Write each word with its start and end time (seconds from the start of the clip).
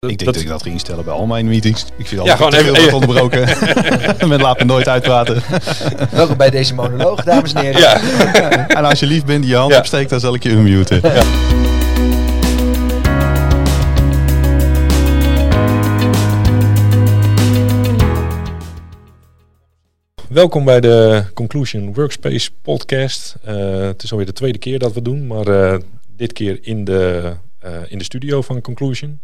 Ik 0.00 0.08
denk 0.08 0.24
Dat- 0.24 0.34
dat, 0.34 0.42
ik 0.42 0.48
dat 0.48 0.62
ging 0.62 0.74
instellen 0.74 1.04
bij 1.04 1.14
al 1.14 1.26
mijn 1.26 1.46
meetings. 1.48 1.84
Ik 1.96 2.06
vind 2.06 2.24
Ja, 2.24 2.30
al 2.30 2.36
gewoon 2.36 2.50
te 2.50 2.58
even- 2.78 2.92
onderbroken. 2.94 3.48
Men 4.28 4.40
laat 4.40 4.58
me 4.58 4.64
nooit 4.64 4.88
uitpraten. 4.88 5.42
Welkom 6.10 6.36
bij 6.36 6.50
deze 6.50 6.74
monoloog, 6.74 7.24
dames 7.24 7.52
en 7.52 7.62
heren. 7.64 7.80
Ja, 7.80 7.98
En 8.78 8.84
als 8.84 9.00
je 9.00 9.06
lief 9.06 9.24
bent 9.24 9.42
die 9.42 9.50
je 9.50 9.56
hand 9.56 9.72
Ja. 9.72 9.78
opsteekt, 9.78 10.10
dan 10.10 10.20
zal 10.20 10.34
ik 10.34 10.42
je 10.42 10.50
unmuten. 10.50 11.00
welkom 20.28 20.64
bij 20.64 20.80
de 20.80 21.24
Conclusion 21.34 21.94
Workspace 21.94 22.50
podcast. 22.62 23.36
Eh, 23.44 23.56
het 23.80 24.02
is 24.02 24.10
alweer 24.10 24.26
de 24.26 24.32
tweede 24.32 24.58
keer 24.58 24.78
dat 24.78 24.88
we 24.88 24.94
het 24.94 25.04
doen, 25.04 25.26
maar 25.26 25.46
eh, 25.46 25.78
dit 26.16 26.32
keer 26.32 26.58
in 26.62 26.84
de, 26.84 27.32
eh, 27.58 27.72
in 27.88 27.98
de 27.98 28.04
studio 28.04 28.42
van 28.42 28.60
Conclusion. 28.60 29.20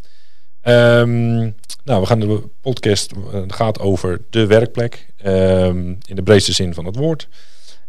Ehm, 0.64 1.38
nou, 1.84 2.00
we 2.00 2.06
gaan 2.06 2.20
de 2.20 2.42
podcast 2.60 3.12
eh, 3.12 3.42
gaat 3.46 3.80
over 3.80 4.20
de 4.30 4.46
werkplek 4.46 5.06
ehm, 5.16 5.94
in 6.06 6.16
de 6.16 6.22
breedste 6.22 6.52
zin 6.52 6.74
van 6.74 6.84
het 6.84 6.96
woord. 6.96 7.28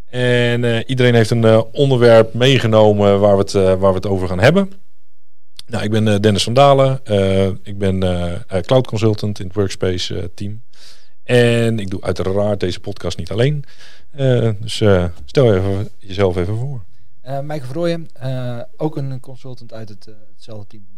En 0.06 0.64
eh, 0.64 0.82
iedereen 0.86 1.14
heeft 1.14 1.30
een 1.30 1.44
eh, 1.44 1.62
onderwerp 1.72 2.34
meegenomen 2.34 3.20
waar 3.20 3.36
we, 3.36 3.42
het, 3.42 3.52
waar 3.52 3.78
we 3.78 3.96
het 3.96 4.06
over 4.06 4.28
gaan 4.28 4.40
hebben. 4.40 4.72
Nou, 5.66 5.84
ik 5.84 5.90
ben 5.90 6.22
Dennis 6.22 6.44
van 6.44 6.54
Dalen. 6.54 7.00
Ik 7.62 7.78
ben 7.78 7.98
cloud 8.60 8.86
consultant 8.86 9.38
in 9.38 9.46
het 9.46 9.54
Workspace 9.54 10.30
team. 10.34 10.62
En 11.24 11.78
ik 11.78 11.90
doe 11.90 12.02
uiteraard 12.02 12.60
deze 12.60 12.80
podcast 12.80 13.18
niet 13.18 13.30
alleen. 13.30 13.64
Dus 14.60 14.82
stel 15.24 15.84
jezelf 15.98 16.36
even 16.36 16.56
voor. 16.56 16.84
Maaike 17.42 17.66
Verrooyen, 17.66 18.08
eh, 18.12 18.60
ook 18.76 18.96
een 18.96 19.20
consultant 19.20 19.72
uit 19.72 19.88
het, 19.88 20.08
hetzelfde 20.34 20.66
team. 20.66 20.95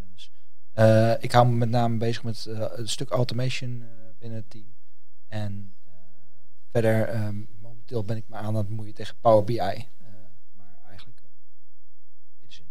Eh, 0.78 1.12
ik 1.20 1.32
hou 1.32 1.46
me 1.46 1.52
met 1.56 1.70
name 1.70 1.96
bezig 1.96 2.23
met 2.23 2.46
eh, 2.46 2.64
een 2.74 2.88
stuk 2.88 3.10
automation 3.10 3.82
eh, 3.82 3.88
binnen 4.19 4.38
het 4.38 4.50
team. 4.50 4.64
En 5.28 5.73
verder, 6.72 7.08
eh, 7.08 7.28
momenteel 7.62 8.05
ben 8.05 8.16
ik 8.16 8.25
me 8.28 8.36
aan 8.36 8.55
het 8.55 8.69
bemoeien 8.69 8.94
tegen 8.94 9.14
Power 9.20 9.44
BI. 9.44 9.56
maar 10.56 10.77
eigenlijk, 10.88 11.19
zin. 12.48 12.64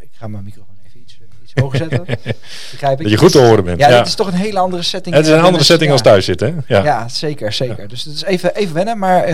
Ik 0.00 0.08
ga 0.12 0.26
mijn 0.26 0.44
microfoon 0.44 0.78
even 0.86 1.00
iets, 1.00 1.18
iets 1.42 1.52
hoger 1.54 1.78
zetten. 1.78 2.04
Begrijp 2.72 2.96
ik? 2.96 3.02
Dat 3.02 3.10
je 3.10 3.16
goed 3.18 3.32
te 3.32 3.38
horen 3.38 3.64
bent. 3.64 3.80
Ja, 3.80 3.88
Ja, 3.88 3.98
dit 3.98 4.06
is 4.06 4.14
toch 4.14 4.26
een 4.26 4.34
hele 4.34 4.58
andere 4.58 4.82
setting. 4.82 5.14
het 5.14 5.26
is 5.26 5.32
een 5.32 5.40
andere 5.40 5.64
setting 5.64 5.92
als 5.92 6.02
thuis 6.02 6.24
zitten. 6.24 6.64
Ja. 6.66 6.82
Ja, 6.84 7.08
zeker, 7.08 7.52
zeker. 7.52 7.88
Dus 7.88 8.04
het 8.04 8.14
is 8.14 8.22
even, 8.22 8.54
even 8.54 8.74
wennen, 8.74 8.98
maar 8.98 9.26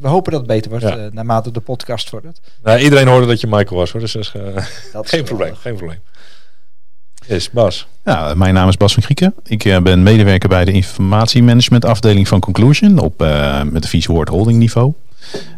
we 0.00 0.08
hopen 0.08 0.32
dat 0.32 0.40
het 0.40 0.50
beter 0.50 0.70
wordt 0.70 1.12
naarmate 1.12 1.50
de 1.50 1.60
podcast 1.60 2.08
vordert. 2.08 2.40
Nou, 2.62 2.78
iedereen 2.78 3.08
hoorde 3.08 3.26
dat 3.26 3.40
je 3.40 3.46
Michael 3.46 3.76
was 3.76 3.90
hoor. 3.92 4.00
Dus 4.00 4.12
dat 4.12 4.22
is, 4.22 4.32
Dat 4.92 5.04
is 5.04 5.10
geen 5.16 5.24
probleem. 5.24 5.54
Geen 5.54 5.76
probleem. 5.76 6.00
Yes, 7.26 7.50
Bas. 7.50 7.86
Ja, 8.04 8.34
mijn 8.34 8.54
naam 8.54 8.68
is 8.68 8.76
Bas 8.76 8.94
van 8.94 9.02
Grieken. 9.02 9.34
Ik 9.44 9.64
eh, 9.64 9.80
ben 9.80 10.02
medewerker 10.02 10.48
bij 10.48 10.64
de 10.64 10.72
informatiemanagement 10.72 11.84
afdeling 11.84 12.28
van 12.28 12.40
Conclusion 12.40 12.98
op 12.98 13.22
eh, 13.22 13.62
met 13.62 13.82
de 13.82 13.88
Vieswoord 13.88 14.28
holding 14.28 14.58
niveau. 14.58 14.92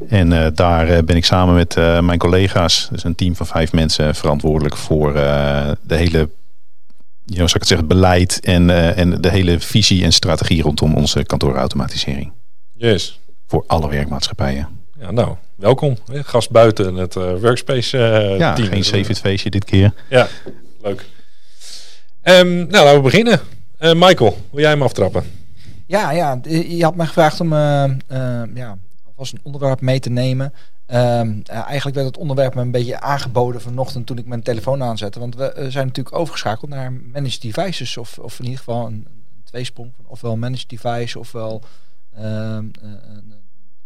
En 0.08 0.32
eh, 0.32 0.50
daar 0.54 1.04
ben 1.04 1.16
ik 1.16 1.24
samen 1.24 1.54
met 1.54 1.74
mijn 2.00 2.18
collega's, 2.18 2.88
dus 2.90 3.04
een 3.04 3.14
team 3.14 3.36
van 3.36 3.46
vijf 3.46 3.72
mensen, 3.72 4.14
verantwoordelijk 4.14 4.76
voor 4.76 5.12
de 5.12 5.76
hele, 5.96 6.18
you 6.18 6.28
know, 7.24 7.36
zou 7.36 7.46
ik 7.46 7.54
het 7.54 7.66
zeggen, 7.66 7.88
beleid 7.88 8.40
en, 8.40 8.94
en 8.96 9.20
de 9.20 9.30
hele 9.30 9.60
visie 9.60 10.04
en 10.04 10.12
strategie 10.12 10.62
rondom 10.62 10.94
onze 10.94 11.24
kantoorautomatisering. 11.24 12.32
Yes. 12.72 13.18
Voor 13.46 13.64
alle 13.66 13.88
werkmaatschappijen. 13.88 14.68
Ja, 15.00 15.10
nou, 15.10 15.36
welkom. 15.56 15.96
Gast 16.12 16.50
buiten 16.50 16.94
het 16.94 17.14
Workspace 17.14 17.98
eh, 17.98 18.38
ja, 18.38 18.52
team. 18.52 18.82
geen 18.82 19.04
feestje 19.16 19.50
dit 19.50 19.64
keer. 19.64 19.92
Ja, 20.08 20.28
leuk. 20.82 21.04
Ehm, 22.24 22.56
nou, 22.56 22.70
laten 22.70 22.94
we 22.94 23.00
beginnen. 23.00 23.40
Eh, 23.78 23.92
Michael, 23.94 24.36
wil 24.50 24.60
jij 24.60 24.70
hem 24.70 24.82
aftrappen? 24.82 25.24
Ja, 25.86 26.10
ja, 26.10 26.40
d- 26.40 26.46
je 26.46 26.82
had 26.82 26.94
mij 26.96 27.06
gevraagd 27.06 27.40
om 27.40 27.52
eh, 27.52 27.84
eh, 27.84 28.48
ja, 28.54 28.78
alvast 29.06 29.32
een 29.32 29.40
onderwerp 29.42 29.80
mee 29.80 30.00
te 30.00 30.10
nemen. 30.10 30.52
Ehm, 30.86 31.40
eh, 31.44 31.62
eigenlijk 31.64 31.94
werd 31.96 32.06
het 32.06 32.16
onderwerp 32.16 32.54
me 32.54 32.60
een 32.60 32.70
beetje 32.70 33.00
aangeboden 33.00 33.60
vanochtend 33.60 34.06
toen 34.06 34.18
ik 34.18 34.26
mijn 34.26 34.42
telefoon 34.42 34.82
aanzette. 34.82 35.18
Want 35.18 35.34
we 35.36 35.52
eh, 35.52 35.66
zijn 35.70 35.86
natuurlijk 35.86 36.16
overgeschakeld 36.16 36.70
naar 36.70 36.92
managed 36.92 37.42
devices. 37.42 37.96
Of, 37.96 38.18
of 38.18 38.38
in 38.38 38.44
ieder 38.44 38.58
geval 38.58 38.86
een, 38.86 39.06
tweesprong 39.44 39.92
van 39.96 40.04
ofwel 40.08 40.36
managed 40.36 40.68
device 40.68 41.18
ofwel 41.18 41.62
ehm, 42.14 42.64
eh, 42.82 42.90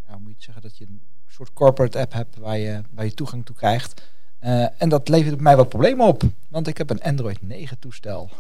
ja, 0.07 0.13
hoe 0.13 0.21
moet 0.21 0.35
je 0.37 0.43
zeggen, 0.45 0.63
dat 0.63 0.79
je 0.79 0.85
een 0.89 1.03
soort 1.29 1.53
corporate 1.53 1.99
app 1.99 2.13
hebt 2.13 2.37
waar 2.39 2.59
je, 2.59 2.81
waar 2.95 3.05
je 3.05 3.15
toegang 3.15 3.45
toe 3.47 3.57
krijgt. 3.57 4.03
Eh, 4.39 4.83
en 4.83 4.89
dat 4.89 5.09
levert 5.09 5.41
mij 5.41 5.57
wat 5.57 5.69
problemen 5.69 6.07
op. 6.07 6.23
Want 6.49 6.67
ik 6.67 6.79
heb 6.79 6.91
een 6.91 7.03
Android 7.03 7.43
9 7.43 7.79
toestel. 7.79 8.31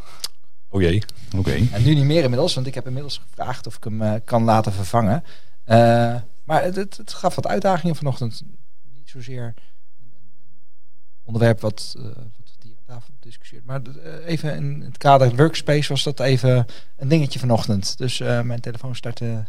Oh 0.69 0.81
jee. 0.81 1.03
Oké. 1.37 1.53
En 1.73 1.83
nu 1.83 1.95
niet 1.95 2.05
meer 2.05 2.23
inmiddels, 2.23 2.55
want 2.55 2.67
ik 2.67 2.75
heb 2.75 2.87
inmiddels 2.87 3.19
gevraagd 3.19 3.67
of 3.67 3.77
ik 3.77 3.85
hem 3.85 4.03
eh, 4.03 4.15
kan 4.25 4.43
laten 4.43 4.73
vervangen. 4.73 5.25
Eh, 5.65 5.77
maar 6.45 6.63
het, 6.63 6.77
het, 6.77 6.97
het 6.97 7.13
gaf 7.13 7.35
wat 7.35 7.47
uitdagingen 7.47 7.97
vanochtend. 7.97 8.43
Niet 8.95 9.09
zozeer 9.09 9.55
een 10.01 10.13
onderwerp 11.23 11.61
wat, 11.61 11.97
wat 11.97 12.57
die 12.59 12.77
aan 12.77 12.95
tafel 12.95 13.15
discussieert. 13.21 13.65
Maar 13.65 13.81
even 14.25 14.55
in 14.55 14.81
het 14.81 14.99
kader 14.99 15.37
workspace 15.37 15.89
was 15.89 16.03
dat 16.03 16.21
even 16.21 16.67
een 16.97 17.09
dingetje 17.09 17.39
vanochtend. 17.39 17.99
Dus 17.99 18.19
mijn 18.19 18.61
telefoon 18.61 18.95
startte 18.95 19.45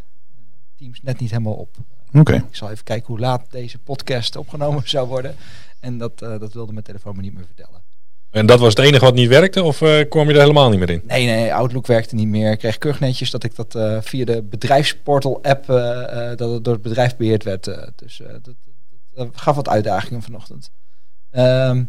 Teams 0.76 1.02
net 1.02 1.20
niet 1.20 1.30
helemaal 1.30 1.54
op. 1.54 1.76
Oké. 2.12 2.34
Ik 2.34 2.56
zal 2.56 2.70
even 2.70 2.84
kijken 2.84 3.06
hoe 3.06 3.18
laat 3.18 3.50
deze 3.50 3.78
podcast 3.78 4.36
opgenomen 4.36 4.82
zou 4.88 5.08
worden. 5.08 5.36
En 5.80 5.98
dat, 5.98 6.22
eh, 6.22 6.38
dat 6.38 6.52
wilde 6.52 6.72
mijn 6.72 6.84
telefoon 6.84 7.16
me 7.16 7.22
niet 7.22 7.34
meer 7.34 7.44
vertellen. 7.44 7.82
En 8.30 8.46
dat 8.46 8.60
was 8.60 8.74
het 8.74 8.84
enige 8.84 9.04
wat 9.04 9.14
niet 9.14 9.28
werkte? 9.28 9.62
Of 9.62 9.82
eh, 9.82 10.08
kwam 10.08 10.28
je 10.28 10.34
er 10.34 10.40
helemaal 10.40 10.70
niet 10.70 10.78
meer 10.78 10.90
in? 10.90 11.02
Nee, 11.06 11.26
nee, 11.26 11.54
Outlook 11.54 11.86
werkte 11.86 12.14
niet 12.14 12.26
meer. 12.26 12.52
Ik 12.52 12.58
kreeg 12.58 12.78
keurig 12.78 13.00
netjes 13.00 13.30
dat 13.30 13.44
ik 13.44 13.54
dat 13.56 13.74
eh, 13.74 13.98
via 14.00 14.24
de 14.24 14.42
bedrijfsportal-app, 14.42 15.66
dat 16.36 16.50
het 16.50 16.64
door 16.64 16.74
het 16.74 16.82
bedrijf 16.82 17.16
beheerd 17.16 17.44
werd. 17.44 17.64
dus 17.96 18.22
dat, 18.42 18.54
dat, 19.14 19.28
gaf 19.32 19.56
wat 19.56 19.68
uitdagingen 19.68 20.22
vanochtend. 20.22 20.70
Ehm, 21.30 21.84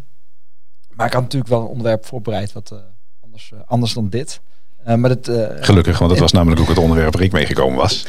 maar 0.90 1.06
ik 1.06 1.14
had 1.14 1.22
natuurlijk 1.22 1.52
wel 1.52 1.62
een 1.62 1.68
onderwerp 1.68 2.06
voorbereid 2.06 2.54
wat 2.54 2.84
anders, 3.22 3.54
anders 3.66 3.94
dan 3.94 4.10
dit. 4.10 4.42
Eh, 4.84 4.96
maar 4.96 5.09
het, 5.09 5.28
eh, 5.28 5.46
Gelukkig, 5.59 5.97
want 5.97 6.12
dat 6.12 6.19
was 6.19 6.31
namelijk 6.31 6.62
ook 6.62 6.68
het 6.68 6.78
onderwerp 6.78 7.14
waar 7.14 7.24
ik 7.24 7.31
meegekomen 7.31 7.78
was. 7.78 8.06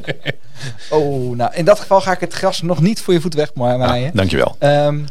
oh, 0.90 1.36
nou, 1.36 1.54
in 1.54 1.64
dat 1.64 1.80
geval 1.80 2.00
ga 2.00 2.12
ik 2.12 2.20
het 2.20 2.32
gras 2.32 2.62
nog 2.62 2.80
niet 2.80 3.00
voor 3.00 3.14
je 3.14 3.20
voet 3.20 3.34
wegmaaien. 3.34 4.10
Ah, 4.10 4.14
dankjewel. 4.14 4.56
Ehm, 4.58 5.04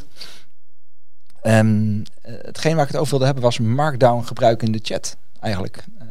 eh, 1.41 2.33
hetgeen 2.41 2.75
waar 2.75 2.85
ik 2.85 2.91
het 2.91 2.97
over 2.97 3.09
wilde 3.09 3.25
hebben 3.25 3.43
was 3.43 3.59
markdown 3.59 4.23
gebruiken 4.23 4.67
in 4.67 4.73
de 4.73 4.79
chat 4.81 5.17
eigenlijk. 5.39 5.83
Ehm, 5.99 6.09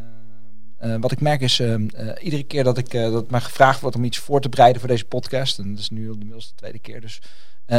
eh, 0.78 1.00
wat 1.00 1.12
ik 1.12 1.20
merk 1.20 1.40
is, 1.40 1.62
iedere 2.20 2.42
keer 2.42 2.64
dat, 2.64 2.78
ik, 2.78 2.90
dat 2.90 3.30
mij 3.30 3.40
gevraagd 3.40 3.80
wordt 3.80 3.96
om 3.96 4.04
iets 4.04 4.18
voor 4.18 4.40
te 4.40 4.48
bereiden 4.48 4.80
voor 4.80 4.90
deze 4.90 5.04
podcast, 5.04 5.58
en 5.58 5.70
dat 5.70 5.78
is 5.78 5.90
nu 5.90 6.10
inmiddels 6.10 6.48
de 6.48 6.54
tweede 6.54 6.78
keer, 6.78 7.00
dus 7.00 7.20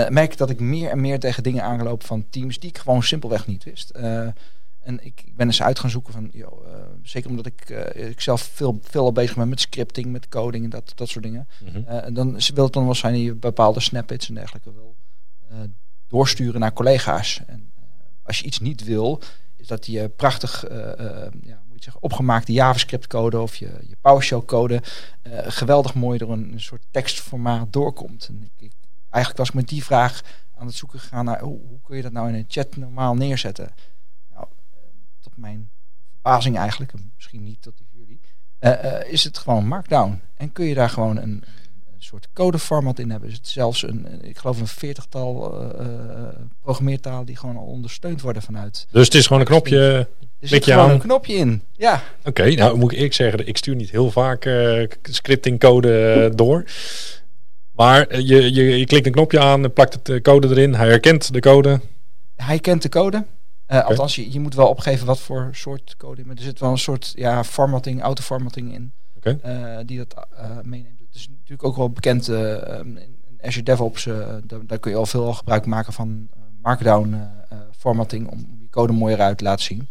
merk 0.09 0.31
ik 0.31 0.37
dat 0.37 0.49
ik 0.49 0.59
meer 0.59 0.89
en 0.89 1.01
meer 1.01 1.19
tegen 1.19 1.43
dingen 1.43 1.63
aangelopen 1.63 2.07
van 2.07 2.25
teams 2.29 2.59
die 2.59 2.69
ik 2.69 2.77
gewoon 2.77 3.03
simpelweg 3.03 3.47
niet 3.47 3.63
wist. 3.63 3.91
En 4.81 5.05
ik, 5.05 5.21
ik 5.25 5.35
ben 5.35 5.47
eens 5.47 5.61
uit 5.61 5.79
gaan 5.79 5.89
zoeken 5.89 6.13
van, 6.13 6.29
joh, 6.33 6.67
eh, 6.73 6.81
zeker 7.03 7.29
omdat 7.29 7.45
ik, 7.45 7.69
eh, 7.69 8.09
ik 8.09 8.21
zelf 8.21 8.41
veel, 8.41 8.79
veel 8.81 9.03
al 9.03 9.11
bezig 9.11 9.35
ben 9.35 9.49
met 9.49 9.59
scripting, 9.59 10.05
met 10.11 10.27
coding 10.29 10.63
en 10.63 10.69
dat, 10.69 10.91
dat 10.95 11.09
soort 11.09 11.23
dingen. 11.23 11.47
Mhm. 11.65 11.77
Eh, 11.85 12.05
en 12.05 12.13
dan 12.13 12.39
wil 12.53 12.63
het 12.63 12.73
dan 12.73 12.85
wel 12.85 12.95
zijn 12.95 13.13
dat 13.13 13.21
je 13.21 13.33
bepaalde 13.35 13.79
snippets 13.79 14.27
en 14.27 14.33
dergelijke 14.35 14.73
wil 14.73 14.95
doorsturen 16.07 16.59
naar 16.59 16.73
collega's. 16.73 17.41
En 17.47 17.71
als 18.23 18.39
je 18.39 18.45
iets 18.45 18.59
niet 18.59 18.83
wil, 18.83 19.21
is 19.55 19.67
dat 19.67 19.85
je 19.85 20.09
prachtig 20.09 20.65
ja, 21.41 21.61
moet 21.67 21.77
je 21.77 21.83
zeggen, 21.83 22.01
opgemaakte 22.01 22.51
JavaScript 22.51 23.07
code 23.07 23.39
of 23.39 23.55
je, 23.55 23.79
je 23.87 23.95
PowerShell 24.01 24.41
code 24.45 24.81
geweldig 25.31 25.93
mooi 25.93 26.17
door 26.17 26.31
een, 26.31 26.51
een 26.53 26.59
soort 26.61 26.83
tekstformaat 26.91 27.73
doorkomt. 27.73 28.27
En 28.27 28.41
ik, 28.43 28.51
ik- 28.57 28.73
eigenlijk 29.09 29.37
was 29.37 29.47
ik 29.49 29.53
met 29.61 29.67
die 29.67 29.83
vraag 29.83 30.21
aan 30.55 30.65
het 30.65 30.75
zoeken 30.75 30.99
gegaan 30.99 31.25
naar 31.25 31.41
hoe, 31.41 31.59
hoe 31.67 31.79
kun 31.83 31.95
je 31.95 32.01
dat 32.01 32.11
nou 32.11 32.27
in 32.27 32.33
een 32.35 32.45
chat 32.47 32.75
normaal 32.75 33.15
neerzetten. 33.15 33.71
Tot 35.21 35.37
mijn 35.37 35.69
verbazing 36.09 36.57
eigenlijk, 36.57 36.93
en 36.93 37.11
misschien 37.15 37.43
niet 37.43 37.61
tot 37.61 37.77
die 37.77 37.87
jullie, 37.91 38.19
eh, 38.59 38.83
eh, 38.83 39.11
is 39.11 39.23
het 39.23 39.37
gewoon 39.37 39.67
Markdown. 39.67 40.21
En 40.35 40.51
kun 40.51 40.65
je 40.65 40.73
daar 40.73 40.89
gewoon 40.89 41.17
een, 41.17 41.43
een 41.85 41.97
soort 41.97 42.27
codeformat 42.33 42.99
in 42.99 43.09
hebben. 43.09 43.29
Is 43.29 43.35
het 43.35 43.47
zelfs 43.47 43.83
een, 43.83 44.23
ik 44.23 44.37
geloof 44.37 44.59
een 44.59 44.67
veertigtal 44.67 45.59
eh, 45.79 45.87
programmeertalen 46.61 47.25
die 47.25 47.35
gewoon 47.35 47.57
al 47.57 47.65
ondersteund 47.65 48.21
worden 48.21 48.41
vanuit. 48.41 48.87
Dus 48.91 49.05
het 49.05 49.13
is 49.13 49.27
gewoon 49.27 49.41
een 49.41 49.47
knopje. 49.47 50.07
Er 50.39 50.47
zit 50.47 50.65
je 50.65 50.71
gewoon 50.71 50.87
aan. 50.87 50.93
een 50.93 51.01
knopje 51.01 51.33
in. 51.33 51.61
Ja, 51.71 52.03
Oké, 52.23 52.53
nou 52.53 52.77
moet 52.77 52.91
ik 52.91 52.97
eerlijk 52.97 53.15
zeggen, 53.15 53.47
ik 53.47 53.57
stuur 53.57 53.75
niet 53.75 53.91
heel 53.91 54.11
vaak 54.11 54.49
scripting 55.01 55.59
code 55.59 56.31
door. 56.35 56.65
Maar 57.71 58.19
je, 58.21 58.53
je, 58.53 58.77
je 58.77 58.85
klikt 58.85 59.05
een 59.05 59.11
knopje 59.11 59.39
aan, 59.39 59.73
plakt 59.73 59.93
het 59.93 60.21
code 60.21 60.47
erin, 60.47 60.73
hij 60.73 60.87
herkent 60.87 61.33
de 61.33 61.39
code. 61.39 61.81
hij 62.35 62.59
kent 62.59 62.81
de 62.81 62.89
code. 62.89 63.25
Eh, 63.71 63.85
Althans, 63.85 64.15
je, 64.15 64.31
je 64.31 64.39
moet 64.39 64.55
wel 64.55 64.67
opgeven 64.67 65.05
wat 65.05 65.19
voor 65.19 65.49
soort 65.51 65.95
code. 65.97 66.25
Maar 66.25 66.35
er 66.35 66.41
zit 66.41 66.59
wel 66.59 66.71
een 66.71 66.77
soort 66.77 67.11
ja, 67.15 67.43
formatting, 67.43 68.01
autoformatting 68.01 68.73
in. 68.73 68.93
Eh, 69.21 69.77
die 69.85 69.97
dat 69.97 70.27
eh, 70.35 70.49
meeneemt. 70.63 70.99
Het 70.99 71.15
is 71.15 71.27
natuurlijk 71.29 71.63
ook 71.63 71.75
wel 71.75 71.89
bekend 71.89 72.27
eh, 72.29 72.77
um, 72.77 72.97
in 72.97 73.39
Azure 73.41 73.63
DevOps. 73.63 74.03
daar, 74.43 74.65
daar 74.65 74.79
kun 74.79 74.91
je 74.91 74.97
al 74.97 75.05
veel 75.05 75.33
gebruik 75.33 75.65
maken 75.65 75.93
van 75.93 76.29
Markdown 76.61 77.15
formatting 77.77 78.27
om 78.27 78.57
je 78.59 78.69
code 78.69 78.93
mooier 78.93 79.19
uit 79.19 79.37
te 79.37 79.43
laten 79.43 79.65
zien. 79.65 79.89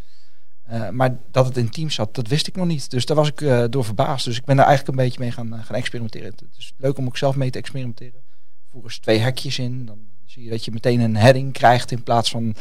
Uh, 0.71 0.89
maar 0.89 1.17
dat 1.31 1.45
het 1.45 1.57
in 1.57 1.69
Teams 1.69 1.95
zat, 1.95 2.15
dat 2.15 2.27
wist 2.27 2.47
ik 2.47 2.55
nog 2.55 2.67
niet. 2.67 2.89
Dus 2.89 3.05
daar 3.05 3.15
was 3.15 3.27
ik 3.27 3.41
uh, 3.41 3.63
door 3.69 3.85
verbaasd. 3.85 4.25
Dus 4.25 4.37
ik 4.37 4.45
ben 4.45 4.55
daar 4.55 4.65
eigenlijk 4.65 4.97
een 4.97 5.03
beetje 5.05 5.19
mee 5.19 5.31
gaan, 5.31 5.63
gaan 5.63 5.75
experimenteren. 5.75 6.27
Het 6.27 6.43
is 6.57 6.73
leuk 6.77 6.97
om 6.97 7.05
ook 7.05 7.17
zelf 7.17 7.35
mee 7.35 7.49
te 7.49 7.57
experimenteren. 7.57 8.21
Voer 8.69 8.83
eens 8.83 8.99
twee 8.99 9.19
hekjes 9.19 9.59
in. 9.59 9.85
Dan 9.85 9.99
zie 10.31 10.43
je 10.43 10.49
dat 10.49 10.65
je 10.65 10.71
meteen 10.71 10.99
een 10.99 11.15
heading 11.15 11.53
krijgt 11.53 11.91
in 11.91 12.03
plaats 12.03 12.29
van 12.29 12.55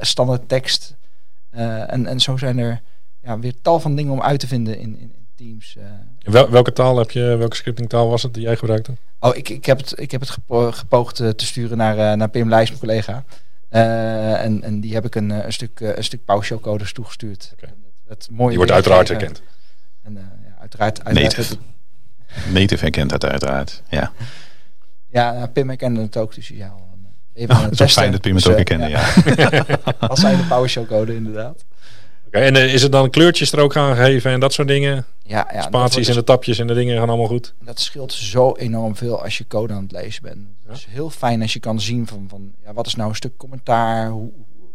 standaard 0.00 0.48
tekst. 0.48 0.96
en, 1.50 2.06
en 2.06 2.20
zo 2.20 2.36
zijn 2.36 2.58
er 2.58 2.80
ja, 3.22 3.38
weer 3.38 3.54
tal 3.62 3.80
van 3.80 3.96
dingen 3.96 4.12
om 4.12 4.22
uit 4.22 4.40
te 4.40 4.46
vinden 4.46 4.78
in, 4.78 4.98
in, 4.98 5.12
in 5.14 5.26
Teams. 5.36 5.76
Wel, 6.18 6.50
welke 6.50 6.72
taal 6.72 6.98
heb 6.98 7.10
je, 7.10 7.20
welke 7.20 7.56
scriptingtaal 7.56 8.08
was 8.08 8.22
het 8.22 8.34
die 8.34 8.42
jij 8.42 8.56
gebruikte? 8.56 8.92
Oh, 9.20 9.36
ik, 9.36 9.48
ik 9.48 9.64
heb 9.64 9.78
het, 9.78 10.00
ik 10.00 10.10
heb 10.10 10.20
het 10.20 10.36
gepoogd 10.74 11.16
te 11.16 11.46
sturen 11.46 11.76
naar, 11.76 12.16
naar 12.16 12.28
Pim 12.28 12.48
Lijs, 12.48 12.68
mijn 12.68 12.80
collega. 12.80 13.24
Uh, 13.70 14.44
en, 14.44 14.62
en 14.62 14.80
die 14.80 14.94
heb 14.94 15.04
ik 15.04 15.14
een, 15.14 15.30
een 15.30 15.52
stuk, 15.52 15.80
een 15.80 16.04
stuk 16.04 16.20
toegestuurd. 16.92 17.52
Okay. 17.52 17.74
Het, 18.08 18.28
mooie 18.30 18.48
die 18.48 18.56
wordt 18.56 18.72
uiteraard 18.72 19.08
herkend. 19.08 19.42
En, 20.02 20.12
uh, 20.12 20.22
ja, 20.46 20.56
uiteraard, 20.60 21.04
uiteraard 21.04 21.36
Native. 21.36 21.56
Native 22.52 22.80
herkent 22.80 23.10
het 23.10 23.24
uiteraard, 23.24 23.82
ja. 23.88 24.12
Ja, 25.06 25.46
Pim 25.46 25.68
herkende 25.68 26.00
het 26.00 26.16
ook, 26.16 26.34
dus 26.34 26.48
ja. 26.48 26.74
Even 27.34 27.54
oh, 27.54 27.62
het 27.70 27.72
is 27.72 27.82
ook 27.82 27.88
fijn 27.88 28.12
dat 28.12 28.20
Pim 28.20 28.34
het 28.34 28.44
dus, 28.44 28.52
ook 28.52 28.58
herkende, 28.58 28.88
ja. 28.88 29.12
ja. 29.36 29.64
Als 30.08 30.20
zijn 30.20 30.36
de 30.36 30.44
PowerShell 30.44 30.84
code 30.84 31.14
inderdaad. 31.14 31.64
Okay, 32.26 32.46
en 32.46 32.54
uh, 32.54 32.74
is 32.74 32.82
het 32.82 32.92
dan 32.92 33.10
kleurtjes 33.10 33.52
er 33.52 33.58
ook 33.58 33.72
gaan 33.72 33.96
geven 33.96 34.30
en 34.30 34.40
dat 34.40 34.52
soort 34.52 34.68
dingen? 34.68 35.04
Ja, 35.22 35.48
ja 35.52 35.62
Spaties 35.62 36.08
en 36.08 36.14
de 36.14 36.24
tapjes 36.24 36.58
en 36.58 36.66
de 36.66 36.74
dingen 36.74 36.98
gaan 36.98 37.08
allemaal 37.08 37.26
goed? 37.26 37.54
Dat 37.64 37.80
scheelt 37.80 38.12
zo 38.12 38.54
enorm 38.56 38.96
veel 38.96 39.22
als 39.22 39.38
je 39.38 39.46
code 39.46 39.72
aan 39.72 39.82
het 39.82 39.92
lezen 39.92 40.22
bent. 40.22 40.38
Ja? 40.64 40.68
Het 40.68 40.78
is 40.78 40.86
heel 40.90 41.10
fijn 41.10 41.42
als 41.42 41.52
je 41.52 41.60
kan 41.60 41.80
zien 41.80 42.06
van, 42.06 42.26
van 42.28 42.52
ja, 42.64 42.72
wat 42.72 42.86
is 42.86 42.94
nou 42.94 43.08
een 43.08 43.14
stuk 43.14 43.36
commentaar, 43.36 44.08
hoe, 44.08 44.30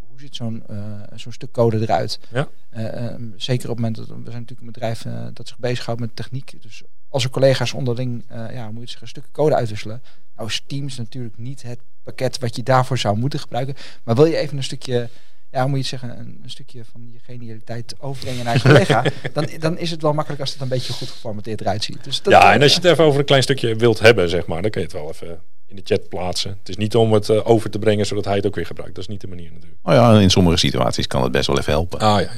hoe 0.10 0.20
ziet 0.20 0.36
zo'n 0.36 0.64
uh, 0.70 0.78
zo'n 1.16 1.32
stuk 1.32 1.52
code 1.52 1.80
eruit. 1.80 2.20
Ja? 2.32 2.48
Uh, 2.78 3.14
zeker 3.36 3.70
op 3.70 3.76
het 3.76 3.86
moment 3.86 3.96
dat 3.96 4.08
we 4.08 4.14
zijn 4.14 4.26
natuurlijk 4.26 4.60
een 4.60 4.72
bedrijf 4.72 5.06
dat 5.34 5.48
zich 5.48 5.58
bezighoudt 5.58 6.00
met 6.00 6.16
techniek. 6.16 6.54
Dus 6.62 6.84
als 7.10 7.24
er 7.24 7.30
collega's 7.30 7.74
onderling, 7.74 8.24
ja, 8.30 8.72
moet 8.72 8.84
je 8.84 8.90
zeggen, 8.90 9.08
stukken 9.08 9.32
code 9.32 9.56
uitwisselen. 9.56 10.02
Nou 10.40 10.52
is 10.52 10.64
Teams 10.68 10.98
natuurlijk 10.98 11.38
niet 11.38 11.62
het 11.62 11.80
pakket 12.04 12.40
wat 12.40 12.56
je 12.56 12.64
daarvoor 12.64 12.98
zou 12.98 13.18
moeten 13.18 13.40
gebruiken. 13.40 13.76
Maar 14.04 14.16
wil 14.16 14.26
je 14.26 14.38
even 14.38 14.58
een 14.58 14.64
stukje 14.64 15.10
ja, 15.52 15.62
hoe 15.62 15.70
moet 15.70 15.88
je 15.88 15.96
het 15.96 16.02
zeggen, 16.02 16.20
een, 16.20 16.40
een, 16.44 16.50
stukje 16.50 16.86
van 16.92 17.10
je 17.12 17.20
genialiteit 17.22 17.96
overbrengen 18.00 18.46
naar 18.46 18.54
je 18.54 18.62
collega, 18.70 19.04
dan, 19.34 19.48
dan 19.60 19.78
is 19.78 19.92
het 19.92 20.02
wel 20.02 20.14
makkelijk 20.14 20.42
als 20.42 20.52
het 20.52 20.62
een 20.62 20.68
beetje 20.68 20.94
goed 20.94 21.10
geformateerd 21.10 21.62
eruit 21.62 21.84
ziet. 21.84 22.04
Dus 22.04 22.22
dat, 22.22 22.34
ja, 22.34 22.54
en 22.54 22.62
als 22.62 22.72
je 22.72 22.78
het 22.78 22.92
even 22.92 23.04
over 23.04 23.20
een 23.20 23.26
klein 23.26 23.44
stukje 23.44 23.76
wilt 23.76 24.00
hebben, 24.00 24.30
zeg 24.30 24.46
maar, 24.46 24.62
dan 24.62 24.72
kun 24.72 24.82
je 24.82 24.88
het 24.88 24.96
wel 24.96 25.10
even 25.10 25.42
in 25.68 25.76
de 25.76 25.82
chat 25.84 26.10
plaatsen. 26.10 26.56
Het 26.60 26.70
is 26.70 26.78
niet 26.78 26.96
om 26.96 27.14
het 27.14 27.30
uh, 27.30 27.50
over 27.50 27.70
te 27.70 27.80
brengen 27.80 28.06
zodat 28.06 28.26
hij 28.26 28.36
het 28.36 28.46
ook 28.46 28.56
weer 28.56 28.66
gebruikt. 28.66 28.96
Dat 28.96 29.04
is 29.04 29.10
niet 29.10 29.22
de 29.22 29.28
manier 29.28 29.52
natuurlijk. 29.52 29.80
Oh 29.84 29.94
ja, 29.94 30.20
in 30.20 30.30
sommige 30.30 30.58
situaties 30.58 31.08
kan 31.08 31.24
het 31.24 31.32
best 31.32 31.48
wel 31.48 31.58
even 31.58 31.72
helpen. 31.72 32.00
Ah 32.00 32.22
ja, 32.22 32.30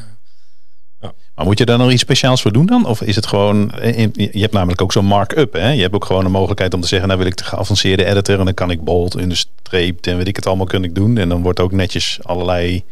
ja. 1.01 1.13
Maar 1.36 1.45
moet 1.45 1.57
je 1.57 1.65
daar 1.65 1.77
nog 1.77 1.92
iets 1.92 2.01
speciaals 2.01 2.42
voor 2.42 2.51
doen 2.51 2.65
dan? 2.65 2.86
Of 2.86 3.01
is 3.01 3.15
het 3.15 3.25
gewoon. 3.25 3.71
Eh, 3.71 4.13
je 4.13 4.39
hebt 4.39 4.53
namelijk 4.53 4.81
ook 4.81 4.92
zo'n 4.92 5.06
mark-up. 5.06 5.53
Hè? 5.53 5.69
Je 5.69 5.81
hebt 5.81 5.94
ook 5.94 6.06
gewoon 6.06 6.25
een 6.25 6.31
mogelijkheid 6.31 6.74
om 6.74 6.81
te 6.81 6.88
zeggen: 6.88 7.07
Nou 7.07 7.19
wil 7.19 7.30
ik 7.30 7.38
de 7.38 7.44
geavanceerde 7.44 8.06
editor. 8.06 8.39
En 8.39 8.45
dan 8.45 8.53
kan 8.53 8.71
ik 8.71 8.83
bold, 8.83 9.15
understreep 9.15 10.06
en 10.06 10.18
weet 10.18 10.27
ik 10.27 10.36
het 10.36 10.48
allemaal 10.48 10.65
kunnen 10.65 10.94
doen. 10.94 11.18
En 11.18 11.30
dan 11.30 11.42
wordt 11.42 11.59
ook 11.59 11.71
netjes 11.71 12.19
allerlei 12.21 12.83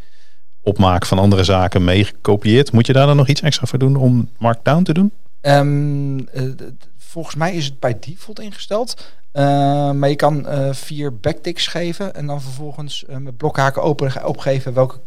opmaak 0.62 1.06
van 1.06 1.20
andere 1.20 1.44
zaken 1.44 1.84
meegekopieerd. 1.84 2.72
Moet 2.72 2.88
je 2.88 2.94
daar 2.94 3.08
dan 3.08 3.16
nog 3.16 3.28
iets 3.28 3.42
extra 3.42 3.66
voor 3.66 3.80
doen 3.80 3.96
om 3.96 4.30
Markdown 4.38 4.84
te 4.84 4.94
doen? 4.94 5.12
Um, 5.42 6.20
uh, 6.20 6.26
volgens 6.98 7.36
mij 7.36 7.54
is 7.54 7.66
het 7.66 7.80
bij 7.80 7.98
default 8.00 8.40
ingesteld. 8.40 9.12
Uh, 9.34 9.44
maar 9.92 10.10
je 10.10 10.16
kan 10.16 10.46
uh, 10.48 10.74
vier 10.74 11.18
backticks 11.18 11.68
geven 11.68 12.16
en 12.16 12.26
dan 12.26 12.42
vervolgens 12.42 13.06
met 13.08 13.38
blokhaken 13.38 13.82
open, 13.82 14.26
opgeven 14.26 14.74
welke 14.74 15.00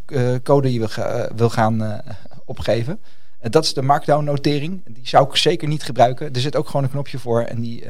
code 0.43 0.73
je 0.73 0.79
wil, 0.79 0.89
wil 1.35 1.49
gaan 1.49 2.01
opgeven. 2.45 2.99
dat 3.39 3.63
is 3.63 3.73
de 3.73 3.81
markdown 3.81 4.23
notering. 4.23 4.83
Die 4.85 5.07
zou 5.07 5.27
ik 5.29 5.35
zeker 5.35 5.67
niet 5.67 5.83
gebruiken. 5.83 6.33
Er 6.33 6.41
zit 6.41 6.55
ook 6.55 6.65
gewoon 6.65 6.83
een 6.83 6.89
knopje 6.91 7.19
voor 7.19 7.41
en 7.41 7.61
die 7.61 7.83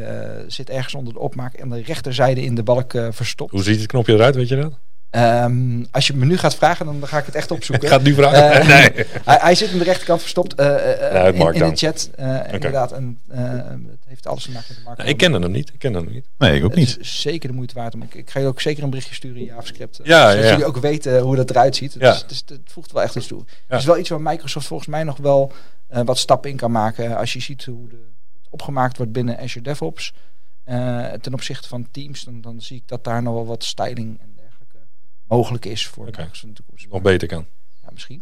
zit 0.47 0.69
ergens 0.69 0.95
onder 0.95 1.13
de 1.13 1.19
opmaak 1.19 1.61
aan 1.61 1.69
de 1.69 1.81
rechterzijde 1.81 2.41
in 2.41 2.55
de 2.55 2.63
balk 2.63 2.91
verstopt. 3.09 3.51
Hoe 3.51 3.63
ziet 3.63 3.79
het 3.79 3.88
knopje 3.88 4.13
eruit, 4.13 4.35
weet 4.35 4.47
je 4.47 4.55
dat? 4.55 4.79
Um, 5.15 5.88
als 5.92 6.07
je 6.07 6.13
me 6.13 6.25
nu 6.25 6.38
gaat 6.38 6.56
vragen, 6.56 6.86
dan 6.86 7.07
ga 7.07 7.18
ik 7.18 7.25
het 7.25 7.36
echt 7.36 7.51
opzoeken. 7.51 7.83
ik 7.86 7.89
ga 7.89 7.98
het 7.98 8.06
nu 8.06 8.13
vragen. 8.13 8.62
Uh, 8.62 8.68
nee. 8.75 9.06
hij, 9.24 9.38
hij, 9.42 9.56
zit 9.56 9.71
aan 9.71 9.77
de 9.77 9.83
rechterkant 9.83 10.21
verstopt 10.21 10.60
uh, 10.60 10.65
ja, 10.65 11.25
in, 11.25 11.54
in, 11.54 11.69
de 11.69 11.75
chat. 11.75 12.10
Okay. 12.12 12.51
Inderdaad, 12.51 12.92
en 12.92 13.19
het 13.27 14.04
heeft 14.07 14.27
alles 14.27 14.44
te 14.44 14.51
maken 14.51 14.68
met 14.68 14.77
de 14.77 14.83
markt. 14.83 15.07
ik 15.07 15.18
ken 15.18 15.33
hem 15.33 15.51
niet. 15.51 15.69
Ik 15.74 15.80
ken 15.80 15.94
hem 15.94 16.07
niet. 16.12 16.25
Nee, 16.38 16.56
ik 16.56 16.63
ook 16.63 16.75
niet. 16.75 16.89
Het 16.92 17.00
is 17.00 17.21
zeker 17.21 17.50
de 17.50 17.56
moeite 17.56 17.74
waard. 17.74 17.94
Om, 17.94 18.01
ik, 18.01 18.13
ik 18.13 18.30
ga 18.30 18.39
je 18.39 18.45
ook 18.45 18.62
zeker 18.62 18.83
een 18.83 18.89
berichtje 18.89 19.15
sturen 19.15 19.38
in 19.38 19.45
JavaScript. 19.45 20.00
Ja, 20.04 20.30
zodat 20.30 20.44
ja. 20.44 20.50
jullie 20.50 20.65
ook 20.65 20.77
weten 20.77 21.19
hoe 21.19 21.36
dat 21.36 21.50
eruit 21.50 21.75
ziet. 21.75 21.94
Ja. 21.94 22.12
Dus, 22.12 22.25
dus, 22.27 22.44
het 22.45 22.71
voegt 22.71 22.92
wel 22.92 23.01
echt 23.01 23.16
iets 23.16 23.27
toe. 23.27 23.44
Het 23.68 23.80
is 23.80 23.86
wel 23.86 23.98
iets 23.98 24.09
waar 24.09 24.21
Microsoft 24.21 24.68
volgens 24.68 24.89
mij 24.89 25.04
nog 25.04 25.18
wel 25.18 25.51
wat 25.88 26.18
stappen 26.18 26.50
in 26.50 26.57
kan 26.57 26.71
maken. 26.71 27.18
Als 27.18 27.33
je 27.33 27.42
ziet 27.42 27.66
hoe 27.66 27.89
de, 27.89 27.95
het 28.42 28.48
opgemaakt 28.50 28.98
wordt 28.98 29.12
binnen 29.12 29.39
Azure 29.39 29.63
DevOps. 29.63 30.13
ten 31.21 31.33
opzichte 31.33 31.68
van 31.68 31.88
Teams, 31.92 32.24
dan, 32.24 32.42
dan 32.42 32.62
zie 32.62 32.77
ik 32.77 32.88
dat 32.88 33.04
daar 33.04 33.24
nog 33.24 33.33
wel 33.33 33.45
wat 33.45 33.63
styling 33.63 34.19
mogelijk 35.35 35.65
is 35.65 35.88
voor 35.88 36.07
okay. 36.07 36.30
de 36.41 36.53
toekomst. 36.53 36.88
Nog 36.89 37.01
beter 37.01 37.27
kan. 37.27 37.45
Ja, 37.81 37.89
misschien. 37.94 38.21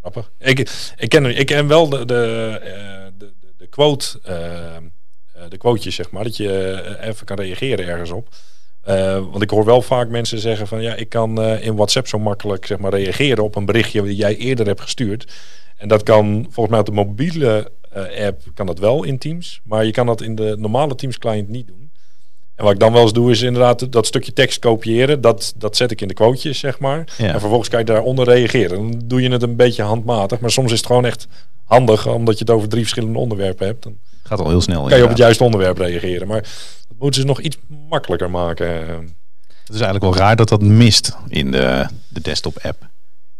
Grappig. 0.00 0.32
Ik, 0.38 0.58
ik, 0.96 1.08
ken, 1.08 1.38
ik 1.38 1.46
ken 1.46 1.66
wel 1.66 1.88
de, 1.88 2.04
de, 2.04 3.12
de, 3.18 3.32
de 3.56 3.66
quote, 3.66 4.20
uh, 4.28 5.48
de 5.48 5.56
quotejes, 5.56 5.94
zeg 5.94 6.10
maar, 6.10 6.24
dat 6.24 6.36
je 6.36 6.98
even 7.00 7.26
kan 7.26 7.36
reageren 7.36 7.86
ergens 7.86 8.10
op. 8.10 8.28
Uh, 8.88 9.12
want 9.12 9.42
ik 9.42 9.50
hoor 9.50 9.64
wel 9.64 9.82
vaak 9.82 10.08
mensen 10.08 10.38
zeggen 10.38 10.66
van 10.66 10.82
ja, 10.82 10.94
ik 10.94 11.08
kan 11.08 11.40
uh, 11.40 11.64
in 11.64 11.74
WhatsApp 11.74 12.06
zo 12.06 12.18
makkelijk 12.18 12.66
zeg 12.66 12.78
maar, 12.78 12.90
reageren 12.94 13.44
op 13.44 13.54
een 13.54 13.64
berichtje 13.64 14.02
die 14.02 14.16
jij 14.16 14.36
eerder 14.36 14.66
hebt 14.66 14.80
gestuurd. 14.80 15.32
En 15.76 15.88
dat 15.88 16.02
kan 16.02 16.42
volgens 16.42 16.68
mij 16.68 16.78
op 16.78 16.86
de 16.86 16.92
mobiele 16.92 17.72
app 18.18 18.42
kan 18.54 18.66
dat 18.66 18.78
wel 18.78 19.04
in 19.04 19.18
Teams, 19.18 19.60
maar 19.64 19.84
je 19.84 19.90
kan 19.90 20.06
dat 20.06 20.20
in 20.20 20.34
de 20.34 20.56
normale 20.58 20.94
Teams 20.94 21.18
client 21.18 21.48
niet 21.48 21.66
doen. 21.66 21.85
En 22.56 22.64
wat 22.64 22.72
ik 22.72 22.78
dan 22.80 22.92
wel 22.92 23.02
eens 23.02 23.12
doe, 23.12 23.30
is 23.30 23.42
inderdaad 23.42 23.92
dat 23.92 24.06
stukje 24.06 24.32
tekst 24.32 24.58
kopiëren. 24.58 25.20
Dat, 25.20 25.54
dat 25.56 25.76
zet 25.76 25.90
ik 25.90 26.00
in 26.00 26.08
de 26.08 26.14
quotejes, 26.14 26.58
zeg 26.58 26.78
maar. 26.78 27.04
Ja. 27.18 27.32
En 27.32 27.40
vervolgens 27.40 27.68
kan 27.68 27.78
je 27.78 27.84
daaronder 27.84 28.24
reageren. 28.24 28.76
Dan 28.76 29.02
doe 29.04 29.22
je 29.22 29.30
het 29.30 29.42
een 29.42 29.56
beetje 29.56 29.82
handmatig. 29.82 30.40
Maar 30.40 30.50
soms 30.50 30.72
is 30.72 30.78
het 30.78 30.86
gewoon 30.86 31.04
echt 31.04 31.26
handig, 31.64 32.06
omdat 32.06 32.38
je 32.38 32.44
het 32.44 32.54
over 32.54 32.68
drie 32.68 32.82
verschillende 32.82 33.18
onderwerpen 33.18 33.66
hebt. 33.66 33.82
Dan 33.82 33.98
Gaat 34.22 34.40
al 34.40 34.48
heel 34.48 34.60
snel. 34.60 34.86
Kan 34.86 34.96
je 34.96 35.02
op 35.02 35.08
het 35.08 35.18
juiste 35.18 35.44
onderwerp 35.44 35.78
reageren. 35.78 36.26
Maar 36.26 36.40
dat 36.88 36.98
moeten 36.98 37.20
ze 37.20 37.26
nog 37.26 37.40
iets 37.40 37.58
makkelijker 37.88 38.30
maken. 38.30 38.66
Het 39.48 39.74
is 39.74 39.80
eigenlijk 39.80 40.04
wel 40.04 40.16
raar 40.16 40.36
dat 40.36 40.48
dat 40.48 40.62
mist 40.62 41.16
in 41.28 41.50
de, 41.50 41.86
de 42.08 42.20
desktop-app. 42.20 42.88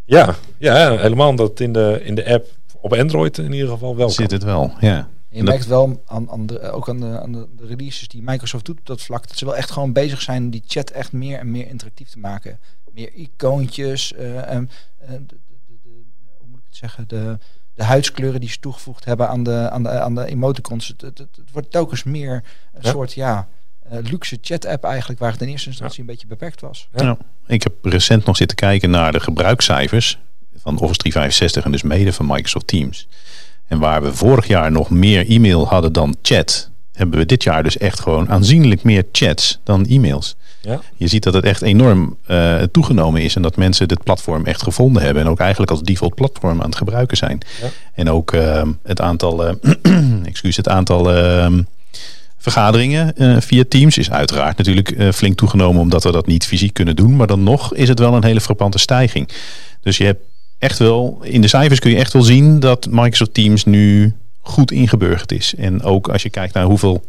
Ja, 0.05 0.35
ja, 0.59 0.97
helemaal 0.97 1.35
het 1.37 1.61
in 1.61 1.73
de, 1.73 2.01
in 2.03 2.15
de 2.15 2.33
app 2.33 2.47
op 2.81 2.93
Android 2.93 3.39
in 3.39 3.53
ieder 3.53 3.69
geval 3.69 3.97
wel 3.97 4.11
Zit 4.11 4.31
het 4.31 4.45
wel, 4.45 4.73
ja. 4.81 5.09
Je 5.37 5.43
merkt 5.43 5.67
wel 5.67 6.03
aan, 6.07 6.31
aan 6.31 6.47
de, 6.47 6.71
ook 6.71 6.89
aan, 6.89 7.01
de, 7.01 7.21
aan 7.21 7.33
de, 7.33 7.47
releases 7.59 8.09
die 8.09 8.23
Microsoft 8.23 8.65
doet 8.65 8.79
op 8.79 8.87
dat 8.87 9.03
vlak, 9.03 9.29
dat 9.29 9.39
ze 9.39 9.45
wel 9.45 9.57
echt 9.57 9.71
gewoon 9.71 9.93
bezig 9.93 10.23
zijn 10.23 10.51
die 10.51 10.63
chat 10.67 10.91
echt 10.91 11.13
meer 11.13 11.39
en 11.39 11.51
meer 11.51 11.69
interactief 11.69 12.09
te 12.09 12.19
maken. 12.19 12.59
Meer 12.93 13.13
icoontjes, 13.13 14.13
uh, 14.13 14.51
en, 14.51 14.71
uh, 15.03 15.09
de, 15.09 15.19
de, 15.27 15.37
hoe 16.39 16.49
moet 16.49 16.59
ik 16.59 16.67
het 16.67 16.77
zeggen, 16.77 17.09
de, 17.09 17.39
de 17.75 17.85
huidskleuren 17.85 18.41
die 18.41 18.49
ze 18.49 18.59
toegevoegd 18.59 19.05
hebben 19.05 19.29
aan 19.29 19.43
de, 19.43 19.71
aan 19.71 19.83
de, 19.83 19.89
aan 19.89 20.15
de 20.15 20.27
emoticons. 20.27 20.89
Het, 20.89 21.01
het, 21.01 21.19
het 21.19 21.51
wordt 21.53 21.71
telkens 21.71 22.03
meer 22.03 22.45
een 22.73 22.81
ja. 22.83 22.91
soort, 22.91 23.13
ja, 23.13 23.49
uh, 23.93 23.99
luxe 24.03 24.39
chat-app 24.41 24.85
eigenlijk, 24.85 25.21
waar 25.21 25.33
het 25.33 25.41
in 25.41 25.49
eerste 25.49 25.69
instantie 25.69 25.97
ja. 25.97 26.01
een 26.01 26.15
beetje 26.15 26.27
beperkt 26.27 26.61
was. 26.61 26.89
Ja. 26.93 27.03
Nou, 27.03 27.19
ik 27.47 27.63
heb 27.63 27.73
recent 27.83 28.25
nog 28.25 28.37
zitten 28.37 28.57
kijken 28.57 28.91
naar 28.91 29.13
de 29.13 29.21
gebruikscijfers 29.21 30.19
van 30.55 30.79
Office 30.79 30.99
365 30.99 31.65
en 31.65 31.73
dus 31.73 31.83
mede 31.83 32.13
van 32.13 32.27
Microsoft 32.27 32.67
Teams. 32.67 33.09
En 33.67 33.79
waar 33.79 34.03
we 34.03 34.15
vorig 34.15 34.47
jaar 34.47 34.73
nog 34.73 34.91
meer 34.91 35.31
e-mail 35.31 35.69
hadden 35.69 35.93
dan 35.93 36.17
chat, 36.23 36.71
hebben 36.93 37.19
we 37.19 37.27
dit 37.27 37.43
jaar 37.43 37.63
dus 37.63 37.79
echt 37.79 38.01
gewoon 38.01 38.29
aanzienlijk 38.29 38.83
meer 38.83 39.05
chats 39.13 39.59
dan 39.65 39.87
e-mails. 39.87 40.37
Ja. 40.61 40.81
Je 40.97 41.07
ziet 41.07 41.23
dat 41.23 41.35
het 41.35 41.45
echt 41.45 41.63
enorm 41.63 42.17
uh, 42.31 42.63
toegenomen 42.63 43.23
is 43.23 43.37
en 43.37 43.43
dat 43.43 43.57
mensen 43.57 43.89
dit 43.89 44.03
platform 44.03 44.45
echt 44.45 44.63
gevonden 44.63 45.03
hebben 45.03 45.23
en 45.23 45.29
ook 45.29 45.39
eigenlijk 45.39 45.71
als 45.71 45.83
default 45.83 46.15
platform 46.15 46.61
aan 46.61 46.67
het 46.67 46.77
gebruiken 46.77 47.17
zijn. 47.17 47.39
Ja. 47.61 47.69
En 47.95 48.11
ook 48.11 48.33
uh, 48.33 48.63
het 48.83 49.01
aantal, 49.01 49.49
uh, 49.49 50.25
excuus, 50.25 50.57
het 50.57 50.69
aantal 50.69 51.13
ehm, 51.13 51.63
vergaderingen 52.39 53.15
via 53.43 53.65
Teams 53.69 53.99
is 53.99 54.11
uiteraard 54.11 54.57
natuurlijk 54.57 55.15
flink 55.15 55.37
toegenomen 55.37 55.81
omdat 55.81 56.05
we 56.05 56.13
dat 56.13 56.27
niet 56.27 56.47
fysiek 56.47 56.75
kunnen 56.75 56.97
doen, 56.97 57.17
maar 57.17 57.27
dan 57.27 57.43
nog 57.43 57.75
is 57.75 57.89
het 57.89 57.99
wel 57.99 58.15
een 58.15 58.25
hele 58.25 58.41
frappante 58.41 58.79
stijging. 58.79 59.29
Dus 59.81 59.97
je 59.97 60.05
hebt 60.05 60.21
echt 60.59 60.79
wel, 60.79 61.19
in 61.23 61.41
de 61.41 61.49
cijfers 61.49 61.81
kun 61.81 61.91
je 61.91 61.97
echt 61.97 62.13
wel 62.13 62.23
zien 62.23 62.61
dat 62.61 62.87
Microsoft 62.91 63.35
Teams 63.35 63.65
nu 63.65 64.15
goed 64.41 64.71
ingeburgerd 64.71 65.33
is. 65.33 65.55
En 65.55 65.83
ook 65.83 66.09
als 66.09 66.23
je 66.23 66.31
kijkt 66.31 66.55
naar 66.55 66.65
hoeveel 66.65 67.05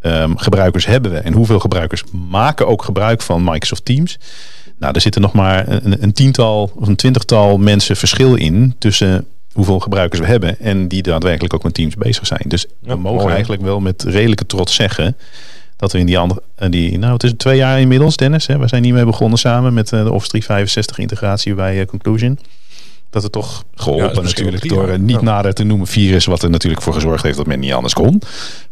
um, 0.00 0.38
gebruikers 0.38 0.86
hebben 0.86 1.10
we 1.10 1.18
en 1.18 1.32
hoeveel 1.32 1.58
gebruikers 1.58 2.02
maken 2.28 2.66
ook 2.66 2.82
gebruik 2.82 3.22
van 3.22 3.44
Microsoft 3.44 3.84
Teams. 3.84 4.18
Nou, 4.78 4.94
er 4.94 5.00
zitten 5.00 5.22
nog 5.22 5.32
maar 5.32 5.68
een, 5.68 6.02
een 6.02 6.12
tiental 6.12 6.72
of 6.74 6.86
een 6.86 6.96
twintigtal 6.96 7.58
mensen 7.58 7.96
verschil 7.96 8.34
in 8.34 8.74
tussen 8.78 9.26
hoeveel 9.52 9.80
gebruikers 9.80 10.20
we 10.20 10.26
hebben 10.26 10.60
en 10.60 10.88
die 10.88 11.02
daadwerkelijk 11.02 11.54
ook 11.54 11.62
met 11.62 11.74
Teams 11.74 11.94
bezig 11.94 12.26
zijn. 12.26 12.44
Dus 12.46 12.66
ja, 12.80 12.94
we 12.94 13.00
mogen 13.00 13.20
mooi, 13.20 13.34
eigenlijk 13.34 13.62
wel 13.62 13.80
met 13.80 14.02
redelijke 14.02 14.46
trots 14.46 14.74
zeggen 14.74 15.16
dat 15.76 15.92
we 15.92 15.98
in 15.98 16.06
die 16.06 16.18
andere, 16.18 16.42
die, 16.70 16.98
nou 16.98 17.12
het 17.12 17.22
is 17.22 17.32
twee 17.36 17.56
jaar 17.56 17.80
inmiddels 17.80 18.16
Dennis, 18.16 18.46
hè, 18.46 18.58
we 18.58 18.68
zijn 18.68 18.84
hiermee 18.84 19.04
begonnen 19.04 19.38
samen 19.38 19.74
met 19.74 19.88
de 19.88 20.12
Office 20.12 20.28
365 20.28 20.98
integratie 20.98 21.54
bij 21.54 21.80
uh, 21.80 21.86
Conclusion 21.86 22.38
dat 23.14 23.22
het 23.22 23.32
toch 23.32 23.64
geholpen 23.74 24.14
Ja, 24.14 24.20
natuurlijk 24.20 24.68
door 24.68 24.88
een 24.88 25.04
niet 25.04 25.20
nader 25.20 25.54
te 25.54 25.64
noemen 25.64 25.86
virus, 25.86 26.24
wat 26.24 26.42
er 26.42 26.50
natuurlijk 26.50 26.82
voor 26.82 26.94
gezorgd 26.94 27.22
heeft 27.22 27.36
dat 27.36 27.46
men 27.46 27.58
niet 27.58 27.72
anders 27.72 27.94
kon. 27.94 28.22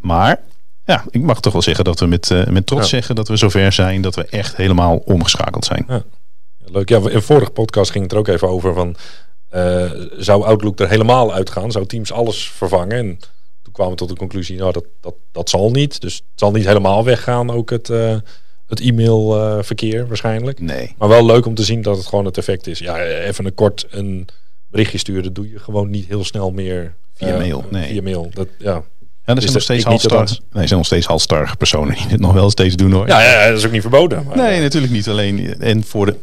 Maar 0.01 0.41
ja, 0.85 1.05
ik 1.11 1.23
mag 1.23 1.41
toch 1.41 1.53
wel 1.53 1.63
zeggen 1.63 1.85
dat 1.85 2.01
we 2.01 2.07
met, 2.07 2.31
eh, 2.31 2.47
met 2.47 2.67
trots 2.67 2.83
Ja. 2.83 2.89
zeggen 2.89 3.15
dat 3.15 3.29
we 3.29 3.37
zover 3.37 3.73
zijn 3.73 4.03
dat 4.03 4.15
we 4.15 4.25
echt 4.25 4.57
helemaal 4.57 4.97
omgeschakeld 4.97 5.65
zijn. 5.65 5.85
Ja, 5.89 6.03
leuk. 6.59 6.89
Ja, 6.89 7.01
in 7.11 7.23
vorige 7.23 7.51
podcast 7.51 7.91
ging 7.91 8.03
het 8.05 8.13
er 8.13 8.19
ook 8.19 8.29
even 8.29 8.49
over 8.49 8.75
van... 8.75 8.97
eh, 9.49 9.91
zou 10.17 10.45
Outlook 10.45 10.81
er 10.81 10.89
helemaal 10.89 11.33
uitgaan? 11.33 11.71
Zou 11.73 11.87
Teams 11.87 12.13
alles 12.13 12.51
vervangen? 12.51 12.99
En 12.99 13.19
toen 13.63 13.73
kwamen 13.73 13.93
we 13.93 13.99
tot 13.99 14.09
de 14.09 14.17
conclusie, 14.17 14.59
nou, 14.59 14.73
dat, 14.73 14.85
dat, 15.01 15.15
dat 15.33 15.51
zal 15.51 15.71
niet. 15.71 16.01
Dus 16.01 16.15
het 16.15 16.25
zal 16.35 16.51
niet 16.51 16.67
helemaal 16.67 17.05
weggaan, 17.05 17.51
ook 17.51 17.71
het, 17.71 17.91
eh, 17.91 18.17
het 18.73 18.81
e-mailverkeer 18.81 20.07
waarschijnlijk. 20.07 20.61
Nee. 20.61 20.95
Maar 20.99 21.09
wel 21.09 21.27
leuk 21.27 21.47
om 21.47 21.55
te 21.55 21.63
zien 21.63 21.83
dat 21.83 21.97
het 21.97 22.07
gewoon 22.07 22.25
het 22.25 22.39
effect 22.39 22.67
is. 22.67 22.79
Ja, 22.79 23.05
even 23.05 23.45
een 23.45 23.55
kort 23.55 23.87
een 23.91 24.29
berichtje 24.71 24.99
sturen, 24.99 25.33
doe 25.33 25.51
je 25.51 25.59
gewoon 25.59 25.91
niet 25.91 26.07
heel 26.07 26.25
snel 26.25 26.51
meer. 26.51 26.95
Via 27.15 27.29
eh, 27.29 27.39
mail, 27.39 27.65
nee. 27.71 27.89
Via 27.89 28.03
mail. 28.03 28.31
Dat, 28.33 28.49
ja. 28.59 28.83
Ja, 29.25 29.33
er 29.35 29.37
Is 29.37 29.43
zijn 29.43 29.55
nog 29.55 29.63
steeds 29.63 29.85
halstar, 29.85 30.29
nee, 30.53 30.67
zijn 30.67 30.79
nog 30.79 30.87
steeds 30.87 31.07
halstarrige 31.07 31.57
personen 31.57 31.95
die 31.95 32.07
het 32.07 32.21
nog 32.21 32.33
wel 32.33 32.51
steeds 32.51 32.77
doen 32.77 32.93
hoor. 32.93 33.07
Ja, 33.07 33.23
ja, 33.23 33.49
dat 33.49 33.59
is 33.59 33.67
ook 33.67 33.73
niet 33.73 33.81
verboden. 33.81 34.25
Maar, 34.25 34.37
Nee, 34.37 34.61
natuurlijk 34.61 34.93
niet. 34.93 35.09
Alleen 35.09 35.61
en 35.61 35.85
voor 35.85 36.07
de 36.07 36.17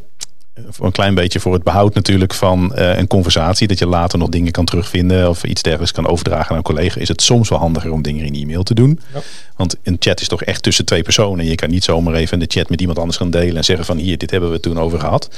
een 0.80 0.92
klein 0.92 1.16
beetje 1.16 1.39
voor 1.39 1.54
het 1.54 1.63
behoud 1.63 1.94
natuurlijk 1.94 2.34
van 2.34 2.75
eh, 2.75 2.98
een 2.98 3.08
conversatie, 3.08 3.68
dat 3.68 3.80
je 3.80 3.86
later 3.86 4.20
nog 4.20 4.30
dingen 4.30 4.51
kan 4.51 4.66
terugvinden 4.66 5.30
of 5.30 5.44
iets 5.44 5.62
dergelijks 5.62 5.94
kan 5.94 6.08
overdragen 6.08 6.51
aan 6.51 6.58
een 6.58 6.63
collega, 6.63 7.00
is 7.00 7.08
het 7.08 7.22
soms 7.22 7.50
wel 7.50 7.60
handiger 7.60 7.92
om 7.92 8.01
dingen 8.01 8.25
in 8.25 8.34
e-mail 8.34 8.63
te 8.63 8.74
doen. 8.74 9.00
Ja. 9.13 9.22
Want 9.56 9.75
een 9.84 9.96
chat 10.00 10.22
is 10.22 10.28
toch 10.28 10.44
echt 10.44 10.63
tussen 10.63 10.86
twee 10.86 11.04
personen. 11.04 11.46
Je 11.46 11.56
kan 11.56 11.70
niet 11.70 11.84
zomaar 11.84 12.13
even 12.13 12.39
de 12.39 12.46
chat 12.48 12.70
met 12.70 12.80
iemand 12.80 13.00
anders 13.00 13.18
gaan 13.18 13.32
delen 13.32 13.56
en 13.56 13.63
zeggen 13.63 13.86
van 13.86 13.98
hier, 13.98 14.18
dit 14.18 14.32
hebben 14.32 14.50
we 14.50 14.56
het 14.56 14.63
toen 14.63 14.80
over 14.80 15.00
gehad. 15.00 15.30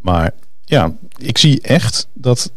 Maar 0.00 0.30
ja, 0.64 0.92
ik 1.16 1.38
zie 1.38 1.60
echt 1.60 2.08
dat 2.12 2.52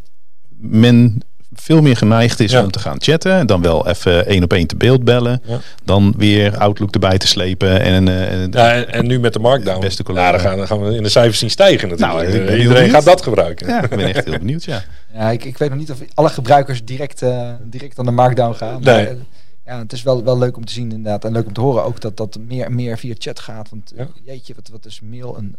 men 0.57 1.21
veel 1.61 1.81
meer 1.81 1.97
geneigd 1.97 2.39
is 2.39 2.51
Ja. 2.51 2.63
om 2.63 2.71
te 2.71 2.79
gaan 2.79 2.95
chatten. 3.01 3.47
Dan 3.47 3.61
wel 3.61 3.87
even 3.87 4.25
één 4.25 4.43
op 4.43 4.53
één 4.53 4.67
te 4.67 4.75
beeld 4.75 5.03
bellen. 5.03 5.41
Ja. 5.43 5.59
Dan 5.83 6.13
weer 6.17 6.57
Outlook 6.57 6.93
erbij 6.93 7.17
te 7.17 7.27
slepen. 7.27 7.81
En, 7.81 8.07
eh, 8.07 8.41
en- 8.41 8.51
Ja, 8.51 8.73
en, 8.73 8.91
en 8.91 9.07
nu 9.07 9.19
met 9.19 9.33
de 9.33 9.39
markdown. 9.39 9.79
Beste 9.79 10.03
collega. 10.03 10.25
Ja, 10.25 10.31
dan 10.31 10.39
gaan, 10.41 10.57
dan 10.57 10.67
gaan 10.67 10.81
we 10.83 10.95
in 10.95 11.03
de 11.03 11.09
cijfers 11.09 11.39
zien 11.39 11.49
stijgen 11.49 11.89
natuurlijk. 11.89 12.17
Nou, 12.19 12.25
ik 12.25 12.31
ben 12.31 12.41
Eh, 12.41 12.47
heel 12.47 12.57
Iedereen 12.57 12.73
benieuwd. 12.83 12.95
gaat 12.95 13.05
dat 13.05 13.21
gebruiken. 13.21 13.67
ja, 13.67 13.83
ik 13.83 13.89
ben 13.89 13.99
echt 14.13 14.25
heel 14.29 14.37
benieuwd, 14.37 14.63
ja. 14.63 14.83
Ja, 15.13 15.29
ik, 15.29 15.43
ik 15.45 15.57
weet 15.57 15.69
nog 15.69 15.77
niet 15.77 15.91
of 15.91 15.99
alle 16.13 16.29
gebruikers 16.29 16.85
direct, 16.85 17.21
eh, 17.21 17.51
direct 17.63 17.99
aan 17.99 18.05
de 18.05 18.11
markdown 18.11 18.53
gaan. 18.55 18.81
Nee. 18.81 18.95
Maar, 19.05 19.07
eh, 19.07 19.17
ja, 19.65 19.79
het 19.79 19.93
is 19.93 20.03
wel, 20.03 20.23
wel 20.23 20.37
leuk 20.37 20.57
om 20.57 20.65
te 20.65 20.73
zien 20.73 20.91
inderdaad. 20.91 21.25
En 21.25 21.31
leuk 21.31 21.45
om 21.47 21.53
te 21.53 21.61
horen 21.61 21.83
ook 21.83 22.01
dat 22.01 22.17
dat 22.17 22.37
meer 22.47 22.65
en 22.65 22.75
meer 22.75 22.97
via 22.97 23.13
chat 23.17 23.39
gaat. 23.39 23.69
Want 23.69 23.91
eh, 23.91 24.05
Ja. 24.23 24.31
jeetje, 24.33 24.53
wat, 24.55 24.69
wat 24.71 24.85
is 24.85 25.01
mail 25.03 25.37
een, 25.37 25.55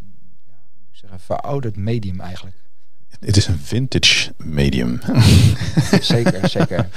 zeggen, 0.93 1.21
verouderd 1.21 1.77
medium 1.77 2.21
eigenlijk. 2.21 2.57
Het 3.21 3.37
is 3.37 3.47
een 3.47 3.61
vintage 3.65 4.31
medium. 4.37 5.01
Zeker, 6.01 6.49
zeker. 6.49 6.89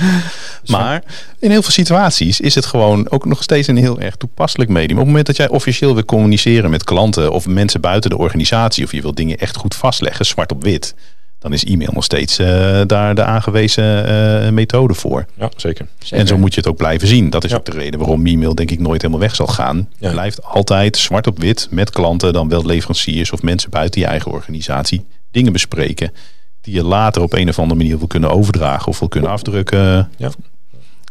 Maar 0.66 1.04
in 1.40 1.50
heel 1.52 1.62
veel 1.62 1.72
situaties 1.72 2.40
is 2.40 2.56
het 2.56 2.66
gewoon 2.66 3.10
ook 3.10 3.26
nog 3.26 3.44
steeds 3.44 3.68
een 3.68 3.78
heel 3.78 4.00
erg 4.00 4.16
toepasselijk 4.16 4.70
medium. 4.70 4.92
Op 4.92 4.98
het 4.98 5.06
moment 5.08 5.26
dat 5.26 5.36
jij 5.36 5.50
officieel 5.50 5.94
wil 5.94 6.06
communiceren 6.06 6.70
met 6.70 6.84
klanten 6.84 7.32
of 7.32 7.48
mensen 7.48 7.82
buiten 7.82 8.10
de 8.10 8.18
organisatie, 8.18 8.84
of 8.84 8.92
je 8.92 9.02
wil 9.02 9.14
dingen 9.14 9.38
echt 9.38 9.56
goed 9.56 9.76
vastleggen, 9.76 10.26
zwart 10.26 10.52
op 10.52 10.64
wit, 10.64 10.96
dan 11.40 11.54
is 11.54 11.64
e-mail 11.64 11.92
nog 11.94 12.04
steeds 12.04 12.40
eh, 12.40 12.82
daar 12.88 13.16
de 13.16 13.24
aangewezen 13.24 14.06
eh, 14.46 14.50
methode 14.52 14.94
voor. 14.94 15.26
Ja, 15.38 15.50
zeker. 15.56 15.86
zeker. 16.00 16.18
En 16.18 16.28
zo 16.28 16.38
moet 16.38 16.54
je 16.54 16.60
het 16.60 16.70
ook 16.70 16.78
blijven 16.78 17.08
zien. 17.08 17.30
Dat 17.30 17.44
is 17.44 17.52
Ja. 17.52 17.58
ook 17.58 17.66
de 17.66 17.72
reden 17.72 18.00
waarom 18.00 18.26
e-mail 18.26 18.56
denk 18.56 18.72
ik 18.72 18.80
nooit 18.80 19.02
helemaal 19.02 19.22
weg 19.24 19.36
zal 19.36 19.48
gaan. 19.48 19.90
Ja. 19.98 20.12
Blijft 20.12 20.44
altijd 20.44 20.98
zwart 20.98 21.28
op 21.28 21.40
wit 21.40 21.68
met 21.70 21.90
klanten, 21.90 22.34
dan 22.34 22.50
wel 22.50 22.66
leveranciers 22.66 23.32
of 23.32 23.42
mensen 23.42 23.70
buiten 23.70 24.02
je 24.02 24.08
eigen 24.08 24.32
organisatie 24.32 25.06
dingen 25.32 25.52
bespreken. 25.54 26.12
Die 26.62 26.74
je 26.74 26.84
later 26.84 27.22
op 27.22 27.34
een 27.34 27.50
of 27.50 27.60
andere 27.60 27.80
manier 27.80 27.98
wil 27.98 28.08
kunnen 28.08 28.32
overdragen 28.32 28.88
of 28.88 29.00
wil 29.00 29.08
kunnen 29.08 29.30
afdrukken. 29.30 30.10
Ja. 30.18 30.32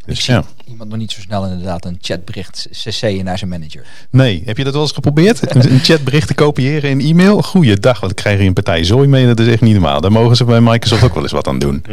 Dus 0.07 0.19
Ik 0.19 0.25
zie 0.25 0.35
ja. 0.35 0.45
iemand 0.67 0.91
nog 0.91 0.99
niet 0.99 1.13
zo 1.13 1.21
snel 1.21 1.45
inderdaad 1.45 1.85
een 1.85 1.99
chatbericht 2.01 2.69
cc'en 2.71 3.25
naar 3.25 3.39
zijn 3.39 3.51
manager. 3.51 3.87
Nee, 4.11 4.43
heb 4.45 4.57
je 4.57 4.65
dat 4.65 4.73
wel 4.73 4.83
eens 4.83 4.93
geprobeerd? 4.93 5.55
Een 5.55 5.79
chatbericht 5.79 6.27
te 6.27 6.35
kopiëren 6.35 6.91
in 6.91 7.01
e-mail? 7.01 7.43
Goeiedag, 7.43 8.01
wat 8.01 8.15
krijg 8.15 8.41
je 8.41 8.47
een 8.47 8.53
partij 8.53 8.85
zooi 8.85 9.09
mee? 9.09 9.27
Dat 9.27 9.41
is 9.41 9.47
echt 9.47 9.61
niet 9.61 9.73
normaal. 9.73 10.01
Daar 10.01 10.13
mogen 10.13 10.37
ze 10.37 10.45
bij 10.45 10.61
Microsoft 10.61 11.03
ook 11.03 11.15
wel 11.15 11.23
eens 11.23 11.33
wat 11.33 11.47
aan 11.47 11.59
doen. 11.59 11.85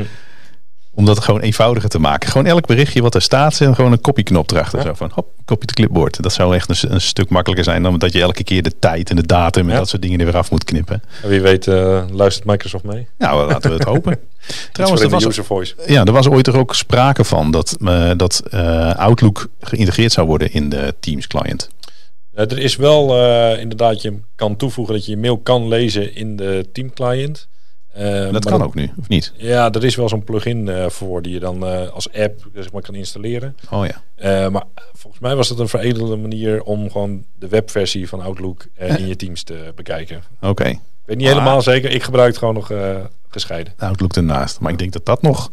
Om 0.98 1.06
dat 1.06 1.20
gewoon 1.20 1.42
eenvoudiger 1.42 1.90
te 1.90 2.00
maken. 2.00 2.30
Gewoon 2.30 2.48
elk 2.48 2.66
berichtje 2.68 3.02
wat 3.02 3.16
er 3.16 3.22
staat, 3.22 3.62
en 3.62 3.76
gewoon 3.76 3.92
een 3.92 4.02
kopie-knop 4.02 4.52
erachter. 4.52 4.80
Ja. 4.80 4.86
Zo 4.86 4.94
van, 4.94 5.12
hop, 5.14 5.28
kopie 5.46 5.68
te 5.68 5.74
clipboard. 5.74 6.24
Dat 6.24 6.34
zou 6.34 6.56
echt 6.56 6.90
een, 6.90 7.02
stuk 7.02 7.30
makkelijker 7.30 7.66
zijn 7.66 7.84
dan 7.84 7.98
dat 7.98 8.14
je 8.14 8.22
elke 8.22 8.44
keer 8.44 8.62
de 8.62 8.80
tijd 8.80 9.10
en 9.10 9.16
de 9.16 9.26
datum 9.26 9.66
en 9.66 9.72
Ja. 9.72 9.78
dat 9.78 9.90
soort 9.90 10.02
dingen 10.02 10.20
er 10.20 10.26
weer 10.26 10.38
af 10.38 10.52
moet 10.52 10.64
knippen. 10.64 11.04
En 11.24 11.30
wie 11.30 11.42
weet 11.42 11.68
eh, 11.68 12.04
luistert 12.12 12.46
Microsoft 12.46 12.84
mee. 12.84 13.08
Nou, 13.18 13.48
laten 13.48 13.70
we 13.70 13.76
het 13.76 13.86
hopen. 13.94 14.20
Trouwens, 14.72 15.02
er 15.02 15.10
was, 15.10 15.26
user 15.26 15.46
voice. 15.46 15.76
ja, 15.88 16.04
er 16.04 16.12
was 16.12 16.30
ooit 16.30 16.48
er 16.48 16.58
ook 16.58 16.76
sprake 16.76 17.24
van 17.24 17.52
dat, 17.52 17.78
eh, 17.86 18.12
dat 18.16 18.44
eh, 18.50 18.94
Outlook 18.96 19.48
geïntegreerd 19.60 20.12
zou 20.12 20.28
worden 20.28 20.54
in 20.54 20.70
de 20.70 20.96
Teams 21.00 21.28
client. 21.28 21.70
Er 22.34 22.58
is 22.58 22.76
wel 22.76 23.04
inderdaad, 23.58 24.02
je 24.02 24.20
kan 24.36 24.56
toevoegen 24.56 24.94
dat 24.94 25.06
je 25.06 25.12
je 25.12 25.18
mail 25.18 25.38
kan 25.38 25.68
lezen 25.68 26.16
in 26.16 26.36
de 26.36 26.70
Team 26.74 26.94
client. 26.94 27.48
Eh, 27.98 28.32
dat 28.32 28.46
kan 28.46 28.64
ook 28.64 28.76
nu, 28.76 28.92
of 29.00 29.08
niet? 29.08 29.34
Ja, 29.38 29.72
er 29.72 29.84
is 29.84 29.96
wel 29.96 30.10
zo'n 30.10 30.24
plugin 30.24 30.70
eh, 30.70 30.90
voor 30.90 31.22
die 31.22 31.34
je 31.34 31.40
dan 31.40 31.66
eh, 31.66 31.90
als 31.90 32.14
app 32.14 32.48
zeg 32.54 32.72
maar, 32.72 32.82
kan 32.82 32.96
installeren. 32.96 33.56
Oh 33.70 33.86
ja. 33.86 34.50
Maar 34.50 34.64
volgens 34.94 35.22
mij 35.22 35.36
was 35.36 35.50
het 35.50 35.60
een 35.60 35.68
veredelde 35.68 36.16
manier 36.16 36.64
om 36.64 36.92
gewoon 36.92 37.26
de 37.40 37.48
webversie 37.48 38.08
van 38.08 38.22
Outlook 38.22 38.66
eh, 38.76 39.00
in 39.00 39.08
je 39.08 39.16
Teams 39.16 39.44
te 39.44 39.72
bekijken. 39.76 40.24
Oké. 40.42 40.68
Ik 40.68 40.80
weet 41.06 41.18
niet 41.18 41.28
helemaal 41.28 41.62
zeker. 41.62 41.92
Ik 41.92 42.04
gebruik 42.04 42.28
het 42.28 42.38
gewoon 42.38 42.54
nog 42.54 42.72
gescheiden. 43.30 43.74
Outlook 43.78 44.16
ernaast. 44.16 44.60
Maar 44.60 44.72
ik 44.72 44.78
denk 44.78 44.94
dat 44.94 45.06
dat 45.06 45.22
nog, 45.22 45.52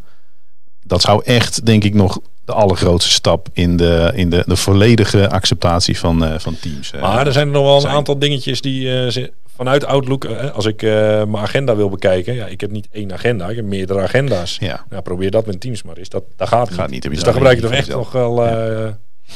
dat 0.82 1.02
zou 1.02 1.24
echt, 1.24 1.66
denk 1.66 1.84
ik, 1.84 1.94
nog 1.94 2.20
de 2.44 2.52
allergrootste 2.52 3.10
stap 3.10 3.48
in 3.52 3.76
de, 3.76 4.12
in 4.14 4.30
de, 4.30 4.42
de 4.46 4.56
volledige 4.56 5.30
acceptatie 5.30 5.98
van, 5.98 6.40
van 6.40 6.56
Teams. 6.60 6.92
Maar 7.00 7.26
er 7.26 7.32
zijn 7.32 7.46
er 7.46 7.52
nog 7.52 7.64
wel 7.64 7.74
een 7.74 7.80
zijn. 7.80 7.94
aantal 7.94 8.18
dingetjes 8.18 8.60
die 8.60 9.10
vanuit 9.54 9.84
Outlook, 9.84 10.24
eh, 10.24 10.50
als 10.50 10.64
ik 10.66 10.82
eh, 10.82 10.90
mijn 11.24 11.36
agenda 11.36 11.76
wil 11.76 11.88
bekijken. 11.88 12.34
Ja, 12.34 12.46
ik 12.46 12.60
heb 12.60 12.70
niet 12.70 12.88
één 12.90 13.12
agenda, 13.12 13.48
ik 13.48 13.56
heb 13.56 13.64
meerdere 13.64 14.02
agenda's. 14.02 14.56
Ja, 14.60 14.84
Ja, 14.90 15.00
probeer 15.00 15.30
dat 15.30 15.46
met 15.46 15.60
Teams 15.60 15.82
maar 15.82 15.96
eens. 15.96 16.08
Dat, 16.08 16.24
dat 16.36 16.48
gaat, 16.48 16.70
Gaat 16.72 16.90
niet, 16.90 17.02
heb 17.02 17.12
je 17.12 17.16
Dus 17.18 17.24
daar 17.24 17.34
gebruik 17.34 17.56
je 17.56 17.62
toch 17.62 17.72
echt 17.72 17.88
nog 17.88 18.12
wel 18.12 18.46
eh 18.46 18.92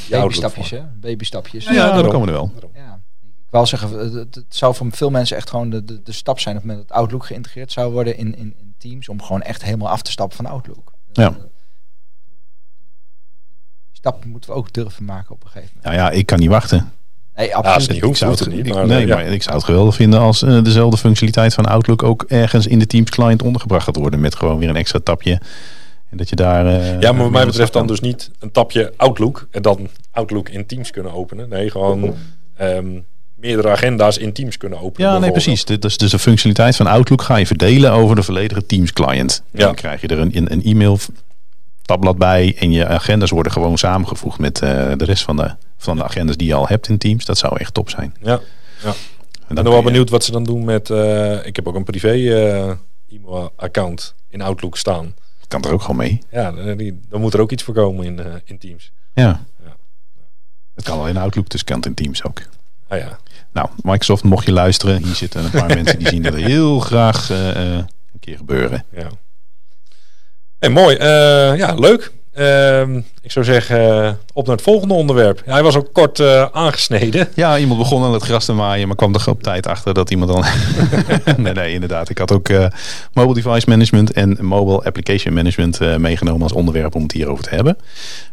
Babystapjes, 0.09 0.69
hè? 0.69 0.81
Babystapjes. 0.95 1.65
ja, 1.65 1.73
daarom. 1.73 2.01
daar 2.01 2.11
komen 2.11 2.27
we 2.27 2.33
er 2.33 2.39
wel. 2.39 2.71
Ja, 2.73 2.99
ik 3.21 3.55
wil 3.55 3.65
zeggen, 3.65 3.99
het, 3.99 4.13
het- 4.13 4.35
het 4.35 4.55
zou 4.55 4.75
voor 4.75 4.87
veel 4.91 5.09
mensen 5.09 5.37
echt 5.37 5.49
gewoon 5.49 5.69
de, 5.69 5.83
de, 5.83 6.01
de 6.03 6.11
stap 6.11 6.39
zijn 6.39 6.55
op 6.55 6.61
het 6.61 6.69
moment 6.71 6.87
dat 6.89 6.97
Outlook 6.97 7.25
geïntegreerd 7.25 7.71
zou 7.71 7.91
worden 7.91 8.17
in, 8.17 8.35
in, 8.37 8.55
in 8.59 8.75
Teams, 8.77 9.09
om 9.09 9.21
gewoon 9.21 9.41
echt 9.41 9.63
helemaal 9.63 9.89
af 9.89 10.01
te 10.01 10.11
stappen 10.11 10.37
van 10.37 10.45
Outlook. 10.45 10.93
Ja. 11.11 11.29
Die 11.29 11.37
stap 13.91 14.25
moeten 14.25 14.49
we 14.49 14.55
ook 14.55 14.73
durven 14.73 15.05
maken 15.05 15.31
op 15.31 15.43
een 15.43 15.49
gegeven 15.49 15.73
moment. 15.75 15.95
Nou 15.95 16.09
ja, 16.11 16.17
ik 16.19 16.25
kan 16.25 16.39
niet 16.39 16.49
wachten. 16.49 16.91
Nee, 17.39 17.55
absoluut. 17.55 17.89
niet 18.01 18.03
ik 18.11 18.15
zou 18.15 18.31
het, 18.31 18.47
niet. 18.51 18.67
ik- 18.67 18.73
Maar, 18.73 18.87
nee, 18.87 19.01
eh, 19.01 19.07
ja. 19.07 19.15
maar 19.15 19.25
ik 19.25 19.43
zou 19.43 19.55
het 19.55 19.65
geweldig 19.65 19.95
vinden 19.95 20.19
als 20.19 20.41
eh, 20.43 20.63
dezelfde 20.63 20.97
functionaliteit 20.97 21.53
van 21.53 21.65
Outlook 21.65 22.03
ook 22.03 22.23
ergens 22.27 22.67
in 22.67 22.79
de 22.79 22.87
Teams 22.87 23.09
client 23.09 23.41
ondergebracht 23.41 23.83
gaat 23.83 23.95
worden. 23.95 24.19
Met 24.19 24.35
gewoon 24.35 24.59
weer 24.59 24.69
een 24.69 24.75
extra 24.75 24.99
tapje. 25.03 25.31
En 26.09 26.17
dat 26.17 26.29
je 26.29 26.35
daar. 26.35 26.65
eh, 26.67 26.99
Ja, 26.99 27.11
maar 27.11 27.21
wat 27.23 27.31
mij 27.31 27.45
betreft 27.45 27.73
dan 27.73 27.87
dus 27.87 27.99
niet 27.99 28.31
een 28.39 28.51
tapje 28.51 28.93
Outlook 28.97 29.47
en 29.51 29.61
dan 29.61 29.89
Outlook 30.11 30.49
in 30.49 30.65
Teams 30.65 30.91
kunnen 30.91 31.13
openen. 31.13 31.49
Nee, 31.49 31.69
gewoon 31.71 32.15
ehm, 32.57 32.85
meerdere 33.35 33.69
agenda's 33.69 34.17
in 34.17 34.33
Teams 34.33 34.57
kunnen 34.57 34.79
openen. 34.81 35.09
Ja, 35.11 35.19
nee, 35.19 35.31
precies. 35.31 35.65
Dit 35.65 35.85
is 35.85 35.97
dus 35.97 36.11
de 36.11 36.19
functionaliteit 36.19 36.75
van 36.75 36.87
Outlook 36.87 37.21
ga 37.21 37.35
je 37.35 37.45
verdelen 37.47 37.91
over 37.91 38.15
de 38.15 38.23
volledige 38.23 38.65
Teams 38.65 38.93
client. 38.93 39.43
En 39.51 39.59
Ja. 39.59 39.65
Dan 39.65 39.75
krijg 39.75 40.01
je 40.01 40.07
er 40.07 40.19
een, 40.19 40.37
een, 40.37 40.51
een 40.51 40.63
e-mail 40.63 40.97
tabblad 41.89 42.17
bij 42.17 42.55
en 42.57 42.71
je 42.71 42.87
agendas 42.87 43.29
worden 43.29 43.51
gewoon 43.51 43.77
samengevoegd 43.77 44.39
met 44.39 44.61
eh, 44.61 44.91
de 44.97 45.05
rest 45.05 45.23
van 45.23 45.35
de, 45.35 45.55
van 45.77 45.97
de 45.97 46.03
agendas 46.03 46.37
die 46.37 46.47
je 46.47 46.53
al 46.53 46.67
hebt 46.67 46.87
in 46.87 46.97
Teams. 46.97 47.25
Dat 47.25 47.37
zou 47.37 47.57
echt 47.59 47.73
top 47.73 47.89
zijn. 47.89 48.15
Ja. 48.21 48.33
En 48.33 48.89
Ik 48.89 49.45
ben 49.47 49.55
dan 49.55 49.63
nog 49.63 49.73
wel 49.73 49.83
benieuwd 49.83 50.09
wat 50.09 50.23
ze 50.23 50.31
dan 50.31 50.43
doen 50.43 50.63
met... 50.65 50.89
eh, 50.89 51.45
ik 51.45 51.55
heb 51.55 51.67
ook 51.67 51.75
een 51.75 51.83
privé 51.83 52.09
eh, 52.09 52.71
e-mail-account 53.07 54.15
in 54.27 54.41
Outlook 54.41 54.77
staan. 54.77 55.15
Kan 55.47 55.63
er 55.63 55.71
ook 55.73 55.81
gewoon 55.81 55.97
mee. 55.97 56.21
Ja, 56.31 56.51
dan, 56.51 56.77
die, 56.77 56.99
dan 57.09 57.21
moet 57.21 57.33
er 57.33 57.41
ook 57.41 57.51
iets 57.51 57.63
voor 57.63 57.73
komen 57.73 58.05
in, 58.05 58.41
in 58.45 58.57
Teams. 58.57 58.91
Ja. 59.13 59.45
Ja. 59.65 59.75
Het 60.75 60.83
kan 60.83 60.97
wel 60.97 61.07
in 61.07 61.17
Outlook, 61.17 61.49
dus 61.49 61.63
kan 61.63 61.77
het 61.77 61.85
in 61.85 61.93
Teams 61.93 62.23
ook. 62.23 62.41
Ah 62.87 62.99
ja, 62.99 63.19
Nou, 63.53 63.69
Microsoft, 63.81 64.23
mocht 64.23 64.45
je 64.45 64.51
luisteren, 64.51 65.03
hier 65.03 65.15
zitten 65.15 65.43
een 65.43 65.51
paar 65.51 65.73
mensen 65.79 65.99
die 65.99 66.07
zien 66.07 66.21
dat 66.21 66.33
heel 66.35 66.79
graag 66.79 67.29
een 67.29 67.87
keer 68.19 68.37
gebeuren. 68.37 68.85
ja. 68.91 69.09
Hey, 70.59 70.69
mooi. 70.69 70.95
Eh, 70.95 71.57
ja, 71.57 71.73
leuk. 71.73 72.11
Ehm, 72.33 73.01
ik 73.21 73.31
zou 73.31 73.45
zeggen, 73.45 74.03
eh, 74.03 74.11
op 74.33 74.45
naar 74.45 74.55
het 74.55 74.65
volgende 74.65 74.93
onderwerp. 74.93 75.41
Ja, 75.45 75.51
hij 75.51 75.63
was 75.63 75.75
ook 75.75 75.93
kort 75.93 76.19
eh, 76.19 76.45
aangesneden. 76.51 77.27
Ja, 77.35 77.57
iemand 77.57 77.79
begon 77.79 78.03
aan 78.03 78.13
het 78.13 78.23
gras 78.23 78.45
te 78.45 78.53
maaien, 78.53 78.87
maar 78.87 78.95
kwam 78.95 79.13
er 79.13 79.29
op 79.29 79.43
tijd 79.43 79.67
achter 79.67 79.93
dat 79.93 80.11
iemand 80.11 80.31
dan. 80.31 80.45
nee, 81.43 81.53
nee, 81.53 81.73
inderdaad. 81.73 82.09
Ik 82.09 82.17
had 82.17 82.31
ook 82.31 82.49
mobile 83.13 83.41
device 83.41 83.69
management 83.69 84.11
en 84.11 84.37
mobile 84.41 84.83
application 84.83 85.33
management 85.33 85.79
meegenomen 85.97 86.41
als 86.41 86.53
onderwerp 86.53 86.95
om 86.95 87.03
het 87.03 87.11
hierover 87.11 87.43
te 87.43 87.55
hebben. 87.55 87.77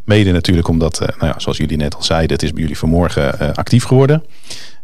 Mede 0.04 0.32
natuurlijk 0.32 0.68
omdat, 0.68 0.98
nou 0.98 1.26
ja, 1.26 1.34
zoals 1.36 1.58
jullie 1.58 1.76
net 1.76 1.94
al 1.94 2.02
zeiden, 2.02 2.32
het 2.32 2.42
is 2.42 2.52
bij 2.52 2.60
jullie 2.60 2.78
vanmorgen 2.78 3.54
actief 3.54 3.84
geworden. 3.84 4.22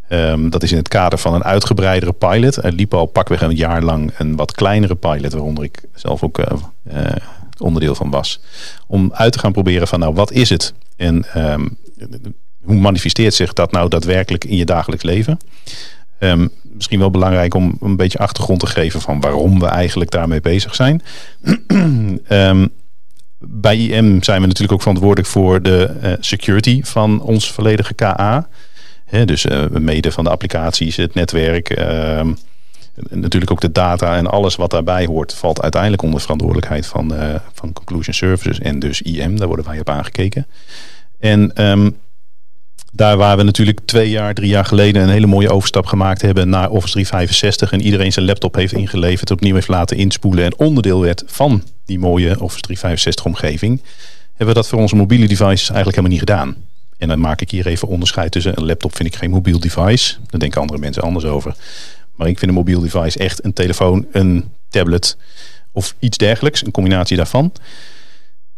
Ehm, 0.07 0.49
dat 0.49 0.63
is 0.63 0.71
in 0.71 0.77
het 0.77 0.87
kader 0.87 1.19
van 1.19 1.33
een 1.33 1.43
uitgebreidere 1.43 2.13
pilot. 2.13 2.63
Er 2.63 2.71
liep 2.71 2.93
al 2.93 3.05
pakweg 3.05 3.41
een 3.41 3.55
jaar 3.55 3.81
lang 3.81 4.11
een 4.17 4.35
wat 4.35 4.51
kleinere 4.51 4.95
pilot, 4.95 5.33
waaronder 5.33 5.63
ik 5.63 5.83
zelf 5.95 6.23
ook 6.23 6.39
uh, 6.39 6.45
onderdeel 7.57 7.95
van 7.95 8.09
was. 8.09 8.39
Om 8.87 9.11
uit 9.13 9.33
te 9.33 9.39
gaan 9.39 9.51
proberen 9.51 9.87
van 9.87 9.99
nou, 9.99 10.13
wat 10.13 10.31
is 10.31 10.49
het? 10.49 10.73
En 10.95 11.25
ehm, 11.33 11.67
hoe 12.63 12.75
manifesteert 12.75 13.33
zich 13.33 13.53
dat 13.53 13.71
nou 13.71 13.89
daadwerkelijk 13.89 14.45
in 14.45 14.55
je 14.55 14.65
dagelijks 14.65 15.03
leven? 15.03 15.37
Um, 16.19 16.49
misschien 16.73 16.99
wel 16.99 17.11
belangrijk 17.11 17.53
om 17.53 17.77
een 17.81 17.95
beetje 17.95 18.17
achtergrond 18.17 18.59
te 18.59 18.65
geven 18.65 19.01
van 19.01 19.19
waarom 19.19 19.59
we 19.59 19.65
eigenlijk 19.65 20.11
daarmee 20.11 20.41
bezig 20.41 20.75
zijn. 20.75 21.01
bij 23.45 23.77
IM 23.77 24.23
zijn 24.23 24.41
we 24.41 24.47
natuurlijk 24.47 24.71
ook 24.71 24.81
verantwoordelijk 24.81 25.27
voor 25.27 25.61
de 25.61 25.95
uh, 26.03 26.13
security 26.19 26.83
van 26.83 27.21
ons 27.21 27.51
volledige 27.51 27.93
KA. 27.93 28.47
Dus 29.25 29.45
uh, 29.45 29.65
mede 29.69 30.11
van 30.11 30.23
de 30.23 30.29
applicaties, 30.29 30.95
het 30.95 31.13
netwerk, 31.13 31.79
uh, 31.79 32.21
natuurlijk 33.09 33.51
ook 33.51 33.61
de 33.61 33.71
data 33.71 34.17
en 34.17 34.27
alles 34.27 34.55
wat 34.55 34.71
daarbij 34.71 35.05
hoort, 35.05 35.33
valt 35.33 35.61
uiteindelijk 35.61 36.01
onder 36.01 36.21
verantwoordelijkheid 36.21 36.85
van, 36.85 37.13
uh, 37.13 37.35
van 37.53 37.73
Conclusion 37.73 38.13
Services 38.13 38.59
en 38.59 38.79
dus 38.79 39.01
IM. 39.01 39.37
Daar 39.37 39.47
worden 39.47 39.65
wij 39.65 39.79
op 39.79 39.89
aangekeken. 39.89 40.47
En 41.19 41.65
um, 41.65 41.97
daar 42.91 43.17
waar 43.17 43.37
we 43.37 43.43
natuurlijk 43.43 43.79
twee 43.85 44.09
jaar, 44.09 44.33
drie 44.33 44.49
jaar 44.49 44.65
geleden 44.65 45.01
een 45.01 45.09
hele 45.09 45.27
mooie 45.27 45.51
overstap 45.51 45.85
gemaakt 45.85 46.21
hebben 46.21 46.49
naar 46.49 46.69
Office 46.69 46.91
365 46.91 47.71
en 47.71 47.81
iedereen 47.81 48.11
zijn 48.11 48.25
laptop 48.25 48.55
heeft 48.55 48.73
ingeleverd, 48.73 49.31
opnieuw 49.31 49.53
heeft 49.53 49.67
laten 49.67 49.97
inspoelen 49.97 50.43
en 50.45 50.57
onderdeel 50.57 51.01
werd 51.01 51.23
van 51.25 51.63
die 51.85 51.99
mooie 51.99 52.29
Office 52.29 52.61
365 52.61 53.25
omgeving, 53.25 53.81
hebben 54.27 54.47
we 54.47 54.61
dat 54.61 54.67
voor 54.67 54.79
onze 54.79 54.95
mobiele 54.95 55.27
devices 55.27 55.69
eigenlijk 55.69 55.95
helemaal 55.95 56.09
niet 56.09 56.19
gedaan. 56.19 56.55
En 57.03 57.09
dan 57.09 57.19
maak 57.19 57.41
ik 57.41 57.51
hier 57.51 57.67
even 57.67 57.87
onderscheid 57.87 58.31
tussen 58.31 58.57
een 58.57 58.65
laptop 58.65 58.95
vind 58.95 59.09
ik 59.13 59.15
geen 59.15 59.29
mobiel 59.29 59.59
device. 59.59 60.15
Daar 60.29 60.39
denken 60.39 60.61
andere 60.61 60.79
mensen 60.79 61.03
anders 61.03 61.25
over. 61.25 61.55
Maar 62.15 62.27
ik 62.27 62.39
vind 62.39 62.51
een 62.51 62.57
mobiel 62.57 62.79
device 62.79 63.19
echt 63.19 63.43
een 63.43 63.53
telefoon, 63.53 64.05
een 64.11 64.51
tablet 64.69 65.17
of 65.71 65.95
iets 65.99 66.17
dergelijks. 66.17 66.65
Een 66.65 66.71
combinatie 66.71 67.17
daarvan. 67.17 67.51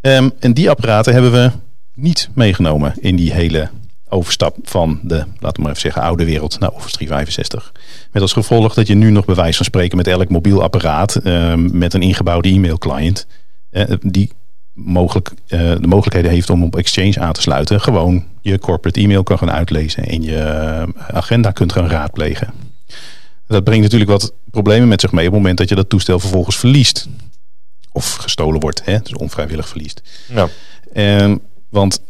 Um, 0.02 0.32
en 0.40 0.54
die 0.54 0.70
apparaten 0.70 1.14
hebben 1.14 1.32
we 1.32 1.52
niet 1.94 2.30
meegenomen 2.34 2.94
in 3.00 3.16
die 3.16 3.34
hele 3.34 3.70
overstap 4.10 4.58
van 4.64 5.00
de, 5.04 5.16
laten 5.16 5.56
we 5.56 5.62
maar 5.62 5.70
even 5.70 5.82
zeggen, 5.82 6.02
oude 6.02 6.26
wereld 6.26 6.60
naar 6.60 6.72
Office 6.72 6.96
365. 6.96 7.72
Met 8.12 8.22
als 8.22 8.34
gevolg 8.34 8.74
dat 8.74 8.88
je 8.88 8.96
nu 8.96 9.10
nog 9.10 9.26
bewijs 9.26 9.56
van 9.56 9.66
spreken 9.66 9.98
met 9.98 10.08
elk 10.08 10.30
mobiel 10.30 10.64
apparaat 10.64 11.26
um, 11.26 11.78
met 11.78 11.94
een 11.94 12.02
ingebouwde 12.02 12.50
e-mail 12.50 12.78
client. 12.78 13.28
Uh, 13.72 13.84
die 14.02 14.32
mogelijk, 14.76 15.30
uh, 15.30 15.60
de 15.60 15.88
mogelijkheden 15.88 16.32
heeft 16.32 16.50
om 16.50 16.64
op 16.64 16.76
Exchange 16.76 17.20
aan 17.20 17.34
te 17.34 17.42
sluiten. 17.42 17.82
Gewoon 17.82 18.26
je 18.42 18.60
corporate 18.60 19.00
e-mail 19.00 19.24
kan 19.24 19.38
gaan 19.38 19.52
uitlezen 19.52 20.06
en 20.06 20.22
je 20.22 20.86
agenda 20.98 21.52
kunt 21.52 21.72
gaan 21.72 21.88
raadplegen. 21.88 22.54
Dat 23.48 23.64
brengt 23.64 23.84
natuurlijk 23.84 24.12
wat 24.12 24.34
problemen 24.52 24.88
met 24.88 25.02
zich 25.02 25.12
mee 25.12 25.26
op 25.28 25.32
het 25.34 25.42
moment 25.42 25.58
dat 25.58 25.70
je 25.70 25.76
dat 25.76 25.90
toestel 25.90 26.20
vervolgens 26.20 26.58
verliest. 26.58 27.08
Of 27.92 28.16
gestolen 28.16 28.60
wordt, 28.60 28.86
hè? 28.86 29.00
dus 29.00 29.14
onvrijwillig 29.14 29.68
verliest. 29.68 30.02
Ja. 30.28 30.48
Um, 31.22 31.42
want, 31.70 32.02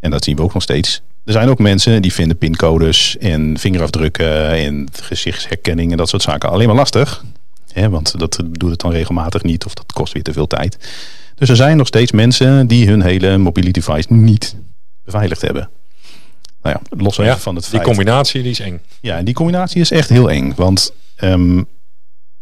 en 0.00 0.10
dat 0.10 0.24
zien 0.24 0.36
we 0.36 0.42
ook 0.42 0.54
nog 0.54 0.62
steeds, 0.62 1.02
er 1.24 1.32
zijn 1.32 1.48
ook 1.48 1.58
mensen 1.58 2.02
die 2.02 2.12
vinden 2.12 2.38
pincodes 2.38 3.16
en 3.18 3.58
vingerafdrukken 3.58 4.50
en 4.50 4.88
gezichtsherkenning 4.92 5.90
en 5.90 5.96
dat 5.96 6.08
soort 6.08 6.22
zaken 6.22 6.50
alleen 6.50 6.66
maar 6.66 6.76
lastig. 6.76 7.24
Hè, 7.72 7.88
want 7.90 8.18
dat 8.18 8.42
doet 8.50 8.70
het 8.70 8.80
dan 8.80 8.90
regelmatig 8.90 9.42
niet 9.42 9.64
of 9.64 9.74
dat 9.74 9.92
kost 9.92 10.12
weer 10.12 10.22
te 10.22 10.32
veel 10.32 10.46
tijd. 10.46 10.78
Dus 11.36 11.48
er 11.48 11.56
zijn 11.56 11.76
nog 11.76 11.86
steeds 11.86 12.12
mensen 12.12 12.66
die 12.66 12.88
hun 12.88 13.02
hele 13.02 13.38
mobiele 13.38 13.70
device 13.70 14.12
niet 14.12 14.56
beveiligd 15.04 15.42
hebben. 15.42 15.70
Nou 16.62 16.78
ja, 16.78 16.96
los 16.98 17.16
ja, 17.16 17.38
van 17.38 17.54
het 17.54 17.64
die 17.64 17.72
feit. 17.72 17.82
combinatie 17.82 18.42
die 18.42 18.50
is 18.50 18.60
eng. 18.60 18.80
Ja, 19.00 19.16
en 19.16 19.24
die 19.24 19.34
combinatie 19.34 19.80
is 19.80 19.90
echt 19.90 20.08
heel 20.08 20.30
eng. 20.30 20.52
Want 20.56 20.92
um, 21.20 21.66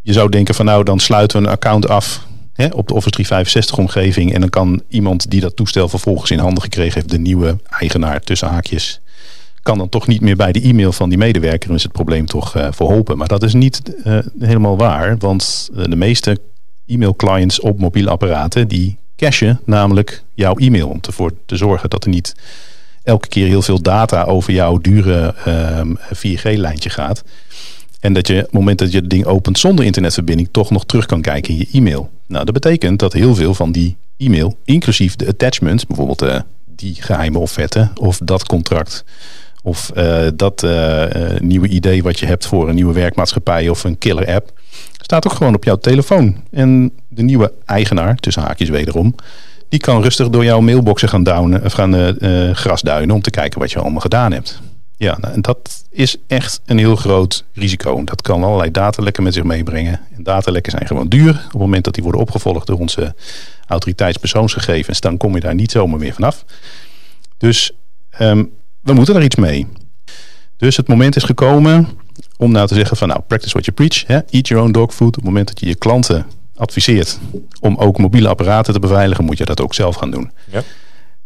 je 0.01 0.13
zou 0.13 0.29
denken 0.31 0.55
van 0.55 0.65
nou, 0.65 0.85
dan 0.85 1.01
sluiten 1.01 1.41
we 1.41 1.47
een 1.47 1.53
account 1.53 1.89
af 1.89 2.27
hè, 2.53 2.67
op 2.67 2.89
de 2.89 2.95
Office 2.95 3.11
365 3.11 3.79
omgeving. 3.79 4.33
En 4.33 4.41
dan 4.41 4.51
kan 4.51 4.83
iemand 4.89 5.31
die 5.31 5.41
dat 5.41 5.57
toestel 5.57 5.89
vervolgens 5.89 6.31
in 6.31 6.39
handen 6.39 6.63
gekregen 6.63 6.95
heeft, 6.95 7.11
de 7.11 7.19
nieuwe 7.19 7.59
eigenaar 7.65 8.21
tussen 8.21 8.49
haakjes, 8.49 9.01
kan 9.63 9.79
dan 9.79 9.89
toch 9.89 10.07
niet 10.07 10.21
meer 10.21 10.37
bij 10.37 10.53
de 10.53 10.61
e-mail 10.61 10.93
van 10.93 11.09
die 11.09 11.19
medewerker 11.19 11.69
en 11.69 11.77
is 11.77 11.83
het 11.83 11.93
probleem 11.93 12.27
toch 12.27 12.57
uh, 12.57 12.67
verholpen. 12.71 13.19
Maar 13.19 13.29
dat 13.29 13.43
is 13.43 13.55
niet 13.55 13.81
uh, 14.05 14.19
helemaal 14.39 14.77
waar, 14.77 15.19
want 15.19 15.71
uh, 15.73 15.85
de 15.85 15.97
meeste 15.97 16.39
e-mail 16.87 17.15
clients 17.15 17.61
op 17.61 17.79
mobiele 17.79 18.11
apparaten 18.11 18.69
die 18.69 18.97
cachen 19.17 19.61
namelijk 19.65 20.25
jouw 20.35 20.57
e-mail 20.57 20.89
om 20.89 20.99
ervoor 21.07 21.33
te 21.47 21.57
zorgen 21.57 21.91
dat 21.91 22.05
er 22.05 22.11
niet 22.11 22.35
elke 23.03 23.29
keer 23.29 23.47
heel 23.47 23.63
veel 23.63 23.83
data 23.83 24.23
over 24.23 24.53
jouw 24.53 24.79
dure 24.79 25.35
um, 25.79 25.99
4G-lijntje 25.99 26.91
gaat. 26.91 27.25
En 28.01 28.13
dat 28.13 28.27
je 28.27 28.35
op 28.35 28.43
het 28.43 28.53
moment 28.53 28.79
dat 28.79 28.93
je 28.93 28.99
het 28.99 29.11
ding 29.11 29.25
opent 29.25 29.59
zonder 29.59 29.85
internetverbinding 29.85 30.49
toch 30.51 30.71
nog 30.71 30.85
terug 30.85 31.07
kan 31.07 31.21
kijken 31.21 31.53
in 31.53 31.59
je 31.59 31.69
e-mail. 31.73 32.11
Nou, 32.27 32.45
dat 32.45 32.55
betekent 32.55 32.99
dat 32.99 33.13
heel 33.13 33.35
veel 33.35 33.55
van 33.55 33.73
die 33.73 33.97
e-mail, 34.17 34.57
inclusief 34.65 35.17
de 35.17 35.27
attachments, 35.27 35.87
bijvoorbeeld 35.87 36.23
uh, 36.23 36.41
die 36.67 36.97
geheime 37.03 37.39
offerte 37.39 37.91
of 37.95 38.19
dat 38.23 38.47
contract 38.47 39.05
of 39.63 39.91
uh, 39.97 40.27
dat 40.35 40.63
uh, 40.63 41.05
nieuwe 41.39 41.69
idee 41.69 42.03
wat 42.03 42.19
je 42.19 42.27
hebt 42.27 42.47
voor 42.47 42.69
een 42.69 42.75
nieuwe 42.75 42.93
werkmaatschappij 42.93 43.69
of 43.69 43.85
een 43.85 43.99
killer 43.99 44.35
app, 44.35 44.53
staat 45.05 45.27
ook 45.27 45.33
gewoon 45.33 45.55
op 45.55 45.65
jouw 45.65 45.77
telefoon. 45.77 46.37
En 46.51 46.93
de 47.09 47.23
nieuwe 47.23 47.53
eigenaar, 47.65 48.17
tussen 48.17 48.43
haakjes 48.43 48.69
wederom, 48.69 49.15
die 49.69 49.81
kan 49.81 50.03
rustig 50.03 50.29
door 50.29 50.45
jouw 50.45 50.61
mailboxen 50.61 51.09
gaan, 51.09 51.23
downen, 51.23 51.65
of 51.65 51.73
gaan 51.73 52.17
grasduinen 52.57 53.15
om 53.15 53.23
te 53.23 53.31
kijken 53.31 53.61
wat 53.61 53.73
je 53.73 53.79
allemaal 53.79 54.01
gedaan 54.01 54.33
hebt. 54.33 54.61
Ja, 54.97 55.19
nou, 55.21 55.35
en 55.35 55.41
dat 55.41 55.85
is 55.91 56.17
echt 56.27 56.61
een 56.67 56.79
heel 56.79 56.97
groot 56.97 57.45
risico. 57.53 58.05
Dat 58.05 58.23
kan 58.23 58.45
allerlei 58.45 58.71
datalekken 58.71 59.23
met 59.23 59.35
zich 59.35 59.43
meebrengen. 59.43 60.01
En 60.17 60.23
datalekken 60.23 60.73
zijn 60.73 60.87
gewoon 60.87 61.09
duur. 61.09 61.31
Op 61.31 61.53
het 61.53 61.61
moment 61.61 61.85
dat 61.85 61.95
die 61.95 62.03
worden 62.03 62.21
opgevolgd 62.21 62.67
door 62.67 62.79
onze 62.79 63.15
autoriteitspersoonsgegevens, 63.67 65.01
dan 65.01 65.17
kom 65.17 65.35
je 65.35 65.41
daar 65.41 65.55
niet 65.55 65.71
zomaar 65.71 65.99
meer 65.99 66.15
vanaf. 66.15 66.45
Dus 67.39 67.73
um, 68.21 68.51
we 68.81 68.93
moeten 68.93 69.17
er 69.17 69.23
iets 69.23 69.37
mee. 69.37 69.67
Dus 70.57 70.77
het 70.77 70.89
moment 70.89 71.17
is 71.17 71.23
gekomen 71.23 71.89
om 72.37 72.53
nou 72.53 72.67
te 72.67 72.75
zeggen 72.75 72.97
van 72.97 73.09
nou, 73.09 73.21
practice 73.27 73.53
what 73.53 73.65
you 73.65 73.77
preach. 73.77 74.07
Hè? 74.07 74.19
Eat 74.31 74.49
your 74.49 74.65
own 74.65 74.73
dog 74.73 74.95
food. 74.95 75.09
Op 75.09 75.15
het 75.15 75.25
moment 75.25 75.49
dat 75.49 75.61
je 75.61 75.67
je 75.67 75.75
klanten 75.75 76.27
adviseert 76.57 77.19
om 77.61 77.77
ook 77.77 77.99
mobiele 77.99 78.29
apparaten 78.29 78.73
te 78.73 78.79
beveiligen, 78.79 79.25
moet 79.25 79.39
je 79.39 79.45
dat 79.45 79.61
ook 79.61 79.75
zelf 79.75 79.97
gaan 79.97 80.11
doen. 80.11 80.31
Ja. 80.51 80.63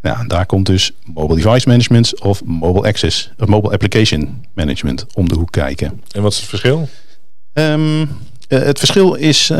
Ja, 0.02 0.24
daar 0.26 0.46
komt 0.46 0.66
dus 0.66 0.92
mobile 1.04 1.40
device 1.40 1.68
management 1.68 2.20
of 2.20 2.44
mobile 2.44 2.86
access 2.86 3.30
of 3.38 3.46
mobile 3.46 3.72
application 3.72 4.44
management 4.54 5.06
om 5.14 5.28
de 5.28 5.34
hoek 5.34 5.50
kijken. 5.50 6.02
En 6.10 6.22
wat 6.22 6.32
is 6.32 6.38
het 6.38 6.48
verschil? 6.48 6.88
Um, 7.52 8.00
uh, 8.00 8.08
het 8.48 8.78
verschil 8.78 9.14
is 9.14 9.50
uh, 9.50 9.58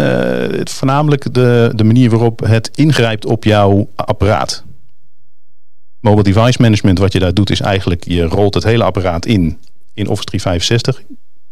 het 0.59 0.71
voornamelijk 0.71 1.35
de, 1.35 1.73
de 1.75 1.85
manier 1.85 2.11
waarop 2.11 2.41
het 2.41 2.71
ingrijpt 2.75 3.27
op 3.27 3.45
jouw 3.45 3.89
apparaat. 3.95 4.65
Mobile 6.01 6.23
device 6.23 6.63
management, 6.63 6.99
wat 6.99 7.13
je 7.13 7.19
daar 7.19 7.35
doet, 7.35 7.51
is 7.51 7.61
eigenlijk 7.61 8.05
je 8.05 8.23
rolt 8.23 8.55
het 8.55 8.65
hele 8.65 8.85
apparaat 8.85 9.27
in 9.27 9.59
in 9.99 10.09
Office 10.09 10.25
365. 10.25 11.03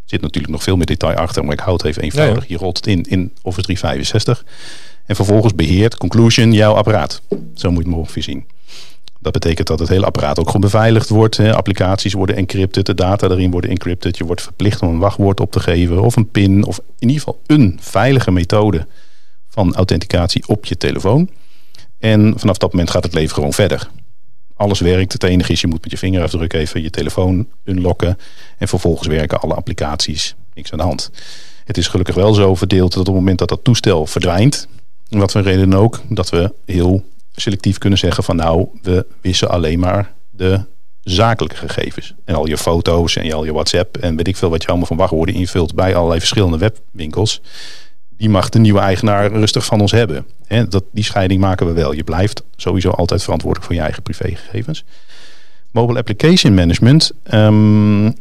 Er 0.07 0.12
zit 0.12 0.21
natuurlijk 0.21 0.53
nog 0.53 0.62
veel 0.62 0.77
meer 0.77 0.87
detail 0.87 1.16
achter, 1.16 1.45
maar 1.45 1.53
ik 1.53 1.61
houd 1.61 1.81
het 1.81 1.90
even 1.90 2.03
eenvoudig. 2.03 2.42
Ja. 2.42 2.49
Je 2.49 2.57
rolt 2.57 2.77
het 2.77 2.87
in 2.87 3.03
in 3.03 3.33
Office 3.42 3.62
365. 3.62 4.45
En 5.07 5.16
vervolgens 5.16 5.55
beheert 5.55 5.97
Conclusion 5.97 6.53
jouw 6.53 6.75
apparaat. 6.75 7.23
Zo 7.55 7.71
moet 7.71 7.83
je 7.83 7.88
het 7.88 7.99
ongeveer 7.99 8.23
zien. 8.23 8.45
Dat 9.21 9.33
betekent 9.33 9.66
dat 9.66 9.79
het 9.79 9.88
hele 9.88 10.07
apparaat 10.07 10.38
ook 10.38 10.47
gewoon 10.47 10.61
beveiligd 10.61 11.09
wordt. 11.09 11.37
Hè. 11.37 11.55
Applicaties 11.55 12.12
worden 12.12 12.37
encrypted, 12.37 12.87
de 12.87 12.95
data 12.95 13.29
erin 13.29 13.51
worden 13.51 13.71
encrypted. 13.71 14.16
Je 14.16 14.25
wordt 14.25 14.42
verplicht 14.42 14.83
om 14.83 14.88
een 14.88 14.99
wachtwoord 14.99 15.40
op 15.40 15.51
te 15.51 15.61
geven 15.61 16.03
of 16.03 16.16
een 16.16 16.29
pin. 16.29 16.64
Of 16.64 16.79
in 16.79 17.09
ieder 17.09 17.25
geval 17.25 17.40
een 17.47 17.79
veilige 17.81 18.31
methode 18.31 18.87
van 19.49 19.75
authenticatie 19.75 20.45
op 20.47 20.64
je 20.64 20.77
telefoon. 20.77 21.31
En 21.99 22.35
vanaf 22.37 22.59
dat 22.59 22.73
moment 22.73 22.90
gaat 22.90 23.05
het 23.05 23.14
leven 23.14 23.35
gewoon 23.35 23.53
verder. 23.53 23.88
Alles 24.57 24.81
werkt. 24.81 25.12
Het 25.12 25.23
enige 25.23 25.53
is, 25.53 25.61
je 25.61 25.66
moet 25.66 25.83
met 25.83 25.90
je 25.90 25.99
vingerafdruk 25.99 26.53
even 26.53 26.83
je 26.83 26.90
telefoon 26.90 27.49
unlocken. 27.64 28.19
En 28.59 28.69
vervolgens 28.69 29.09
werken 29.09 29.40
alle 29.40 29.55
applicaties. 29.55 30.35
Niks 30.55 30.73
aan 30.73 30.79
de 30.79 30.85
hand. 30.85 31.11
Het 31.64 31.77
is 31.77 31.88
gelukkig 31.88 32.14
wel 32.14 32.35
zo 32.35 32.55
verdeeld 32.55 32.90
dat 32.90 33.01
op 33.01 33.07
het 33.07 33.14
moment 33.14 33.38
dat 33.38 33.49
dat 33.49 33.64
toestel 33.64 34.07
verdwijnt... 34.07 34.69
wat 35.09 35.33
voor 35.33 35.40
reden 35.40 35.75
ook, 35.75 36.01
dat 36.09 36.31
we 36.31 36.55
heel 36.64 37.05
selectief 37.33 37.79
kunnen 37.79 37.99
zeggen 37.99 38.25
van 38.25 38.37
nou, 38.37 38.69
we 38.83 39.07
wissen 39.21 39.51
alleen 39.51 39.79
maar 39.79 40.14
de 40.31 40.61
zakelijke 41.03 41.57
gegevens. 41.57 42.14
En 42.25 42.35
al 42.35 42.47
je 42.47 42.59
foto's 42.59 43.16
en 43.16 43.33
al 43.33 43.45
je 43.45 43.53
WhatsApp 43.53 43.97
en 43.97 44.16
weet 44.16 44.29
ik 44.29 44.37
veel 44.37 44.51
wat 44.51 44.62
je 44.62 44.69
allemaal 44.69 44.87
van 44.87 44.97
wachtwoorden 44.97 45.35
invult 45.35 45.75
bij 45.75 45.95
allerlei 45.95 46.19
verschillende 46.19 46.59
webwinkels. 46.59 47.40
Die 48.16 48.29
mag 48.29 48.48
de 48.48 48.59
nieuwe 48.59 48.81
eigenaar 48.81 49.33
rustig 49.33 49.64
van 49.64 49.81
ons 49.81 49.92
hebben. 49.92 50.26
He, 50.46 50.68
dat, 50.68 50.85
die 50.92 51.05
scheiding 51.05 51.40
maken 51.40 51.66
we 51.66 51.72
wel. 51.72 51.92
Je 51.92 52.05
blijft 52.05 52.42
sowieso 52.57 52.90
altijd 52.90 53.22
verantwoordelijk 53.22 53.66
voor 53.66 53.76
je 53.76 53.85
eigen 53.85 54.02
privégegevens. 54.02 54.85
Mobile 55.70 55.98
Application 55.98 56.55
Management 56.55 57.12
um, 57.33 58.14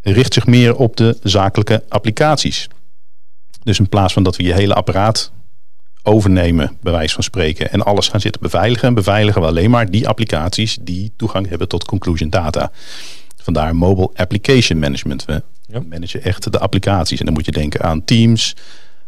richt 0.00 0.34
zich 0.34 0.46
meer 0.46 0.76
op 0.76 0.96
de 0.96 1.18
zakelijke 1.22 1.84
applicaties. 1.88 2.68
Dus 3.62 3.78
in 3.78 3.88
plaats 3.88 4.12
van 4.12 4.22
dat 4.22 4.36
we 4.36 4.42
je 4.42 4.54
hele 4.54 4.74
apparaat 4.74 5.32
overnemen, 6.02 6.76
bij 6.82 6.92
wijze 6.92 7.14
van 7.14 7.22
spreken, 7.22 7.70
en 7.70 7.82
alles 7.82 8.08
gaan 8.08 8.20
zitten 8.20 8.42
beveiligen, 8.42 8.94
beveiligen 8.94 9.40
we 9.40 9.46
alleen 9.46 9.70
maar 9.70 9.90
die 9.90 10.08
applicaties 10.08 10.78
die 10.80 11.12
toegang 11.16 11.48
hebben 11.48 11.68
tot 11.68 11.84
conclusion 11.84 12.30
data. 12.30 12.70
Vandaar 13.36 13.76
Mobile 13.76 14.10
Application 14.14 14.78
Management. 14.78 15.24
We 15.24 15.42
Ja. 15.72 15.80
managen 15.88 16.22
echt 16.22 16.52
de 16.52 16.58
applicaties. 16.58 17.18
En 17.18 17.24
dan 17.24 17.34
moet 17.34 17.44
je 17.44 17.52
denken 17.52 17.82
aan 17.82 18.04
Teams, 18.04 18.56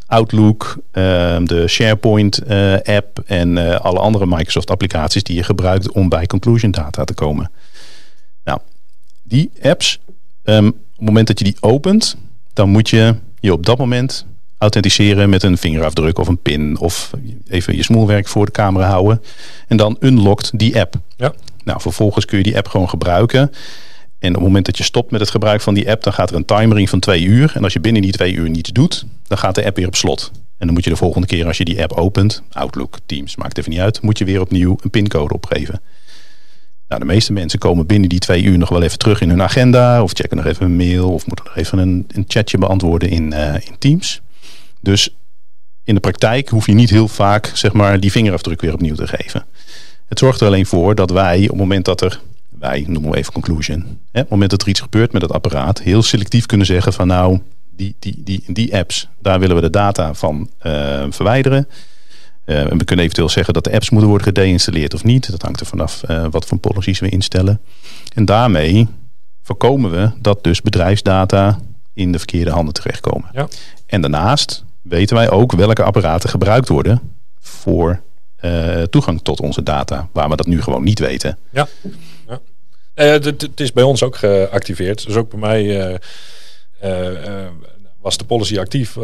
Outlook, 0.07 0.77
ehm, 0.91 1.45
de 1.45 1.69
SharePoint 1.69 2.39
eh, 2.39 2.75
app 2.83 3.23
en 3.27 3.59
eh, 3.59 3.81
alle 3.81 3.99
andere 3.99 4.27
Microsoft 4.27 4.71
applicaties 4.71 5.23
die 5.23 5.37
je 5.37 5.43
gebruikt 5.43 5.93
om 5.93 6.09
bij 6.09 6.27
Conclusion 6.27 6.71
data 6.71 7.05
te 7.05 7.15
komen. 7.15 7.51
Nou, 8.45 8.61
die 9.23 9.51
apps, 9.63 9.99
ehm, 10.45 10.67
op 10.67 10.75
het 10.97 11.07
moment 11.07 11.27
dat 11.27 11.39
je 11.39 11.45
die 11.45 11.57
opent, 11.61 12.17
dan 12.53 12.69
moet 12.69 12.91
je 12.91 13.15
je 13.41 13.53
op 13.53 13.67
dat 13.67 13.79
moment 13.79 14.27
authenticeren 14.59 15.31
met 15.31 15.43
een 15.43 15.59
vingerafdruk 15.59 16.19
of 16.19 16.29
een 16.29 16.43
pin 16.43 16.79
of 16.79 17.11
even 17.49 17.77
je 17.77 17.83
smoelwerk 17.83 18.29
voor 18.29 18.47
de 18.47 18.53
camera 18.53 18.89
houden 18.89 19.23
en 19.69 19.77
dan 19.77 19.97
unlockt 20.01 20.59
die 20.59 20.81
app. 20.81 20.95
Ja. 21.17 21.33
Nou, 21.65 21.81
vervolgens 21.81 22.25
kun 22.25 22.39
je 22.39 22.45
die 22.45 22.57
app 22.57 22.69
gewoon 22.69 22.89
gebruiken. 22.89 23.53
En 24.23 24.29
op 24.29 24.35
het 24.35 24.45
moment 24.45 24.67
dat 24.67 24.77
je 24.79 24.85
stopt 24.85 25.11
met 25.11 25.21
het 25.21 25.31
gebruik 25.31 25.61
van 25.61 25.75
die 25.75 25.91
app, 25.91 26.03
dan 26.03 26.13
gaat 26.13 26.31
er 26.31 26.37
een 26.37 26.45
timer 26.45 26.79
in 26.79 26.89
van 26.89 27.01
twee 27.01 27.23
uur. 27.23 27.53
En 27.55 27.65
als 27.65 27.73
je 27.73 27.81
binnen 27.81 28.03
die 28.03 28.13
twee 28.13 28.33
uur 28.33 28.51
niets 28.51 28.71
doet, 28.71 29.05
dan 29.27 29.39
gaat 29.39 29.55
de 29.55 29.65
app 29.65 29.77
weer 29.77 29.87
op 29.87 29.97
slot. 29.97 30.31
En 30.35 30.67
dan 30.67 30.73
moet 30.73 30.85
je 30.85 30.91
de 30.91 30.97
volgende 30.97 31.27
keer 31.27 31.47
als 31.47 31.57
je 31.57 31.65
die 31.65 31.83
app 31.83 31.93
opent, 31.93 32.43
Outlook, 32.53 32.99
Teams, 33.07 33.37
maakt 33.37 33.59
even 33.59 33.71
niet 33.71 33.81
uit, 33.81 34.03
moet 34.03 34.19
je 34.19 34.25
weer 34.25 34.41
opnieuw 34.41 34.77
een 34.81 34.91
pincode 34.91 35.35
opgeven. 35.35 35.81
Nou, 36.89 37.01
de 37.01 37.07
meeste 37.07 37.33
mensen 37.33 37.59
komen 37.59 37.87
binnen 37.87 38.09
die 38.09 38.19
twee 38.19 38.43
uur 38.43 38.59
nog 38.59 38.69
wel 38.69 38.83
even 38.83 38.99
terug 38.99 39.21
in 39.21 39.29
hun 39.29 39.43
agenda. 39.43 40.03
Of 40.03 40.13
checken 40.13 40.37
nog 40.37 40.47
even 40.47 40.65
een 40.65 40.77
mail. 40.77 41.13
Of 41.13 41.27
moeten 41.27 41.45
nog 41.45 41.57
even 41.57 41.79
een, 41.79 42.05
een 42.09 42.25
chatje 42.29 42.59
beantwoorden 42.59 43.09
in, 43.09 43.33
eh, 43.33 43.55
in 43.55 43.79
Teams. 43.79 44.21
Dus 44.81 45.17
in 45.85 45.95
de 45.95 46.01
praktijk 46.01 46.49
hoef 46.49 46.67
je 46.67 46.73
niet 46.73 46.91
heel 46.91 47.09
vaak 47.09 47.51
zeg 47.55 47.73
maar, 47.73 48.01
die 48.01 48.11
vingerafdruk 48.11 48.61
weer 48.61 48.73
opnieuw 48.73 48.95
te 48.95 49.07
geven. 49.07 49.45
Het 50.07 50.19
zorgt 50.19 50.41
er 50.41 50.47
alleen 50.47 50.67
voor 50.67 50.95
dat 50.95 51.11
wij 51.11 51.43
op 51.43 51.49
het 51.49 51.59
moment 51.59 51.85
dat 51.85 52.01
er, 52.01 52.21
wij 52.63 52.85
noemen 52.89 53.11
we 53.11 53.17
even 53.17 53.33
conclusion, 53.33 53.79
hè, 53.79 53.87
op 53.87 53.99
het 54.13 54.29
moment 54.29 54.51
dat 54.51 54.63
er 54.63 54.69
iets 54.69 54.81
gebeurt 54.81 55.13
met 55.13 55.23
het 55.23 55.33
apparaat, 55.33 55.81
heel 55.81 56.03
selectief 56.03 56.47
kunnen 56.47 56.67
zeggen 56.67 56.93
van 56.93 57.07
nou, 57.07 57.41
die, 57.77 57.97
die, 57.99 58.23
die, 58.25 58.45
die 58.47 58.77
apps, 58.77 59.09
daar 59.21 59.41
willen 59.41 59.57
we 59.57 59.63
de 59.63 59.71
data 59.71 60.15
van 60.15 60.51
eh, 60.59 61.05
verwijderen. 61.11 61.69
Eh, 62.45 62.71
en 62.71 62.79
we 62.79 62.85
kunnen 62.85 63.05
eventueel 63.05 63.29
zeggen 63.29 63.55
dat 63.55 63.65
de 63.65 63.73
apps 63.73 63.91
moeten 63.91 64.09
worden 64.09 64.27
gedeinstalleerd 64.27 64.95
of 64.95 65.05
niet. 65.05 65.31
Dat 65.31 65.43
hangt 65.43 65.61
er 65.61 65.67
vanaf 65.67 66.03
eh, 66.03 66.27
wat 66.31 66.47
voor 66.47 66.59
policies 66.59 67.01
we 67.01 67.09
instellen. 67.09 67.61
En 68.15 68.25
daarmee 68.25 68.89
voorkomen 69.43 69.91
we 69.91 70.11
dat 70.19 70.45
dus 70.45 70.63
bedrijfsdata 70.63 71.59
in 71.95 72.13
de 72.13 72.19
verkeerde 72.19 72.51
handen 72.51 72.75
terechtkomen. 72.75 73.29
Ja. 73.33 73.49
En 73.87 74.01
daarnaast 74.01 74.65
weten 74.83 75.17
wij 75.17 75.31
ook 75.31 75.53
welke 75.53 75.83
apparaten 75.83 76.29
gebruikt 76.29 76.69
worden 76.69 77.01
voor 77.41 78.03
toegang 78.91 79.21
tot 79.23 79.41
onze 79.41 79.63
data. 79.63 80.09
Waar 80.13 80.29
we 80.29 80.37
dat 80.37 80.47
nu 80.47 80.63
gewoon 80.63 80.83
niet 80.83 80.99
weten. 80.99 81.39
Ja. 81.51 81.69
Eh, 82.95 83.11
het- 83.11 83.61
is 83.61 83.73
bij 83.73 83.83
ons 83.85 84.03
ook 84.03 84.17
geactiveerd. 84.17 85.07
Dus 85.07 85.17
ook 85.17 85.31
bij 85.31 85.39
mij 85.39 85.81
eh, 86.81 87.07
eh, 87.27 87.47
was 88.01 88.17
de 88.19 88.25
policy 88.25 88.59
actief 88.59 88.97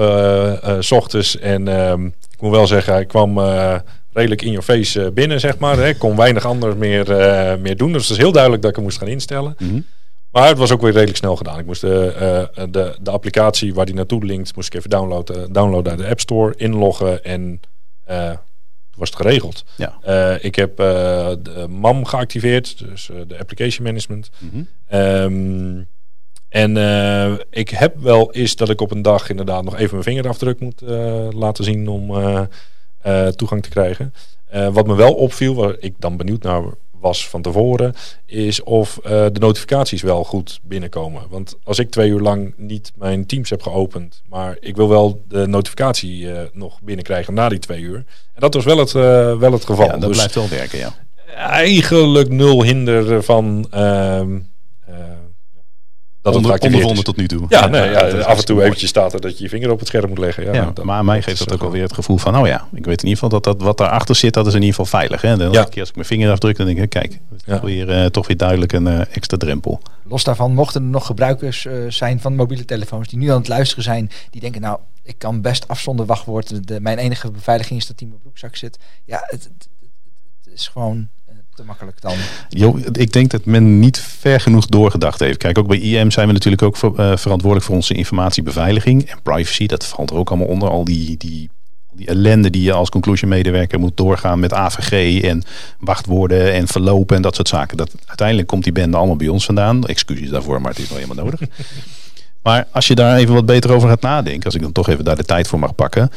s 0.81 0.90
ochtends. 0.92 1.38
En 1.38 1.68
ehm, 1.68 2.07
ik 2.07 2.40
moet 2.40 2.51
wel 2.51 2.66
zeggen, 2.66 2.98
ik 3.01 3.09
kwam 3.09 3.38
redelijk 4.12 4.42
in 4.42 4.51
your 4.51 4.62
face 4.64 5.11
binnen, 5.12 5.40
zeg 5.40 5.59
maar. 5.59 5.79
Ik 5.79 5.98
kon 5.98 6.16
weinig 6.16 6.44
anders 6.44 6.74
meer, 6.74 7.05
meer 7.61 7.77
doen. 7.77 7.92
Dus 7.92 8.03
het 8.03 8.11
is 8.11 8.16
heel 8.22 8.33
duidelijk 8.33 8.62
dat 8.62 8.70
ik 8.70 8.77
hem 8.77 8.85
moest 8.87 8.98
gaan 8.98 9.09
instellen. 9.09 9.57
Maar 10.31 10.48
het 10.48 10.59
was 10.59 10.70
ook 10.72 10.81
weer 10.81 10.92
redelijk 10.92 11.16
snel 11.18 11.37
gedaan. 11.37 11.59
Ik 11.59 11.66
moest 11.66 11.81
de, 11.81 12.48
de, 12.70 12.96
de 13.01 13.11
applicatie 13.11 13.74
waar 13.74 13.87
die 13.87 13.94
naartoe 13.94 14.24
linkt, 14.24 14.57
moest 14.57 14.68
ik 14.68 14.74
even 14.74 14.90
downloaden, 14.90 15.53
downloaden 15.53 15.92
uit 15.92 16.01
de 16.01 16.09
App 16.09 16.20
Store, 16.20 16.55
inloggen 16.57 17.24
en 17.24 17.61
was 18.99 19.09
het 19.09 19.19
geregeld. 19.19 19.65
Ja. 19.77 19.99
Eh, 20.03 20.45
ik 20.45 20.55
heb 20.55 20.81
eh, 20.81 20.87
de 21.43 21.67
MAM 21.69 22.05
geactiveerd, 22.05 22.79
dus 22.79 23.11
eh, 23.11 23.17
de 23.27 23.39
Application 23.39 23.87
Management. 23.87 24.31
Mhm. 24.39 24.63
Ehm, 24.87 25.83
en 26.49 26.77
eh, 26.77 27.33
ik 27.51 27.69
heb 27.69 27.97
wel 28.01 28.33
eens 28.33 28.57
dat 28.57 28.69
ik 28.71 28.81
op 28.81 28.91
een 28.91 29.03
dag 29.03 29.31
inderdaad 29.31 29.65
nog 29.65 29.75
even 29.77 29.91
mijn 29.93 30.03
vingerafdruk 30.03 30.61
moet 30.61 30.83
eh, 30.83 31.29
laten 31.31 31.65
zien 31.65 31.89
om 31.89 32.11
eh, 32.17 32.43
eh, 32.99 33.27
toegang 33.29 33.63
te 33.63 33.69
krijgen. 33.69 34.15
Eh, 34.47 34.69
wat 34.69 34.87
me 34.87 34.95
wel 34.95 35.15
opviel, 35.15 35.55
waar 35.55 35.75
ik 35.79 35.95
dan 35.99 36.17
benieuwd 36.17 36.43
naar 36.43 36.63
was 37.01 37.29
van 37.29 37.43
tevoren, 37.43 37.95
is 38.27 38.63
of 38.63 38.99
eh, 38.99 39.11
de 39.11 39.41
notificaties 39.41 40.03
wel 40.03 40.25
goed 40.25 40.61
binnenkomen. 40.63 41.23
Want 41.29 41.57
als 41.65 41.79
ik 41.79 41.91
twee 41.91 42.11
uur 42.11 42.21
lang 42.21 42.55
niet 42.57 42.93
mijn 42.97 43.27
Teams 43.27 43.51
heb 43.51 43.63
geopend, 43.63 44.23
maar 44.29 44.57
ik 44.61 44.77
wil 44.77 44.89
wel 44.89 45.23
de 45.29 45.47
notificatie 45.47 46.33
eh, 46.33 46.41
nog 46.53 46.81
binnenkrijgen 46.81 47.35
na 47.35 47.49
die 47.49 47.59
twee 47.59 47.81
uur. 47.81 48.05
En 48.35 48.41
dat 48.41 48.55
was 48.55 48.65
wel 48.65 48.79
het, 48.79 48.95
eh, 48.95 49.39
wel 49.39 49.53
het 49.53 49.65
geval. 49.65 49.85
Ja, 49.87 49.93
dat 49.93 50.01
Dus 50.01 50.17
blijft 50.17 50.35
wel 50.35 50.49
werken, 50.49 50.79
ja. 50.79 50.95
eigenlijk 51.37 52.29
nul 52.29 52.63
hinder 52.63 53.23
van 53.23 53.67
ehm, 53.71 54.39
eh, 54.87 54.95
dat 56.23 56.35
het 56.35 56.45
Onder, 56.45 56.59
geactiveerd 56.59 56.85
ondervonden 56.85 57.17
is. 57.17 57.27
tot 57.29 57.39
nu 57.41 57.49
toe. 57.49 57.61
Ja, 57.61 57.67
nee, 57.67 57.91
ja, 57.91 58.21
af 58.25 58.39
en 58.39 58.45
toe 58.45 58.55
mooi. 58.55 58.67
eventjes 58.67 58.91
staat 58.91 59.13
er 59.15 59.21
dat 59.21 59.39
je 59.39 59.43
je 59.45 59.49
vinger 59.51 59.71
op 59.71 59.79
het 59.79 59.89
scherm 59.89 60.09
moet 60.09 60.19
leggen. 60.19 60.45
Ja, 60.45 60.53
Ja, 60.55 60.71
dat- 60.75 60.85
maar 60.85 61.05
mij 61.05 61.23
geeft 61.23 61.39
dat 61.39 61.53
ook 61.53 61.63
alweer 61.63 61.83
het 61.83 61.93
gevoel 61.93 62.17
van, 62.17 62.37
oh 62.39 62.47
ja, 62.47 62.69
ik 62.75 62.85
weet 62.85 63.03
in 63.03 63.09
ieder 63.09 63.23
geval 63.25 63.29
dat, 63.29 63.45
dat 63.45 63.63
wat 63.67 63.79
daarachter 63.79 64.15
zit, 64.15 64.35
dat 64.35 64.47
is 64.47 64.55
in 64.55 64.63
ieder 64.63 64.75
geval 64.75 64.99
veilig. 65.01 65.21
Hè? 65.23 65.29
En 65.29 65.39
dan 65.39 65.53
Ja. 65.53 65.65
keer 65.65 65.81
als 65.81 65.89
ik 65.89 65.95
mijn 65.95 66.07
vinger 66.07 66.31
afdruk, 66.31 66.57
dan 66.57 66.67
denk 66.67 66.79
ik, 66.79 66.89
kijk, 66.91 67.19
toch, 67.47 67.61
weer, 67.61 67.91
eh, 67.91 68.05
toch 68.07 68.27
weer 68.27 68.37
duidelijk 68.37 68.73
een 68.73 68.87
eh, 68.87 69.01
extra 69.17 69.37
drempel. 69.37 69.81
Los 70.05 70.25
daarvan 70.25 70.55
mochten 70.55 70.83
er 70.83 70.89
nog 70.89 71.07
gebruikers 71.07 71.67
eh, 71.67 71.75
zijn 71.89 72.21
van 72.21 72.35
mobiele 72.37 72.65
telefoons 72.65 73.09
die 73.09 73.19
nu 73.19 73.31
aan 73.31 73.39
het 73.39 73.49
luisteren 73.49 73.85
zijn. 73.85 74.11
Die 74.31 74.41
denken 74.41 74.61
nou, 74.61 74.79
ik 75.03 75.19
kan 75.19 75.41
best 75.41 75.69
af 75.69 75.81
zonder 75.81 76.07
wachtwoord. 76.07 76.69
De, 76.69 76.81
mijn 76.81 76.99
enige 76.99 77.31
beveiliging 77.31 77.81
is 77.81 77.87
dat 77.87 77.97
die 77.99 78.07
in 78.07 78.13
mijn 78.13 78.23
broekzak 78.23 78.57
zit. 78.57 78.79
Ja, 79.05 79.19
het, 79.27 79.43
het, 79.45 79.69
het 80.45 80.55
is 80.55 80.69
gewoon 80.69 80.97
eh, 80.99 81.18
te 81.59 81.64
makkelijk 81.64 82.01
dan. 82.01 82.14
Jo, 82.49 82.79
ik 82.92 83.12
denk 83.12 83.31
dat 83.31 83.44
men 83.44 83.79
niet 83.79 84.01
ver 84.01 84.40
genoeg 84.40 84.66
doorgedacht 84.66 85.21
heeft. 85.21 85.38
Kijk, 85.38 85.59
ook 85.59 85.66
bij 85.66 85.79
IM 85.79 86.11
zijn 86.11 86.27
we 86.27 86.33
natuurlijk 86.33 86.62
ook 86.62 86.77
ver- 86.77 86.94
eh, 86.94 87.16
verantwoordelijk 87.16 87.64
voor 87.64 87.75
onze 87.75 87.94
informatiebeveiliging 87.94 89.11
en 89.11 89.23
privacy. 89.23 89.66
Dat 89.66 89.87
valt 89.87 90.11
er 90.11 90.16
ook 90.16 90.29
allemaal 90.29 90.47
onder. 90.47 90.68
Al 90.68 90.85
die, 90.85 91.16
die, 91.16 91.51
die 91.92 92.07
ellende 92.07 92.51
die 92.51 92.62
je 92.62 92.73
als 92.73 92.88
conclusion 92.88 93.31
medewerker 93.31 93.79
moet 93.79 93.97
doorgaan 93.97 94.38
met 94.38 94.53
AVG 94.53 95.23
en 95.23 95.42
wachtwoorden 95.79 96.53
en 96.53 96.66
verlopen 96.66 97.16
en 97.16 97.23
dat 97.23 97.35
soort 97.35 97.49
zaken. 97.49 97.77
Dat, 97.77 97.94
uiteindelijk 98.07 98.49
komt 98.49 98.64
die 98.64 98.73
bende 98.73 98.97
allemaal 98.97 99.16
bij 99.16 99.29
ons 99.29 99.44
vandaan. 99.44 99.87
Excuses 99.87 100.31
daarvoor, 100.31 100.61
maar 100.61 100.71
het 100.71 100.81
is 100.81 100.88
wel 100.88 100.99
helemaal 100.99 101.25
nodig. 101.25 101.40
maar 102.42 102.66
als 102.73 102.87
je 102.87 102.94
daar 102.94 103.16
even 103.16 103.35
wat 103.35 103.47
beter 103.47 103.73
over 103.73 103.88
gaat 103.88 104.03
nadenken, 104.03 104.44
als 104.44 104.55
ik 104.55 104.62
dan 104.62 104.73
toch 104.73 104.88
even 104.88 105.05
daar 105.05 105.16
de 105.16 105.25
tijd 105.25 105.49
voor 105.49 105.59
mag 105.59 105.75
pakken. 105.75 106.11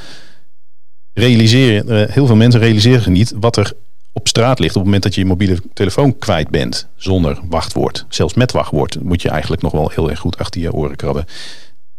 Realiseer, 1.14 1.90
eh, 1.90 2.14
heel 2.14 2.26
veel 2.26 2.36
mensen 2.36 2.60
realiseren 2.60 3.02
zich 3.02 3.12
niet 3.12 3.34
wat 3.40 3.58
er 3.58 3.74
op 4.14 4.28
straat 4.28 4.60
ligt 4.60 4.76
op 4.76 4.76
het 4.76 4.86
moment 4.86 5.04
dat 5.04 5.16
je 5.16 5.22
je 5.22 5.28
mobiele 5.28 5.62
telefoon 5.74 6.18
kwijt 6.18 6.50
bent 6.50 6.88
zonder 6.96 7.40
wachtwoord. 7.50 8.06
Zelfs 8.10 8.34
met 8.34 8.52
wachtwoord 8.52 9.04
moet 9.04 9.22
je 9.22 9.30
eigenlijk 9.30 9.62
nog 9.62 9.72
wel 9.72 9.92
heel 9.94 10.10
erg 10.10 10.20
goed 10.20 10.38
achter 10.38 10.62
je 10.62 10.74
oren 10.74 10.96
krabben. 10.96 11.26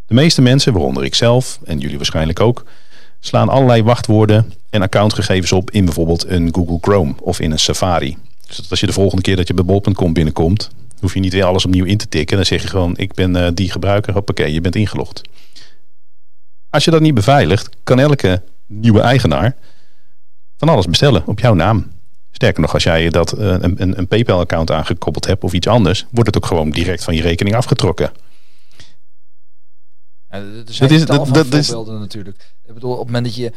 De 0.05 0.13
meeste 0.13 0.41
mensen, 0.41 0.73
waaronder 0.73 1.03
ik 1.03 1.15
zelf 1.15 1.59
en 1.65 1.79
jullie 1.79 1.97
waarschijnlijk 1.97 2.39
ook, 2.39 2.65
slaan 3.19 3.49
allerlei 3.49 3.83
wachtwoorden 3.83 4.53
en 4.69 4.81
accountgegevens 4.81 5.51
op 5.51 5.71
in 5.71 5.85
bijvoorbeeld 5.85 6.25
een 6.27 6.53
Google 6.53 6.77
Chrome 6.81 7.13
of 7.21 7.39
in 7.39 7.51
een 7.51 7.59
Safari. 7.59 8.17
Dus 8.47 8.69
als 8.69 8.79
je 8.79 8.85
de 8.85 8.93
volgende 8.93 9.21
keer 9.21 9.35
dat 9.35 9.47
je 9.47 9.53
bij 9.53 9.65
bol.com 9.65 10.13
binnenkomt, 10.13 10.69
hoef 10.99 11.13
je 11.13 11.19
niet 11.19 11.33
weer 11.33 11.43
alles 11.43 11.65
opnieuw 11.65 11.85
in 11.85 11.97
te 11.97 12.09
tikken. 12.09 12.35
Dan 12.35 12.45
zeg 12.45 12.61
je 12.61 12.67
gewoon, 12.67 12.97
ik 12.97 13.13
ben 13.13 13.35
eh, 13.35 13.51
die 13.53 13.71
gebruiker, 13.71 14.13
hoppakee, 14.13 14.53
je 14.53 14.61
bent 14.61 14.75
ingelogd. 14.75 15.21
Als 16.69 16.85
je 16.85 16.91
dat 16.91 17.01
niet 17.01 17.13
beveiligt, 17.13 17.69
kan 17.83 17.99
elke 17.99 18.41
nieuwe 18.67 19.01
eigenaar 19.01 19.55
van 20.57 20.69
alles 20.69 20.85
bestellen 20.85 21.23
op 21.27 21.39
jouw 21.39 21.53
naam. 21.53 21.91
Sterker 22.35 22.61
nog, 22.61 22.73
als 22.73 22.83
jij 22.83 23.09
dat 23.09 23.31
eh, 23.31 23.47
een, 23.47 23.81
een, 23.81 23.97
een 23.97 24.07
PayPal-account 24.07 24.71
aangekoppeld 24.71 25.25
hebt 25.25 25.43
of 25.43 25.53
iets 25.53 25.67
anders, 25.67 26.05
wordt 26.11 26.27
het 26.35 26.37
ook 26.43 26.45
gewoon 26.49 26.69
direct 26.69 27.03
van 27.03 27.15
je 27.15 27.21
rekening 27.21 27.55
afgetrokken. 27.55 28.11
Ja, 30.29 30.37
er 30.37 30.63
zijn 30.65 30.89
Dat 30.89 30.99
is- 30.99 31.05
tal 31.05 31.17
dat- 31.17 31.27
van 31.27 31.49
dat 31.49 31.65
voorbeelden 31.65 31.99
natuurlijk. 31.99 32.53
Ik 32.65 32.73
bedoel, 32.73 32.91
op 32.91 32.97
het 32.97 33.05
moment 33.05 33.25
dat 33.25 33.35
je 33.35 33.51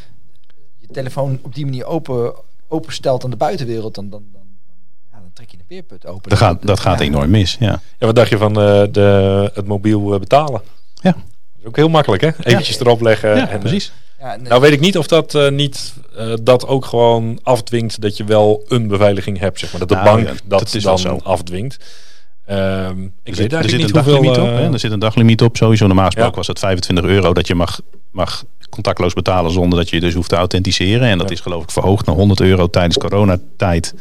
je 0.77 0.87
telefoon 0.93 1.39
op 1.43 1.55
die 1.55 1.65
manier 1.65 1.85
open, 1.85 2.35
openstelt 2.69 3.25
aan 3.25 3.31
de 3.31 3.37
buitenwereld, 3.37 3.95
dan, 3.95 4.11
dan, 4.11 4.23
dan, 4.33 4.43
dan, 4.67 4.77
ja, 5.13 5.19
dan 5.21 5.31
trek 5.33 5.51
je 5.51 5.57
een 5.59 5.65
beerput 5.69 6.07
open. 6.07 6.29
Dat 6.31 6.39
gaat, 6.39 6.67
dat 6.67 6.81
gaat 6.81 6.99
ja. 6.99 7.05
enorm 7.05 7.31
mis. 7.31 7.57
Ja. 7.61 7.81
Ja, 7.99 8.07
wat 8.07 8.15
dacht 8.15 8.29
je 8.31 8.39
van 8.39 8.61
eh, 8.61 8.83
de, 8.91 9.51
het 9.55 9.67
mobiel 9.67 10.15
eh, 10.15 10.21
betalen? 10.21 10.61
Ja. 10.95 11.13
Dat 11.13 11.23
is 11.59 11.65
ook 11.67 11.77
heel 11.77 11.89
makkelijk, 11.89 12.23
hè? 12.23 12.31
Eventjes 12.43 12.81
erop 12.81 13.01
leggen. 13.01 13.37
ja, 13.37 13.49
en, 13.49 13.59
precies. 13.61 13.93
Ja, 14.19 14.37
Nou 14.37 14.61
weet 14.61 14.73
ik 14.73 14.81
niet 14.81 14.99
of 14.99 15.07
dat 15.07 15.35
eh, 15.35 15.49
niet 15.51 15.95
eh, 16.17 16.33
dat 16.43 16.67
ook 16.67 16.85
gewoon 16.85 17.39
afdwingt 17.43 18.01
dat 18.01 18.17
je 18.17 18.25
wel 18.25 18.65
een 18.69 18.87
beveiliging 18.89 19.39
hebt, 19.39 19.59
zeg 19.59 19.71
maar. 19.71 19.81
Dat 19.81 19.89
de 19.89 19.95
Nou, 19.95 20.07
bank 20.07 20.27
ja, 20.27 20.33
dat, 20.33 20.43
dat 20.61 20.75
is 20.75 20.85
wel 20.85 20.97
dan 20.97 21.21
zo. 21.21 21.29
afdwingt. 21.29 21.77
Ehm, 22.47 22.59
ik 22.63 22.65
Er 22.89 22.91
weet 22.91 23.37
zit, 23.37 23.37
er 23.37 23.39
eigenlijk 23.39 23.69
zit 23.69 23.79
niet 23.81 23.89
een 23.91 23.95
hoeveel... 23.95 24.13
daglimiet 24.23 24.39
op. 24.39 24.47
eh, 24.47 24.65
Hè? 24.67 24.73
Er 24.73 24.79
zit 24.79 24.93
een 24.93 24.99
daglimiet 24.99 25.43
op. 25.43 25.57
Sowieso 25.57 25.87
normaal 25.87 26.05
gesproken 26.05 26.31
Ja. 26.31 26.37
was 26.37 26.47
het 26.47 26.59
25 26.59 27.05
euro 27.05 27.33
dat 27.35 27.47
je 27.47 27.55
mag, 27.55 27.81
mag 28.11 28.45
contactloos 28.71 29.13
betalen 29.15 29.51
zonder 29.53 29.79
dat 29.79 29.89
je 29.91 30.01
dus 30.01 30.15
hoeft 30.15 30.29
te 30.29 30.37
authenticeren. 30.37 31.09
En 31.09 31.19
dat 31.19 31.29
Ja. 31.29 31.35
is 31.35 31.41
geloof 31.41 31.63
ik 31.63 31.71
verhoogd 31.71 32.07
naar 32.07 32.15
100 32.17 32.41
euro 32.41 32.67
tijdens 32.67 32.97
coronatijd. 32.99 33.95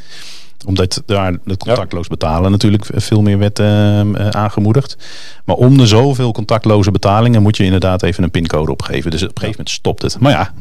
Omdat 0.65 1.03
daar 1.05 1.37
het 1.45 1.57
contactloos 1.57 2.07
betalen 2.07 2.51
natuurlijk 2.51 2.85
veel 2.93 3.21
meer 3.21 3.37
werd 3.37 3.59
ehm, 3.59 4.15
eh, 4.15 4.29
aangemoedigd. 4.29 4.97
Maar 5.45 5.55
om 5.55 5.77
de 5.77 5.87
zoveel 5.87 6.31
contactloze 6.31 6.91
betalingen 6.91 7.41
moet 7.41 7.57
je 7.57 7.63
inderdaad 7.63 8.03
even 8.03 8.23
een 8.23 8.31
pincode 8.31 8.71
opgeven. 8.71 9.11
Dus 9.11 9.21
op 9.21 9.27
een 9.27 9.35
gegeven 9.35 9.57
moment 9.57 9.75
stopt 9.75 10.01
het. 10.01 10.19
Maar 10.19 10.31
ja, 10.31 10.53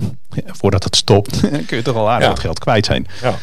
voordat 0.47 0.85
het 0.85 0.97
stopt 0.97 1.41
kun 1.67 1.77
je 1.77 1.83
toch 1.83 1.97
al 1.97 2.11
aardig 2.11 2.29
wat 2.29 2.39
geld 2.39 2.59
kwijt 2.59 2.87
zijn. 2.87 3.07
ja. 3.23 3.35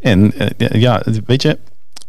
En 0.00 0.32
eh, 0.38 0.80
ja, 0.80 1.02
weet 1.26 1.42
je, 1.42 1.58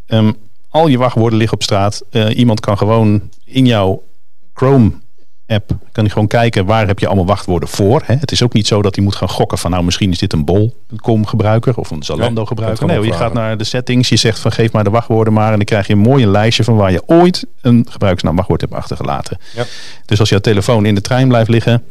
ehm, 0.06 0.32
al 0.70 0.88
je 0.88 0.98
wachtwoorden 0.98 1.38
liggen 1.38 1.58
op 1.58 1.64
straat. 1.64 2.04
Eh, 2.10 2.38
iemand 2.38 2.60
kan 2.60 2.78
gewoon 2.78 3.30
in 3.46 3.66
jouw 3.66 4.04
Chrome 4.54 4.92
app 5.52 5.70
kan 5.92 6.04
hij 6.04 6.14
gewoon 6.14 6.28
kijken 6.28 6.66
waar 6.66 6.88
heb 6.88 7.00
je 7.00 7.08
allemaal 7.08 7.26
wachtwoorden 7.26 7.70
voor. 7.70 8.02
Hè? 8.06 8.16
Het 8.16 8.32
is 8.32 8.44
ook 8.44 8.54
niet 8.54 8.68
zo 8.68 8.82
dat 8.82 8.96
hij 8.96 9.04
moet 9.04 9.16
gaan 9.16 9.30
gokken 9.30 9.58
van 9.58 9.72
nou 9.72 9.84
misschien 9.84 10.12
is 10.12 10.18
dit 10.18 10.34
een 10.34 10.46
bol.com 10.46 11.26
gebruiker 11.26 11.76
of 11.76 11.92
een 11.92 12.04
Zalando 12.04 12.46
gebruiker. 12.46 12.86
Nee, 12.86 13.02
je 13.02 13.14
gaat 13.14 13.34
naar 13.34 13.58
de 13.58 13.64
settings, 13.64 14.10
je 14.10 14.16
zegt 14.16 14.40
van 14.40 14.52
geef 14.52 14.72
maar 14.72 14.84
de 14.84 14.90
wachtwoorden 14.90 15.34
maar 15.34 15.52
en 15.52 15.56
dan 15.56 15.66
krijg 15.66 15.88
je 15.88 15.94
een 15.94 16.00
mooie 16.00 16.28
lijstje 16.28 16.64
van 16.64 16.76
waar 16.76 16.92
je 16.92 17.04
ooit 17.06 17.46
een 17.62 17.86
gebruikersnaam 17.90 18.36
wachtwoord 18.36 18.62
hebt 18.62 18.74
achtergelaten. 18.74 19.38
Ja. 19.56 19.66
Dus 20.06 20.20
als 20.20 20.30
jouw 20.30 20.40
telefoon 20.40 20.86
in 20.86 20.96
de 20.96 21.02
trein 21.02 21.28
blijft 21.28 21.50
liggen, 21.50 21.84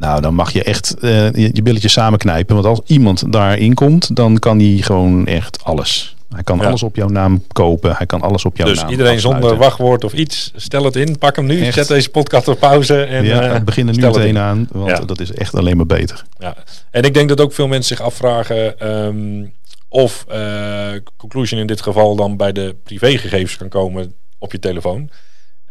nou, 0.00 0.20
dan 0.20 0.34
mag 0.34 0.52
je 0.52 0.62
echt 0.62 0.94
uh, 1.00 1.32
je, 1.32 1.50
je 1.52 1.62
billetjes 1.62 1.92
samenknijpen. 1.92 2.54
Want 2.54 2.66
als 2.66 2.80
iemand 2.86 3.32
daarin 3.32 3.74
komt, 3.74 4.16
dan 4.16 4.38
kan 4.38 4.58
hij 4.58 4.76
gewoon 4.80 5.26
echt 5.26 5.64
alles. 5.64 6.16
Hij 6.34 6.42
kan 6.42 6.58
Ja. 6.58 6.66
alles 6.66 6.82
op 6.82 6.96
jouw 6.96 7.08
naam 7.08 7.44
kopen. 7.52 7.94
Hij 7.96 8.06
kan 8.06 8.20
alles 8.20 8.44
op 8.44 8.56
jouw 8.56 8.66
Dus 8.66 8.80
naam 8.80 8.90
iedereen 8.90 9.14
afsluiten. 9.14 9.42
zonder 9.48 9.66
wachtwoord 9.66 10.04
of 10.04 10.12
iets, 10.12 10.52
stel 10.56 10.84
het 10.84 10.96
in, 10.96 11.18
pak 11.18 11.36
hem 11.36 11.46
nu, 11.46 11.60
Echt. 11.64 11.74
zet 11.74 11.88
deze 11.88 12.10
podcast 12.10 12.48
op 12.48 12.58
pauze. 12.58 13.02
En, 13.02 13.24
ja, 13.24 13.42
eh, 13.42 13.52
het 13.52 13.64
begint 13.64 13.88
er 13.88 13.96
nu 13.96 14.06
meteen 14.06 14.38
aan. 14.38 14.68
Want 14.72 14.90
Ja. 14.90 15.00
dat 15.04 15.20
is 15.20 15.32
echt 15.32 15.54
alleen 15.54 15.76
maar 15.76 15.86
beter. 15.86 16.24
Ja. 16.38 16.56
En 16.90 17.02
ik 17.02 17.14
denk 17.14 17.28
dat 17.28 17.40
ook 17.40 17.52
veel 17.52 17.66
mensen 17.68 17.96
zich 17.96 18.06
afvragen 18.06 18.78
ehm, 18.78 19.46
of 19.88 20.24
eh, 20.28 20.88
Conclusion 21.16 21.60
in 21.60 21.66
dit 21.66 21.80
geval 21.82 22.16
dan 22.16 22.36
bij 22.36 22.52
de 22.52 22.76
privégegevens 22.84 23.56
kan 23.56 23.68
komen 23.68 24.14
op 24.38 24.52
je 24.52 24.58
telefoon. 24.58 25.10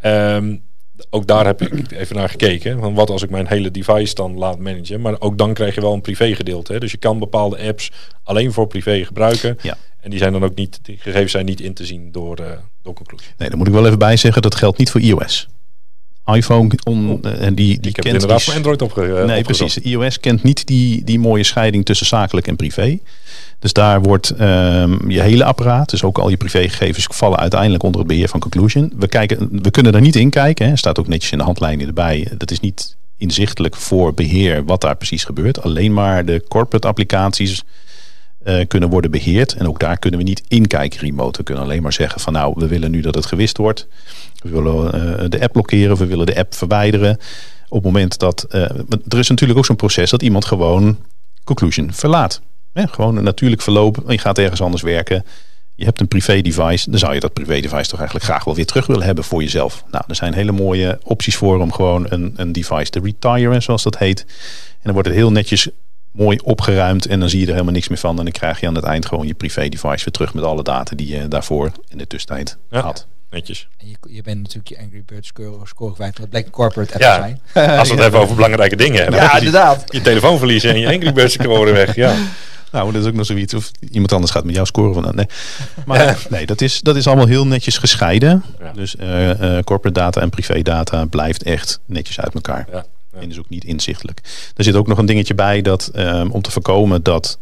Ehm, 0.00 0.56
ook 1.10 1.26
daar 1.26 1.46
heb 1.46 1.62
ik 1.62 1.92
even 1.92 2.16
naar 2.16 2.28
gekeken. 2.28 2.78
Van 2.80 2.94
wat 2.94 3.10
als 3.10 3.22
ik 3.22 3.30
mijn 3.30 3.46
hele 3.48 3.70
device 3.70 4.14
dan 4.14 4.38
laat 4.38 4.58
managen. 4.58 5.00
Maar 5.00 5.16
ook 5.20 5.38
dan 5.38 5.54
krijg 5.54 5.74
je 5.74 5.80
wel 5.80 5.92
een 5.92 6.00
privégedeelte. 6.00 6.72
Hè? 6.72 6.78
Dus 6.78 6.90
je 6.90 6.96
kan 6.98 7.18
bepaalde 7.18 7.58
apps 7.68 7.90
alleen 8.24 8.52
voor 8.52 8.66
privé 8.66 9.04
gebruiken. 9.04 9.56
Ja. 9.62 9.76
En 10.00 10.10
die 10.10 10.18
zijn 10.18 10.32
dan 10.32 10.44
ook 10.44 10.54
niet, 10.54 10.78
die 10.82 10.96
gegevens 11.00 11.32
zijn 11.32 11.44
niet 11.44 11.60
in 11.60 11.74
te 11.74 11.86
zien 11.86 12.12
door, 12.12 12.36
eh 12.36 12.46
door 12.82 12.94
Conclusion. 12.94 13.32
Nee, 13.38 13.48
daar 13.48 13.58
moet 13.58 13.66
ik 13.66 13.72
wel 13.72 13.86
even 13.86 13.98
bij 13.98 14.16
zeggen. 14.16 14.42
Dat 14.42 14.54
geldt 14.54 14.78
niet 14.78 14.90
voor 14.90 15.00
iOS. 15.00 15.48
iPhone, 16.34 16.70
on, 16.84 17.18
eh, 17.22 17.46
en 17.46 17.54
die, 17.54 17.66
die 17.66 17.74
ik 17.74 17.82
heb 17.84 17.84
het 17.84 17.94
kent 17.94 18.06
inderdaad 18.06 18.36
die- 18.36 18.46
voor 18.46 18.54
Android 18.54 18.82
opge 18.82 19.00
Nee, 19.00 19.38
opgezocht. 19.38 19.44
precies. 19.72 19.92
iOS 19.92 20.20
kent 20.20 20.42
niet 20.42 20.66
die, 20.66 21.04
die 21.04 21.18
mooie 21.18 21.44
scheiding 21.44 21.84
tussen 21.84 22.06
zakelijk 22.06 22.46
en 22.46 22.56
privé. 22.56 22.98
Dus 23.58 23.72
daar 23.72 24.02
wordt 24.02 24.30
ehm, 24.30 25.10
je 25.10 25.20
hele 25.20 25.44
apparaat, 25.44 25.90
dus 25.90 26.02
ook 26.02 26.18
al 26.18 26.28
je 26.28 26.36
privégegevens, 26.36 27.06
vallen 27.10 27.38
uiteindelijk 27.38 27.82
onder 27.82 28.00
het 28.00 28.08
beheer 28.08 28.28
van 28.28 28.40
Conclusion. 28.40 28.92
We, 28.96 29.08
kijken, 29.08 29.62
we 29.62 29.70
kunnen 29.70 29.94
er 29.94 30.00
niet 30.00 30.16
in 30.16 30.30
kijken. 30.30 30.68
Hè. 30.68 30.76
staat 30.76 30.98
ook 30.98 31.08
netjes 31.08 31.32
in 31.32 31.38
de 31.38 31.44
handleiding 31.44 31.88
erbij. 31.88 32.28
Dat 32.36 32.50
is 32.50 32.60
niet 32.60 32.96
inzichtelijk 33.16 33.76
voor 33.76 34.14
beheer 34.14 34.64
wat 34.64 34.80
daar 34.80 34.96
precies 34.96 35.24
gebeurt. 35.24 35.62
Alleen 35.62 35.92
maar 35.92 36.24
de 36.24 36.44
corporate 36.48 36.86
applicaties 36.88 37.62
eh, 38.42 38.66
kunnen 38.66 38.88
worden 38.88 39.10
beheerd. 39.10 39.54
En 39.54 39.68
ook 39.68 39.78
daar 39.78 39.98
kunnen 39.98 40.20
we 40.20 40.26
niet 40.26 40.42
inkijken 40.48 41.00
remote. 41.00 41.38
We 41.38 41.44
kunnen 41.44 41.64
alleen 41.64 41.82
maar 41.82 41.92
zeggen 41.92 42.20
van 42.20 42.32
nou, 42.32 42.52
we 42.56 42.66
willen 42.66 42.90
nu 42.90 43.00
dat 43.00 43.14
het 43.14 43.26
gewist 43.26 43.56
wordt. 43.56 43.88
We 44.42 44.50
willen 44.50 44.92
eh, 44.92 45.24
de 45.28 45.40
app 45.40 45.52
blokkeren. 45.52 45.96
We 45.96 46.06
willen 46.06 46.26
de 46.26 46.36
app 46.36 46.54
verwijderen. 46.54 47.18
Op 47.68 47.76
het 47.76 47.92
moment 47.92 48.18
dat... 48.18 48.42
eh, 48.42 48.60
er 49.08 49.18
is 49.18 49.28
natuurlijk 49.28 49.58
ook 49.58 49.66
zo'n 49.66 49.76
proces 49.76 50.10
dat 50.10 50.22
iemand 50.22 50.44
gewoon 50.44 50.98
Conclusion 51.44 51.92
verlaat. 51.92 52.40
Gewoon 52.74 53.16
een 53.16 53.24
natuurlijk 53.24 53.62
verloop. 53.62 54.02
Je 54.06 54.18
gaat 54.18 54.38
ergens 54.38 54.60
anders 54.60 54.82
werken. 54.82 55.24
Je 55.74 55.84
hebt 55.84 56.00
een 56.00 56.08
privé 56.08 56.40
device. 56.40 56.90
Dan 56.90 56.98
zou 56.98 57.14
je 57.14 57.20
dat 57.20 57.32
privé 57.32 57.60
device 57.60 57.90
toch 57.90 57.98
eigenlijk 57.98 58.24
graag 58.24 58.44
wel 58.44 58.54
weer 58.54 58.66
terug 58.66 58.86
willen 58.86 59.06
hebben 59.06 59.24
voor 59.24 59.42
jezelf. 59.42 59.84
Nou, 59.90 60.04
er 60.08 60.14
zijn 60.14 60.34
hele 60.34 60.52
mooie 60.52 60.98
opties 61.02 61.36
voor 61.36 61.58
om 61.58 61.72
gewoon 61.72 62.06
een, 62.08 62.32
een 62.36 62.52
device 62.52 62.90
te 62.90 63.00
retiren, 63.00 63.62
zoals 63.62 63.82
dat 63.82 63.98
heet. 63.98 64.20
En 64.70 64.80
dan 64.82 64.92
wordt 64.92 65.08
het 65.08 65.16
heel 65.16 65.32
netjes 65.32 65.68
mooi 66.12 66.38
opgeruimd 66.44 67.06
en 67.06 67.20
dan 67.20 67.28
zie 67.28 67.40
je 67.40 67.46
er 67.46 67.52
helemaal 67.52 67.72
niks 67.72 67.88
meer 67.88 67.98
van. 67.98 68.18
En 68.18 68.24
dan 68.24 68.32
krijg 68.32 68.60
je 68.60 68.66
aan 68.66 68.74
het 68.74 68.84
eind 68.84 69.06
gewoon 69.06 69.26
je 69.26 69.34
privé 69.34 69.68
device 69.68 70.04
weer 70.04 70.12
terug 70.12 70.34
met 70.34 70.44
alle 70.44 70.62
data 70.62 70.96
die 70.96 71.08
je 71.16 71.28
daarvoor 71.28 71.72
in 71.88 71.98
de 71.98 72.06
tussentijd 72.06 72.56
Ja. 72.70 72.80
had. 72.80 73.06
Netjes. 73.30 73.68
En 73.78 73.88
je, 73.88 73.96
je 74.08 74.22
bent 74.22 74.36
natuurlijk 74.38 74.68
je 74.68 74.78
Angry 74.78 75.02
Birds 75.06 75.28
score, 75.28 75.66
score 75.66 75.92
kwijt. 75.94 76.18
Het 76.18 76.28
blijkt 76.30 76.46
een 76.48 76.54
corporate 76.54 76.92
app 76.92 77.02
Ja. 77.02 77.14
te 77.16 77.20
zijn. 77.52 77.68
Als 77.78 77.88
we 77.88 77.94
het 77.94 78.02
hebben 78.02 78.20
over 78.20 78.34
belangrijke 78.34 78.76
dingen. 78.76 79.12
Ja, 79.12 79.30
je 79.32 79.38
inderdaad. 79.38 79.84
je 79.92 80.00
telefoon 80.00 80.38
verliezen 80.38 80.70
en 80.70 80.78
je 80.80 80.86
Angry 80.88 81.12
Birds 81.12 81.34
scoren 81.34 81.72
weg. 81.74 81.94
Ja. 81.94 82.14
Nou, 82.72 82.92
dat 82.92 83.02
is 83.02 83.08
ook 83.08 83.14
nog 83.14 83.26
zoiets. 83.26 83.54
Of 83.54 83.70
iemand 83.90 84.12
anders 84.12 84.32
gaat 84.32 84.44
met 84.44 84.54
jou 84.54 84.66
scoren. 84.66 85.02
Van, 85.02 85.14
nee. 85.14 85.26
Maar 85.86 86.18
nee, 86.30 86.46
dat 86.46 86.60
is, 86.60 86.80
dat 86.80 86.96
is 86.96 87.06
allemaal 87.06 87.26
heel 87.26 87.46
netjes 87.46 87.78
gescheiden. 87.78 88.44
Ja. 88.60 88.72
Dus 88.72 88.96
eh, 88.96 89.30
eh, 89.58 89.64
corporate 89.64 90.00
data 90.00 90.20
en 90.20 90.30
privé 90.30 90.62
data 90.62 91.04
blijft 91.04 91.42
echt 91.42 91.80
netjes 91.86 92.20
uit 92.20 92.34
elkaar. 92.34 92.66
Ja. 92.72 92.84
En 93.12 93.30
is 93.30 93.38
ook 93.38 93.48
niet 93.48 93.64
inzichtelijk. 93.64 94.20
Er 94.56 94.64
zit 94.64 94.74
ook 94.74 94.86
nog 94.86 94.98
een 94.98 95.06
dingetje 95.06 95.34
bij 95.34 95.62
dat 95.62 95.86
ehm, 95.86 96.30
om 96.30 96.42
te 96.42 96.50
voorkomen 96.50 97.02
dat 97.02 97.38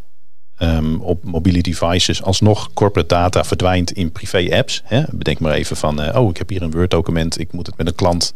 ehm, 0.57 0.95
op 0.95 1.25
mobiele 1.25 1.61
devices 1.63 2.23
alsnog 2.23 2.73
corporate 2.73 3.15
data 3.15 3.45
verdwijnt 3.45 3.93
in 3.93 4.13
privé 4.13 4.49
apps. 4.51 4.83
Hè? 4.85 5.03
Bedenk 5.13 5.41
maar 5.41 5.53
even 5.53 5.77
van, 5.77 6.03
eh, 6.03 6.21
oh, 6.21 6.31
ik 6.31 6.37
heb 6.37 6.49
hier 6.49 6.63
een 6.63 6.71
Word 6.71 6.91
document, 6.91 7.41
ik 7.41 7.53
moet 7.53 7.67
het 7.67 7.77
met 7.77 7.87
een 7.87 7.95
klant 7.95 8.35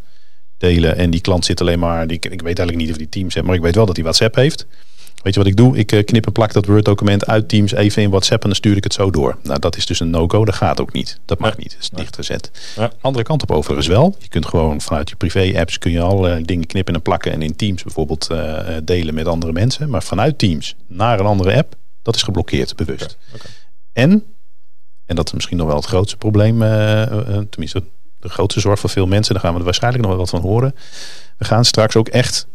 delen. 0.57 0.97
En 0.97 1.11
die 1.11 1.21
klant 1.21 1.45
zit 1.45 1.61
alleen 1.61 1.79
maar, 1.79 2.07
die, 2.07 2.17
ik 2.17 2.43
weet 2.43 2.59
eigenlijk 2.59 2.79
niet 2.79 2.91
of 2.91 2.97
die 2.97 3.09
Teams 3.09 3.35
heeft, 3.35 3.47
maar 3.47 3.57
ik 3.57 3.63
weet 3.63 3.75
wel 3.75 3.87
dat 3.87 3.97
hij 3.97 4.05
WhatsApp 4.05 4.35
heeft. 4.35 4.67
Weet 5.23 5.35
je 5.35 5.41
wat 5.41 5.49
ik 5.49 5.57
doe? 5.57 5.77
Ik 5.77 5.93
eh, 5.93 6.05
knip 6.05 6.27
en 6.27 6.33
plak 6.33 6.53
dat 6.53 6.67
Word 6.67 6.85
document 6.85 7.27
uit 7.27 7.49
Teams 7.49 7.73
even 7.73 8.03
in 8.03 8.11
WhatsApp 8.11 8.43
en 8.43 8.49
dan 8.49 8.57
stuur 8.57 8.77
ik 8.77 8.85
het 8.85 8.93
zo 8.93 9.11
door. 9.11 9.39
Nou, 9.43 9.59
dat 9.59 9.77
is 9.77 9.87
dus 9.87 10.01
een 10.01 10.11
no-go. 10.11 10.45
Dat 10.45 10.55
gaat 10.55 10.81
ook 10.81 10.93
niet. 10.93 11.19
Dat 11.25 11.39
mag 11.39 11.57
niet. 11.57 11.71
Dat 11.71 11.81
is 11.81 11.91
dichtgezet. 11.91 12.51
Ja. 12.77 12.93
Andere 13.01 13.25
kant 13.25 13.43
op 13.43 13.51
overigens 13.51 13.87
wel. 13.87 14.17
Je 14.19 14.29
kunt 14.29 14.47
gewoon 14.47 14.81
vanuit 14.81 15.09
je 15.09 15.17
privé 15.17 15.53
apps 15.57 15.79
kun 15.79 15.91
je 15.91 16.01
allerlei 16.01 16.45
dingen 16.45 16.67
knippen 16.67 16.95
en 16.95 17.03
plakken 17.03 17.33
en 17.33 17.43
in 17.43 17.57
Teams 17.57 17.83
bijvoorbeeld 17.83 18.29
eh, 18.31 18.77
eh, 18.77 18.83
delen 18.85 19.15
met 19.15 19.27
andere 19.27 19.53
mensen. 19.53 19.91
Maar 19.91 20.03
vanuit 20.03 20.39
Teams 20.39 20.77
naar 20.87 21.21
een 21.21 21.27
andere 21.27 21.57
app, 21.57 21.75
dat 22.03 22.15
is 22.15 22.23
geblokkeerd 22.23 22.77
bewust. 22.77 23.19
En, 23.93 24.25
en 25.07 25.17
dat 25.17 25.27
is 25.27 25.33
misschien 25.33 25.57
nog 25.57 25.67
wel 25.67 25.77
het 25.77 25.85
grootste 25.85 26.17
probleem, 26.17 26.59
tenminste 27.51 27.83
de 28.19 28.29
grootste 28.29 28.61
zorg 28.61 28.81
voor 28.81 28.91
veel 28.91 29.07
mensen, 29.07 29.33
daar 29.33 29.43
gaan 29.43 29.53
we 29.53 29.59
er 29.59 29.65
waarschijnlijk 29.65 30.03
nog 30.03 30.13
wel 30.13 30.21
wat 30.21 30.31
van 30.31 30.41
horen. 30.41 30.75
We 31.39 31.45
gaan 31.45 31.65
straks 31.65 31.97
ook 31.97 32.09
echt 32.09 32.47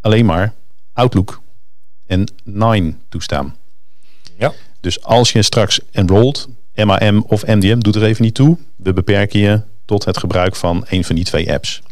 alleen 0.00 0.26
maar 0.26 0.54
Outlook 0.92 1.40
en 2.08 2.32
Nine 2.44 2.94
toestaan. 3.08 3.56
Ja. 4.38 4.52
Dus 4.80 5.02
als 5.02 5.32
je 5.32 5.42
straks 5.42 5.80
enrolled, 5.90 6.48
MAM 6.74 7.24
of 7.28 7.46
MDM, 7.46 7.78
doet 7.78 7.96
er 7.96 8.04
even 8.04 8.24
niet 8.24 8.34
toe. 8.34 8.56
We 8.76 8.92
beperken 8.92 9.40
je 9.40 9.60
tot 9.84 10.04
het 10.04 10.18
gebruik 10.18 10.56
van 10.56 10.84
een 10.88 11.04
van 11.04 11.14
die 11.14 11.24
twee 11.24 11.52
apps. 11.52 11.82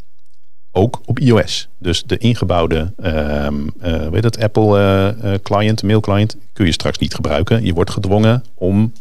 Ook 0.73 1.01
op 1.05 1.19
iOS. 1.19 1.69
Dus 1.79 2.03
de 2.03 2.19
ingebouwde 2.19 2.93
ehm 2.97 3.55
eh, 3.81 4.09
weet 4.09 4.25
het, 4.25 4.43
Apple 4.43 4.79
eh, 5.23 5.35
client, 5.43 5.83
mail 5.83 6.01
client, 6.01 6.37
kun 6.53 6.67
je 6.67 6.73
straks 6.73 6.99
niet 6.99 7.15
gebruiken. 7.15 7.65
Je 7.65 7.73
wordt 7.73 7.91
gedwongen 7.91 8.45
om 8.55 8.93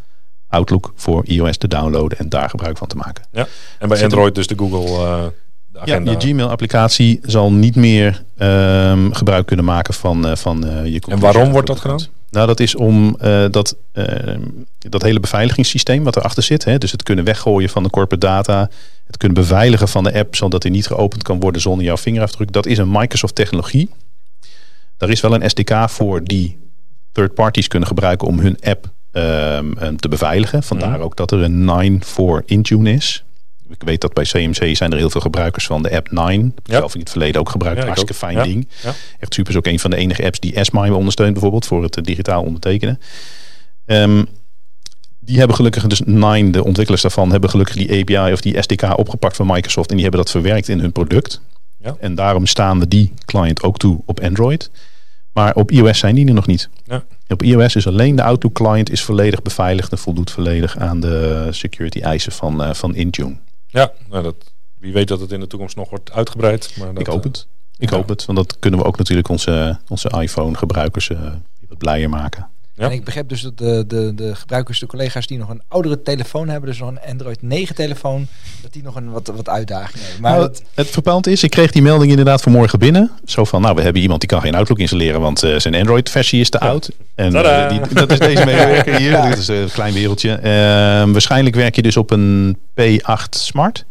Outlook 0.47 0.93
voor 0.95 1.25
iOS 1.25 1.58
te 1.58 1.67
downloaden 1.67 2.17
en 2.17 2.30
daar 2.30 2.49
gebruik 2.49 2.78
van 2.78 2.88
te 2.88 2.95
maken. 2.95 3.25
Ja. 3.32 3.47
En 3.80 3.88
bij 3.88 3.97
Zit 3.97 4.06
Android 4.06 4.36
dus 4.36 4.47
de 4.47 4.58
Google 4.58 5.34
Ja, 5.83 5.99
je 6.03 6.15
Gmail-applicatie 6.19 7.19
zal 7.23 7.51
niet 7.51 7.75
meer 7.75 8.23
ehm, 8.38 9.11
gebruik 9.11 9.45
kunnen 9.45 9.65
maken 9.65 9.93
van, 9.93 10.27
eh, 10.27 10.35
van 10.35 10.65
eh, 10.65 10.85
je 10.85 11.01
En 11.07 11.19
waarom 11.19 11.51
wordt 11.51 11.67
dat 11.67 11.79
gedaan? 11.79 11.99
Nou, 12.29 12.47
dat 12.47 12.59
is 12.59 12.75
om 12.75 13.15
eh, 13.19 13.45
dat, 13.51 13.75
ehm, 13.91 14.41
dat 14.77 15.01
hele 15.01 15.19
beveiligingssysteem 15.19 16.03
wat 16.03 16.15
erachter 16.15 16.43
zit. 16.43 16.63
Hè, 16.63 16.77
dus 16.77 16.91
het 16.91 17.03
kunnen 17.03 17.25
weggooien 17.25 17.69
van 17.69 17.83
de 17.83 17.89
corporate 17.89 18.27
data. 18.27 18.69
Het 19.05 19.17
kunnen 19.17 19.38
beveiligen 19.38 19.88
van 19.88 20.03
de 20.03 20.13
app 20.13 20.35
zodat 20.35 20.61
die 20.61 20.71
niet 20.71 20.88
geopend 20.88 21.23
kan 21.23 21.39
worden 21.39 21.61
zonder 21.61 21.85
jouw 21.85 21.97
vingerafdruk. 21.97 22.51
Dat 22.51 22.65
is 22.65 22.77
een 22.77 22.91
Microsoft 22.91 23.35
technologie. 23.35 23.89
Daar 24.97 25.09
is 25.09 25.21
wel 25.21 25.33
een 25.33 25.49
SDK 25.49 25.89
voor 25.89 26.23
die 26.23 26.57
third 27.11 27.33
parties 27.33 27.67
kunnen 27.67 27.88
gebruiken 27.88 28.27
om 28.27 28.39
hun 28.39 28.57
app 28.63 28.93
ehm, 29.11 29.73
ehm, 29.77 29.95
te 29.95 30.07
beveiligen. 30.07 30.63
Vandaar 30.63 30.89
Mhm. 30.89 31.01
ook 31.01 31.15
dat 31.15 31.31
er 31.31 31.41
een 31.41 31.65
9 31.65 32.03
voor 32.03 32.43
Intune 32.45 32.91
is. 32.91 33.24
Ik 33.69 33.84
weet 33.84 34.01
dat 34.01 34.13
bij 34.13 34.23
CMC 34.23 34.75
zijn 34.75 34.91
er 34.91 34.97
heel 34.97 35.10
veel 35.10 35.21
gebruikers 35.21 35.65
van 35.65 35.84
de 35.84 35.91
app 35.95 36.12
9. 36.12 36.43
Heb 36.56 36.65
ik 36.65 36.71
Ja. 36.71 36.78
zelf 36.78 36.93
in 36.93 36.99
het 36.99 37.10
verleden 37.10 37.41
ook 37.41 37.49
gebruikt. 37.49 37.78
Ja, 37.78 37.84
ik 37.88 37.89
Hartstikke 37.95 38.25
fijn 38.25 38.38
Ja. 38.38 38.43
ding. 38.43 38.67
Echt 39.19 39.34
super. 39.34 39.51
Is 39.51 39.58
ook 39.58 39.65
een 39.65 39.80
van 39.80 39.89
de 39.89 39.97
enige 39.97 40.25
apps 40.25 40.39
die 40.39 40.63
S-MIME 40.63 40.95
ondersteunt 40.95 41.32
bijvoorbeeld 41.34 41.65
voor 41.65 41.84
het 41.84 41.97
eh, 41.97 42.04
digitaal 42.04 42.43
ondertekenen. 42.43 42.99
Ehm, 43.86 44.23
die 45.19 45.38
hebben 45.38 45.56
gelukkig, 45.56 45.88
dus 45.88 46.01
Nine, 46.06 46.49
de 46.49 46.63
ontwikkelaars 46.63 47.01
daarvan, 47.01 47.32
hebben 47.32 47.49
gelukkig 47.49 47.75
die 47.75 47.99
API 48.01 48.32
of 48.34 48.41
die 48.41 48.62
SDK 48.62 48.97
opgepakt 48.97 49.36
van 49.36 49.47
Microsoft. 49.47 49.89
En 49.89 49.95
die 49.95 50.04
hebben 50.04 50.21
dat 50.23 50.32
verwerkt 50.32 50.67
in 50.69 50.80
hun 50.80 50.91
product. 50.91 51.41
Ja. 51.78 51.95
En 51.99 52.15
daarom 52.15 52.45
staan 52.45 52.80
we 52.80 52.88
die 52.88 53.13
client 53.25 53.63
ook 53.63 53.78
toe 53.78 54.01
op 54.06 54.19
Android. 54.19 54.71
Maar 55.34 55.56
op 55.56 55.71
iOS 55.71 55.99
zijn 55.99 56.15
die 56.15 56.28
er 56.28 56.34
nog 56.34 56.47
niet. 56.47 56.69
Ja. 56.86 57.04
Op 57.28 57.43
iOS 57.43 57.75
is 57.75 57.88
alleen 57.88 58.15
de 58.15 58.23
Outlook 58.23 58.54
client 58.54 58.91
is 58.91 59.01
volledig 59.04 59.41
beveiligd 59.41 59.91
en 59.91 59.97
voldoet 59.97 60.32
volledig 60.32 60.78
aan 60.78 60.99
de 60.99 61.47
security 61.51 61.99
eisen 61.99 62.32
van, 62.32 62.63
eh, 62.63 62.73
van 62.73 62.95
Intune. 62.95 63.36
Ja, 63.75 63.91
nou 64.09 64.23
dat, 64.23 64.35
wie 64.79 64.93
weet 64.93 65.07
dat 65.07 65.19
het 65.19 65.31
in 65.31 65.39
de 65.39 65.47
toekomst 65.47 65.75
nog 65.75 65.89
wordt 65.89 66.11
uitgebreid. 66.11 66.77
Maar 66.77 66.88
dat, 66.93 66.99
Ik 66.99 67.07
hoop 67.07 67.19
eh, 67.19 67.23
het. 67.23 67.47
Ik 67.77 67.89
ja. 67.89 67.95
hoop 67.95 68.07
het, 68.07 68.25
want 68.25 68.38
dat 68.38 68.59
kunnen 68.59 68.79
we 68.79 68.85
ook 68.85 68.97
natuurlijk 68.97 69.29
onze, 69.29 69.79
onze 69.88 70.09
iPhone 70.09 70.57
gebruikers 70.57 71.09
eh, 71.09 71.33
wat 71.67 71.77
blijer 71.77 72.09
maken. 72.09 72.49
En 72.75 72.91
ik 72.91 73.03
begrijp 73.03 73.29
dus 73.29 73.41
dat 73.41 73.57
de, 73.57 73.83
de, 73.88 74.11
de 74.15 74.35
gebruikers, 74.35 74.79
de 74.79 74.85
collega's 74.85 75.27
die 75.27 75.38
nog 75.38 75.49
een 75.49 75.61
oudere 75.67 76.01
telefoon 76.01 76.49
hebben, 76.49 76.69
dus 76.69 76.79
nog 76.79 76.89
een 76.89 76.99
Android 77.09 77.41
9 77.41 77.75
telefoon, 77.75 78.27
dat 78.61 78.73
die 78.73 78.83
nog 78.83 78.95
een 78.95 79.11
wat, 79.11 79.31
wat 79.35 79.49
uitdaging 79.49 80.03
hebben. 80.03 80.21
Maar 80.21 80.31
Nou, 80.31 80.43
het, 80.43 80.63
het 80.73 80.88
verpand 80.88 81.27
is, 81.27 81.43
ik 81.43 81.49
kreeg 81.49 81.71
die 81.71 81.81
melding 81.81 82.09
inderdaad 82.09 82.41
vanmorgen 82.41 82.79
binnen. 82.79 83.11
Zo 83.25 83.43
van, 83.43 83.61
nou, 83.61 83.75
we 83.75 83.81
hebben 83.81 84.01
iemand 84.01 84.19
die 84.19 84.29
kan 84.29 84.41
geen 84.41 84.55
Outlook 84.55 84.79
installeren, 84.79 85.21
want 85.21 85.43
eh, 85.43 85.59
zijn 85.59 85.75
Android-versie 85.75 86.39
is 86.39 86.49
te 86.49 86.59
oud. 86.59 86.89
En 87.15 87.35
eh, 87.35 87.69
die, 87.69 87.93
dat 87.93 88.11
is 88.11 88.19
deze 88.19 88.45
medewerker 88.51 88.95
hier. 88.95 89.11
Dat 89.11 89.38
is 89.38 89.47
een 89.47 89.69
klein 89.71 89.93
wereldje. 89.93 90.31
Eh, 90.33 90.51
waarschijnlijk 91.11 91.55
werk 91.55 91.75
je 91.75 91.81
dus 91.81 91.97
op 91.97 92.11
een 92.11 92.57
P8 92.81 93.29
Smart. 93.29 93.85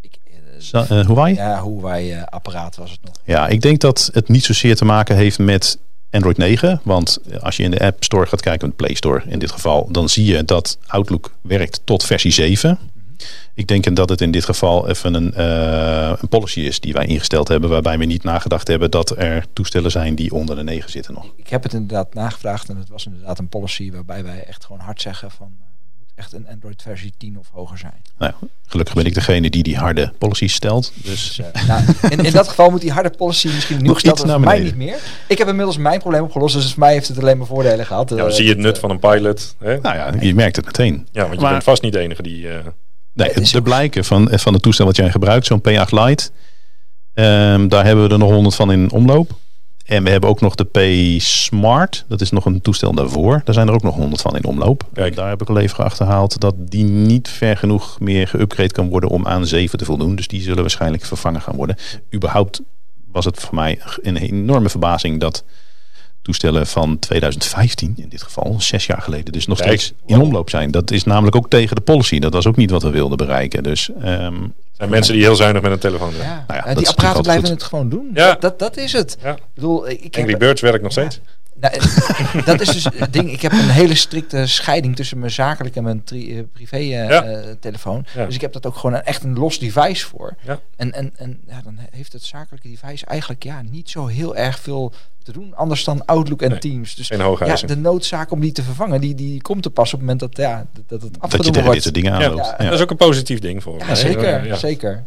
eh, 0.00 0.10
Zo, 0.58 0.78
eh, 0.78 1.06
Huawei? 1.06 1.34
Ja. 1.34 1.62
ja, 2.00 2.16
eh, 2.16 2.22
apparaat 2.24 2.76
was 2.76 2.90
het 2.90 3.00
nog. 3.26 3.48
ik 3.48 3.60
denk 3.60 3.80
dat 3.80 4.10
het 4.12 4.28
niet 4.28 4.44
zozeer 4.44 4.76
te 4.76 4.84
maken 4.84 5.16
heeft 5.16 5.38
met 5.38 5.78
Android 6.10 6.36
9. 6.36 6.80
Want 6.84 7.18
als 7.40 7.56
je 7.56 7.62
in 7.62 7.70
de 7.70 7.80
App 7.80 8.04
Store 8.04 8.26
gaat 8.26 8.40
kijken, 8.40 8.68
de 8.68 8.74
Play 8.74 8.94
Store 8.94 9.22
in 9.26 9.38
dit 9.38 9.50
geval, 9.50 9.88
dan 9.92 10.08
zie 10.08 10.24
je 10.24 10.44
dat 10.44 10.78
Outlook 10.86 11.32
werkt 11.40 11.80
tot 11.84 12.04
versie 12.04 12.32
7. 12.32 12.78
Ik 13.54 13.66
denk 13.66 13.96
dat 13.96 14.08
het 14.08 14.20
in 14.20 14.30
dit 14.30 14.44
geval 14.44 14.88
even 14.88 15.14
een, 15.14 15.34
eh, 15.34 16.12
een 16.20 16.28
policy 16.28 16.60
is 16.60 16.80
die 16.80 16.92
wij 16.92 17.06
ingesteld 17.06 17.48
hebben, 17.48 17.70
waarbij 17.70 17.98
we 17.98 18.04
niet 18.04 18.22
nagedacht 18.22 18.68
hebben 18.68 18.90
dat 18.90 19.18
er 19.18 19.44
toestellen 19.52 19.90
zijn 19.90 20.14
die 20.14 20.32
onder 20.32 20.56
de 20.56 20.62
9 20.62 20.90
zitten 20.90 21.14
nog. 21.14 21.32
Ik 21.36 21.48
heb 21.48 21.62
het 21.62 21.72
inderdaad 21.72 22.14
nagevraagd 22.14 22.68
en 22.68 22.76
het 22.76 22.88
was 22.88 23.06
inderdaad 23.06 23.38
een 23.38 23.48
policy 23.48 23.92
waarbij 23.92 24.24
wij 24.24 24.44
echt 24.44 24.64
gewoon 24.64 24.80
hard 24.80 25.00
zeggen 25.00 25.30
van 25.30 25.52
echt 26.18 26.32
een 26.32 26.46
Android 26.48 26.82
versie 26.82 27.12
10 27.18 27.38
of 27.38 27.46
hoger 27.52 27.78
zijn. 27.78 28.02
Nou, 28.18 28.32
gelukkig 28.66 28.94
ben 28.94 29.04
ik 29.04 29.14
degene 29.14 29.50
die 29.50 29.62
die 29.62 29.76
harde 29.76 30.12
policies 30.18 30.54
stelt. 30.54 30.92
Dus 30.94 31.36
Dus, 31.36 31.46
eh, 31.52 31.66
nou, 31.68 31.82
in, 32.10 32.24
in 32.24 32.32
dat 32.32 32.48
geval 32.48 32.70
moet 32.70 32.80
die 32.80 32.92
harde 32.92 33.10
policy 33.10 33.46
misschien 33.46 33.76
nu 33.78 33.82
Nog 33.86 33.94
gesteld 33.94 34.18
worden, 34.18 34.40
mij 34.40 34.60
niet 34.60 34.76
meer. 34.76 34.98
Ik 35.26 35.38
heb 35.38 35.48
inmiddels 35.48 35.76
mijn 35.76 35.98
probleem 36.00 36.22
opgelost, 36.22 36.54
dus 36.54 36.70
voor 36.70 36.78
mij 36.78 36.92
heeft 36.92 37.08
het 37.08 37.18
alleen 37.18 37.38
maar 37.38 37.46
voordelen 37.46 37.86
gehad. 37.86 38.10
Ja, 38.10 38.16
Eh, 38.16 38.22
dan 38.22 38.32
zie 38.32 38.44
je 38.44 38.50
het 38.50 38.58
nut 38.58 38.78
van 38.78 38.90
een 38.90 38.98
pilot. 38.98 39.54
Hè? 39.58 39.80
nou 39.80 39.96
ja, 39.96 40.12
je 40.20 40.34
merkt 40.34 40.56
het 40.56 40.64
meteen. 40.64 41.08
Ja, 41.12 41.22
want 41.22 41.34
je 41.34 41.40
Maar- 41.40 41.50
bent 41.52 41.64
vast 41.64 41.82
niet 41.82 41.92
de 41.92 41.98
enige 41.98 42.22
die... 42.22 42.48
eh, 42.48 42.58
Nee, 43.12 43.30
is 43.32 43.50
de 43.50 43.58
ook- 43.58 43.64
blijken 43.64 44.04
van, 44.04 44.28
van 44.32 44.52
het 44.52 44.62
toestel 44.62 44.86
wat 44.86 44.96
jij 44.96 45.10
gebruikt, 45.10 45.46
zo'n 45.46 45.60
P8 45.60 45.90
Lite, 45.90 46.30
ehm, 47.14 47.68
daar 47.68 47.84
hebben 47.84 48.04
we 48.06 48.12
er 48.12 48.18
nog 48.18 48.30
100 48.30 48.54
van 48.54 48.72
in 48.72 48.90
omloop. 48.90 49.30
En 49.88 50.04
we 50.04 50.10
hebben 50.10 50.30
ook 50.30 50.40
nog 50.40 50.54
de 50.54 50.64
P 50.64 51.20
Smart, 51.20 52.04
dat 52.08 52.20
is 52.20 52.30
nog 52.30 52.44
een 52.44 52.60
toestel 52.60 52.92
daarvoor. 52.92 53.40
Daar 53.44 53.54
zijn 53.54 53.68
er 53.68 53.74
ook 53.74 53.82
nog 53.82 53.94
100 53.94 54.22
van 54.22 54.36
in 54.36 54.44
omloop. 54.44 54.84
Kijk. 54.92 55.16
Daar 55.16 55.28
heb 55.28 55.42
ik 55.42 55.48
al 55.48 55.58
even 55.58 55.84
achterhaald 55.84 56.40
dat 56.40 56.54
die 56.58 56.84
niet 56.84 57.28
ver 57.28 57.56
genoeg 57.56 58.00
meer 58.00 58.28
geüpgrade 58.28 58.72
kan 58.72 58.88
worden 58.88 59.10
om 59.10 59.26
aan 59.26 59.46
7 59.46 59.78
te 59.78 59.84
voldoen. 59.84 60.16
Dus 60.16 60.28
die 60.28 60.40
zullen 60.40 60.60
waarschijnlijk 60.60 61.04
vervangen 61.04 61.40
gaan 61.40 61.56
worden. 61.56 61.76
Überhaupt 62.14 62.60
was 63.12 63.24
het 63.24 63.40
voor 63.40 63.54
mij 63.54 63.80
een 64.02 64.16
enorme 64.16 64.68
verbazing 64.68 65.20
dat 65.20 65.44
toestellen 66.28 66.66
van 66.66 66.98
2015, 66.98 67.94
in 67.96 68.08
dit 68.08 68.22
geval, 68.22 68.56
zes 68.58 68.86
jaar 68.86 69.02
geleden, 69.02 69.32
dus 69.32 69.46
nog 69.46 69.58
Kijk. 69.58 69.80
steeds 69.80 69.92
in 70.06 70.20
omloop 70.20 70.50
zijn. 70.50 70.70
Dat 70.70 70.90
is 70.90 71.04
namelijk 71.04 71.36
ook 71.36 71.50
tegen 71.50 71.76
de 71.76 71.82
policy. 71.82 72.18
Dat 72.18 72.32
was 72.32 72.46
ook 72.46 72.56
niet 72.56 72.70
wat 72.70 72.82
we 72.82 72.90
wilden 72.90 73.16
bereiken. 73.16 73.62
Dus 73.62 73.90
ehm, 74.00 74.34
zijn 74.72 74.90
mensen 74.90 75.12
die 75.14 75.22
heel 75.22 75.36
zuinig 75.36 75.62
met 75.62 75.70
een 75.70 75.78
telefoon 75.78 76.12
zijn. 76.12 76.28
Ja, 76.28 76.44
Nou 76.48 76.68
ja, 76.68 76.74
die 76.74 76.88
apparaten 76.88 77.22
blijven 77.22 77.50
het 77.50 77.62
gewoon 77.62 77.88
doen. 77.88 78.10
Ja. 78.14 78.30
Dat, 78.30 78.40
dat, 78.40 78.58
dat 78.58 78.76
is 78.76 78.92
het. 78.92 79.16
Ja. 79.22 79.32
Ik 79.32 79.42
bedoel, 79.54 79.88
ik 79.88 80.16
Angry 80.16 80.30
heb, 80.30 80.38
Birds 80.38 80.60
werkt 80.60 80.82
nog 80.82 80.92
steeds. 80.92 81.20
Nou, 81.60 81.74
eh, 81.74 82.44
dat 82.50 82.60
is 82.60 82.68
dus 82.68 82.84
het 82.94 83.12
ding. 83.12 83.32
Ik 83.32 83.42
heb 83.42 83.52
een 83.52 83.68
hele 83.68 83.94
strikte 83.94 84.46
scheiding 84.46 84.96
tussen 84.96 85.18
mijn 85.18 85.30
zakelijke 85.32 85.78
en 85.78 85.84
mijn 85.84 86.04
tri- 86.04 86.38
eh, 86.38 86.42
privé 86.52 86.76
eh, 86.76 86.90
Ja. 87.08 87.44
telefoon. 87.60 88.04
Ja. 88.14 88.24
Dus 88.26 88.34
ik 88.34 88.40
heb 88.40 88.52
dat 88.52 88.66
ook 88.66 88.76
gewoon 88.76 88.94
een, 88.96 89.04
echt 89.04 89.22
een 89.24 89.38
los 89.38 89.58
device 89.58 90.06
voor. 90.06 90.34
Ja. 90.44 90.60
En, 90.76 90.92
en, 90.92 91.12
en 91.16 91.40
ja, 91.48 91.60
dan 91.64 91.78
heeft 91.90 92.12
het 92.12 92.22
zakelijke 92.22 92.68
device 92.68 93.06
eigenlijk 93.06 93.42
ja, 93.44 93.62
niet 93.70 93.90
zo 93.90 94.06
heel 94.06 94.36
erg 94.36 94.58
veel 94.58 94.92
te 95.22 95.32
doen. 95.32 95.54
Anders 95.56 95.84
dan 95.84 96.04
Outlook 96.04 96.42
en 96.42 96.50
Nee, 96.50 96.58
Teams. 96.58 96.94
Dus 96.94 97.08
ja, 97.08 97.16
de 97.66 97.76
noodzaak 97.76 98.30
om 98.30 98.40
die 98.40 98.52
te 98.52 98.62
vervangen, 98.62 99.00
die, 99.00 99.14
die 99.14 99.42
komt 99.42 99.64
er 99.64 99.70
pas 99.70 99.86
op 99.94 100.00
het 100.00 100.00
moment 100.00 100.20
dat, 100.20 100.36
ja, 100.36 100.66
dat 100.86 101.02
het 101.02 101.20
dat 101.30 101.44
je 101.44 101.52
dit 101.52 101.64
wordt. 101.64 101.82
soort 101.82 101.94
dingen 101.94 102.12
Ja, 102.18 102.24
aanloopt. 102.24 102.46
Ja. 102.46 102.54
Ja. 102.58 102.64
Dat 102.64 102.72
is 102.72 102.80
ook 102.80 102.90
een 102.90 102.96
positief 102.96 103.38
ding 103.38 103.62
voor 103.62 103.78
Ja, 103.78 103.94
zeker. 103.94 104.56
zeker. 104.56 105.02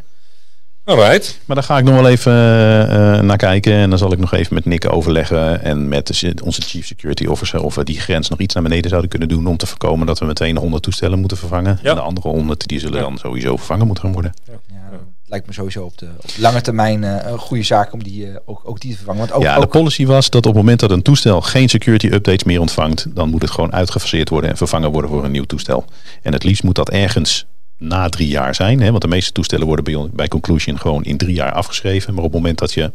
Alright. 0.84 1.40
Maar 1.44 1.56
daar 1.56 1.64
ga 1.64 1.78
ik 1.78 1.84
nog 1.84 1.94
wel 1.94 2.08
even 2.08 2.32
eh, 2.32 3.20
naar 3.20 3.36
kijken. 3.36 3.72
En 3.72 3.90
dan 3.90 3.98
zal 3.98 4.12
ik 4.12 4.18
nog 4.18 4.32
even 4.32 4.54
met 4.54 4.64
Nick 4.64 4.92
overleggen. 4.92 5.62
En 5.62 5.88
met 5.88 6.06
de, 6.06 6.34
onze 6.44 6.60
Chief 6.62 6.86
Security 6.86 7.26
Officer. 7.26 7.62
Of 7.62 7.74
we 7.74 7.84
die 7.84 8.00
grens 8.00 8.28
nog 8.28 8.38
iets 8.38 8.54
naar 8.54 8.62
beneden 8.62 8.88
zouden 8.88 9.10
kunnen 9.10 9.28
doen. 9.28 9.46
Om 9.46 9.56
te 9.56 9.66
voorkomen 9.66 10.06
dat 10.06 10.18
we 10.18 10.24
meteen 10.24 10.56
100 10.56 10.82
toestellen 10.82 11.18
moeten 11.18 11.36
vervangen. 11.36 11.78
Ja. 11.82 11.90
En 11.90 11.94
de 11.94 12.00
andere 12.00 12.28
100 12.28 12.66
die 12.68 12.80
zullen 12.80 12.96
Ja. 12.98 13.02
dan 13.02 13.18
sowieso 13.18 13.56
vervangen 13.56 13.86
moeten 13.86 14.04
gaan 14.04 14.12
worden. 14.12 14.32
Ja, 14.44 14.52
het 14.92 15.30
lijkt 15.30 15.46
me 15.46 15.52
sowieso 15.52 15.84
op 15.84 15.98
de, 15.98 16.08
op 16.16 16.34
de 16.34 16.40
lange 16.40 16.60
termijn 16.60 17.04
eh, 17.04 17.30
een 17.30 17.38
goede 17.38 17.62
zaak 17.62 17.92
om 17.92 18.02
die, 18.02 18.28
ook, 18.44 18.60
ook 18.64 18.80
die 18.80 18.90
te 18.90 18.96
vervangen. 18.96 19.20
Want 19.20 19.32
ook, 19.32 19.42
ja, 19.42 19.54
de 19.58 19.64
ook, 19.64 19.70
policy 19.70 20.06
was 20.06 20.30
dat 20.30 20.46
op 20.46 20.54
het 20.54 20.62
moment 20.62 20.80
dat 20.80 20.90
een 20.90 21.02
toestel 21.02 21.40
geen 21.40 21.68
security 21.68 22.06
updates 22.06 22.44
meer 22.44 22.60
ontvangt. 22.60 23.06
Dan 23.14 23.28
moet 23.30 23.42
het 23.42 23.50
gewoon 23.50 23.72
uitgefaseerd 23.72 24.28
worden 24.28 24.50
en 24.50 24.56
vervangen 24.56 24.90
worden 24.90 25.10
voor 25.10 25.24
een 25.24 25.30
nieuw 25.30 25.44
toestel. 25.44 25.84
En 26.22 26.32
het 26.32 26.44
liefst 26.44 26.62
moet 26.62 26.74
dat 26.74 26.90
ergens 26.90 27.46
na 27.82 28.08
drie 28.08 28.28
jaar 28.28 28.54
zijn. 28.54 28.80
Hè, 28.80 28.90
want 28.90 29.02
de 29.02 29.08
meeste 29.08 29.32
toestellen 29.32 29.66
worden 29.66 29.84
bij, 29.84 30.08
bij 30.12 30.28
Conclusion 30.28 30.78
gewoon 30.78 31.04
in 31.04 31.16
drie 31.16 31.34
jaar 31.34 31.52
afgeschreven. 31.52 32.14
Maar 32.14 32.24
op 32.24 32.32
het 32.32 32.40
moment 32.40 32.58
dat 32.58 32.72
je... 32.72 32.92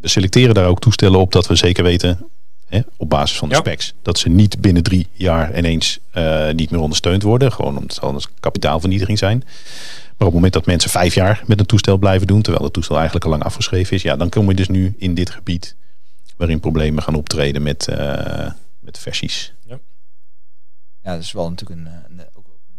We 0.00 0.08
selecteren 0.08 0.54
daar 0.54 0.66
ook 0.66 0.80
toestellen 0.80 1.20
op 1.20 1.32
dat 1.32 1.46
we 1.46 1.54
zeker 1.54 1.84
weten... 1.84 2.28
Hè, 2.66 2.80
op 2.96 3.10
basis 3.10 3.38
van 3.38 3.48
de 3.48 3.54
Ja. 3.54 3.60
specs. 3.60 3.94
Dat 4.02 4.18
ze 4.18 4.28
niet 4.28 4.60
binnen 4.60 4.82
drie 4.82 5.06
jaar 5.12 5.58
ineens 5.58 5.98
eh, 6.10 6.50
niet 6.50 6.70
meer 6.70 6.80
ondersteund 6.80 7.22
worden. 7.22 7.52
Gewoon 7.52 7.76
omdat 7.76 7.94
het 7.94 8.04
anders 8.04 8.28
kapitaalvernietiging 8.40 9.18
zijn. 9.18 9.38
Maar 9.38 10.28
op 10.28 10.34
het 10.34 10.34
moment 10.34 10.52
dat 10.52 10.66
mensen 10.66 10.90
vijf 10.90 11.14
jaar 11.14 11.42
met 11.46 11.60
een 11.60 11.66
toestel 11.66 11.98
blijven 11.98 12.26
doen... 12.26 12.42
terwijl 12.42 12.64
het 12.64 12.72
toestel 12.72 12.94
eigenlijk 12.96 13.24
al 13.24 13.30
lang 13.30 13.42
afgeschreven 13.42 13.96
is... 13.96 14.02
ja, 14.02 14.16
dan 14.16 14.28
kom 14.28 14.48
je 14.48 14.54
dus 14.54 14.68
nu 14.68 14.94
in 14.98 15.14
dit 15.14 15.30
gebied... 15.30 15.76
waarin 16.36 16.60
problemen 16.60 17.02
gaan 17.02 17.14
optreden 17.14 17.62
met, 17.62 17.88
eh, 17.88 18.50
met 18.80 18.98
versies. 18.98 19.52
ja, 19.66 19.78
dat 21.12 21.20
is 21.20 21.32
wel 21.32 21.50
natuurlijk 21.50 21.80
een, 21.80 21.86
een 21.86 22.24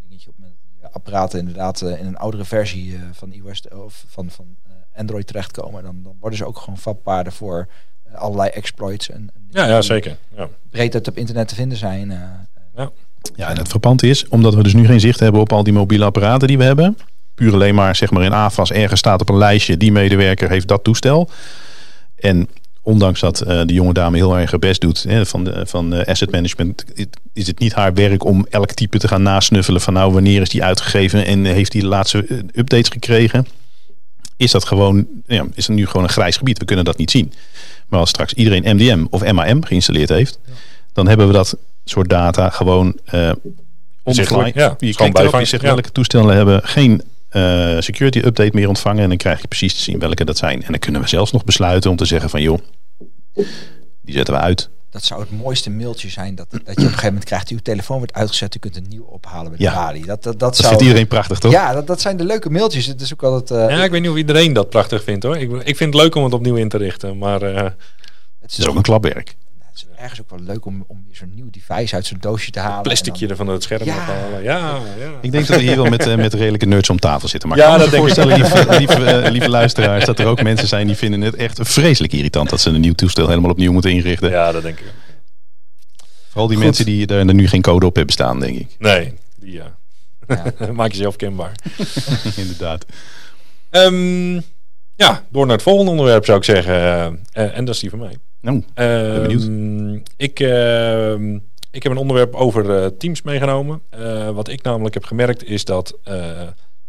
dingetje 0.08 0.30
op 0.30 0.36
het 0.36 0.46
moment 0.46 0.60
dat 0.62 0.72
die 0.72 0.82
eh, 0.82 0.85
apparaten 0.96 1.40
inderdaad 1.40 1.82
eh, 1.82 2.00
in 2.00 2.06
een 2.06 2.18
oudere 2.18 2.46
versie 2.46 2.96
eh, 2.96 3.02
van 3.14 3.32
iOS 3.32 3.62
te- 3.62 3.84
of 3.84 4.04
van, 4.08 4.30
van 4.30 4.46
eh, 4.64 5.00
Android 5.00 5.28
terechtkomen. 5.28 5.84
Dan, 5.84 6.00
dan 6.04 6.16
worden 6.20 6.38
ze 6.40 6.46
ook 6.46 6.58
gewoon 6.58 6.78
vatbaarder 6.78 7.34
voor 7.34 7.68
eh, 8.04 8.14
allerlei 8.16 8.50
exploits 8.50 9.10
en, 9.10 9.30
en 9.36 9.48
Ja, 9.50 9.68
ja, 9.68 9.82
zeker. 9.82 10.18
Ja. 10.36 10.48
breed 10.70 10.94
uit 10.94 11.08
op 11.08 11.18
internet 11.18 11.48
te 11.48 11.56
vinden 11.56 11.78
zijn. 11.78 12.12
eh, 12.12 12.18
Ja, 13.36 13.50
en 13.50 13.58
het 13.58 13.68
verpand 13.68 14.04
is, 14.04 14.28
omdat 14.28 14.54
we 14.56 14.64
dus 14.64 14.74
nu 14.74 14.86
geen 14.86 15.00
zicht 15.00 15.20
hebben 15.20 15.42
op 15.42 15.52
al 15.54 15.64
die 15.64 15.74
mobiele 15.74 16.06
apparaten 16.06 16.48
die 16.48 16.58
we 16.58 16.64
hebben. 16.64 16.98
Puur 17.36 17.54
alleen 17.54 17.76
maar, 17.76 17.96
zeg 17.96 18.12
maar 18.12 18.24
in 18.24 18.34
AFAS 18.34 18.72
ergens 18.72 19.00
staat 19.00 19.22
op 19.22 19.30
een 19.30 19.38
lijstje, 19.38 19.78
die 19.78 19.92
medewerker 19.92 20.50
heeft 20.50 20.68
dat 20.68 20.84
toestel. 20.84 21.30
En 22.16 22.50
ondanks 22.86 23.20
dat 23.20 23.42
eh 23.42 23.62
de 23.66 23.74
jonge 23.74 23.94
dame 23.94 24.18
heel 24.18 24.38
erg 24.38 24.52
haar 24.52 24.60
best 24.60 24.82
doet 24.82 25.04
hè, 25.04 25.26
van, 25.26 25.44
de, 25.44 25.66
van 25.66 25.94
eh, 25.94 26.08
asset 26.08 26.32
management, 26.32 26.86
is 27.34 27.48
het 27.48 27.60
niet 27.60 27.74
haar 27.74 27.94
werk 27.94 28.26
om 28.26 28.46
elk 28.50 28.72
type 28.72 28.98
te 28.98 29.08
gaan 29.08 29.22
nasnuffelen 29.22 29.82
van 29.82 29.94
nou 29.94 30.14
wanneer 30.14 30.42
is 30.42 30.50
die 30.50 30.64
uitgegeven 30.64 31.26
en 31.26 31.46
heeft 31.46 31.72
die 31.72 31.82
de 31.82 31.88
laatste 31.88 32.26
eh, 32.26 32.38
updates 32.38 32.90
gekregen. 32.90 33.48
Is 34.38 34.52
dat 34.52 34.66
gewoon, 34.66 35.08
ja, 35.28 35.46
is 35.54 35.68
het 35.68 35.76
nu 35.76 35.86
gewoon 35.86 36.04
een 36.04 36.10
grijs 36.10 36.38
gebied. 36.38 36.58
We 36.58 36.66
kunnen 36.66 36.86
dat 36.86 36.98
niet 36.98 37.12
zien. 37.12 37.34
Maar 37.88 38.00
als 38.00 38.10
straks 38.10 38.34
iedereen 38.34 38.76
MDM 38.76 39.06
of 39.10 39.32
MAM 39.32 39.64
geïnstalleerd 39.64 40.10
heeft, 40.10 40.40
dan 40.94 41.08
hebben 41.08 41.28
we 41.28 41.34
dat 41.34 41.58
soort 41.84 42.10
data 42.10 42.50
gewoon 42.50 42.88
on 42.88 42.94
the 42.94 43.02
fly. 43.12 44.04
Inzichtelijk, 44.04 44.56
ja. 44.56 44.76
Je 44.80 44.96
kijkt 44.96 45.20
erop, 45.20 45.40
je 45.40 45.46
zegt 45.46 45.64
welke 45.64 45.92
toestellen 45.92 46.36
hebben 46.36 46.62
geen 46.64 47.02
eh, 47.36 47.76
security 47.82 48.18
update 48.18 48.52
meer 48.54 48.68
ontvangen. 48.68 49.04
En 49.04 49.10
dan 49.10 49.18
krijg 49.18 49.42
je 49.42 49.48
precies 49.48 49.74
te 49.74 49.80
zien 49.82 50.00
welke 50.00 50.26
dat 50.26 50.38
zijn. 50.38 50.64
En 50.64 50.72
dan 50.72 50.80
kunnen 50.80 51.02
we 51.02 51.08
zelfs 51.08 51.32
nog 51.32 51.44
besluiten 51.44 51.90
om 51.90 51.96
te 51.96 52.06
zeggen 52.06 52.30
van 52.30 52.42
joh, 52.42 52.60
die 54.02 54.14
zetten 54.16 54.34
we 54.34 54.40
uit. 54.40 54.70
dat 54.90 55.04
zou 55.04 55.22
het 55.22 55.32
mooiste 55.32 55.70
mailtje 55.70 56.10
zijn 56.10 56.36
dat, 56.36 56.48
dat 56.52 56.60
je 56.62 56.72
op 56.72 56.78
een 56.78 56.84
gegeven 56.84 57.06
moment 57.08 57.24
krijgt. 57.26 57.50
Uw 57.50 57.58
telefoon 57.58 57.98
wordt 57.98 58.14
uitgezet, 58.14 58.56
u 58.56 58.60
kunt 58.60 58.76
een 58.76 58.86
nieuw 58.90 59.04
ophalen 59.04 59.52
de 59.52 59.58
Ja. 59.58 59.74
balie. 59.74 60.06
Dat, 60.06 60.24
dat, 60.24 60.24
dat, 60.24 60.40
Dat 60.40 60.56
zou, 60.56 60.68
vindt 60.68 60.84
iedereen 60.84 61.08
prachtig 61.08 61.40
toch? 61.40 61.52
Ja, 61.52 61.74
dat, 61.74 61.88
dat 61.88 62.02
zijn 62.02 62.18
de 62.18 62.24
leuke 62.26 62.50
mailtjes. 62.50 62.86
Het 62.86 63.02
is 63.02 63.14
ook 63.14 63.24
altijd... 63.24 63.60
eh, 63.70 63.78
ja, 63.78 63.84
ik 63.84 63.92
weet 63.92 64.02
niet 64.02 64.10
of 64.10 64.18
iedereen 64.18 64.54
dat 64.54 64.70
prachtig 64.70 65.04
vindt 65.04 65.24
hoor. 65.24 65.38
Ik, 65.38 65.52
ik 65.52 65.76
vind 65.78 65.94
het 65.94 66.02
leuk 66.04 66.16
om 66.16 66.24
het 66.24 66.34
opnieuw 66.34 66.56
in 66.56 66.70
te 66.70 66.78
richten. 66.78 67.18
Maar 67.18 67.42
eh, 67.42 67.56
het 67.64 67.74
Het 68.42 68.52
is 68.52 68.58
is 68.58 68.68
ook 68.68 68.76
een 68.76 68.82
klapwerk. 68.82 69.36
Het 69.80 69.84
is 69.90 70.02
ergens 70.02 70.22
ook 70.22 70.30
wel 70.30 70.40
leuk 70.40 70.66
om, 70.66 70.84
om 70.88 71.04
weer 71.08 71.16
zo'n 71.16 71.32
nieuw 71.34 71.50
device 71.50 71.96
uit 71.96 72.06
zo'n 72.06 72.18
doosje 72.22 72.52
te 72.52 72.60
halen. 72.60 72.82
plasticje 72.82 73.26
en 73.26 73.32
er 73.32 73.36
van 73.38 73.48
het 73.48 73.64
scherm 73.64 73.86
Ja. 73.86 73.96
afhalen. 73.98 74.44
Ja, 74.44 74.80
ja. 75.00 75.12
Ik 75.22 75.32
denk 75.32 75.48
dat 75.48 75.58
we 75.58 75.64
hier 75.64 75.76
wel 75.76 75.86
met, 75.86 76.08
eh, 76.08 76.16
met 76.16 76.34
redelijke 76.34 76.66
nerds 76.66 76.90
om 76.90 77.00
tafel 77.00 77.28
zitten. 77.28 77.50
Maar 77.50 77.58
Ja, 77.58 77.64
ik 77.64 77.70
kan 77.70 77.80
me 77.80 77.84
dat 77.84 77.94
denk 77.94 78.04
ik. 78.08 78.16
voorstellen, 78.16 78.68
lieve, 78.78 78.78
lieve, 78.98 79.12
eh, 79.22 79.32
lieve 79.32 79.50
luisteraars, 79.50 80.06
dat 80.06 80.20
er 80.20 80.26
ook 80.26 80.42
mensen 80.44 80.68
zijn 80.68 80.88
die 80.88 80.96
vinden 80.96 81.22
het 81.22 81.36
echt 81.36 81.60
vreselijk 81.62 82.14
irritant 82.14 82.50
dat 82.50 82.62
ze 82.62 82.70
een 82.70 82.82
nieuw 82.82 82.94
toestel 82.94 83.28
helemaal 83.28 83.52
opnieuw 83.52 83.72
moeten 83.72 83.92
inrichten. 83.92 84.30
ja, 84.30 84.52
dat 84.52 84.62
denk 84.64 84.80
ik. 84.80 84.86
Vooral 86.28 86.48
die 86.48 86.56
Goed. 86.58 86.66
mensen 86.66 86.86
die 86.86 87.08
er, 87.08 87.28
er 87.28 87.34
nu 87.34 87.48
geen 87.48 87.62
code 87.62 87.86
op 87.86 87.96
hebben 87.96 88.14
staan, 88.14 88.40
denk 88.40 88.58
ik. 88.58 88.76
Nee, 88.80 89.14
die 89.40 89.52
ja. 89.54 89.76
Ja. 90.28 90.72
Maak 90.74 90.92
jezelf 90.92 91.16
kenbaar. 91.16 91.52
Inderdaad. 92.36 92.86
Ehm, 93.70 94.34
ja, 94.96 95.24
door 95.30 95.46
naar 95.46 95.56
het 95.56 95.64
volgende 95.64 95.92
onderwerp 95.92 96.26
zou 96.26 96.38
ik 96.38 96.44
zeggen. 96.44 96.74
Eh, 96.74 97.06
eh, 97.06 97.58
en 97.58 97.66
dat 97.66 97.76
is 97.76 97.82
die 97.82 97.90
van 97.90 98.00
mij. 98.00 98.18
Nou, 98.46 98.64
Ehm, 98.74 99.22
benieuwd. 99.22 100.02
Ik, 100.18 100.40
ehm, 100.40 101.36
ik 101.72 101.84
heb 101.84 101.92
een 101.92 101.98
onderwerp 101.98 102.36
over 102.36 102.84
eh, 102.84 102.86
Teams 102.98 103.22
meegenomen. 103.22 103.82
Eh, 103.90 104.30
wat 104.30 104.48
ik 104.48 104.62
namelijk 104.62 104.94
heb 104.94 105.06
gemerkt 105.06 105.44
is 105.44 105.66
dat 105.66 105.98
eh, 106.04 106.42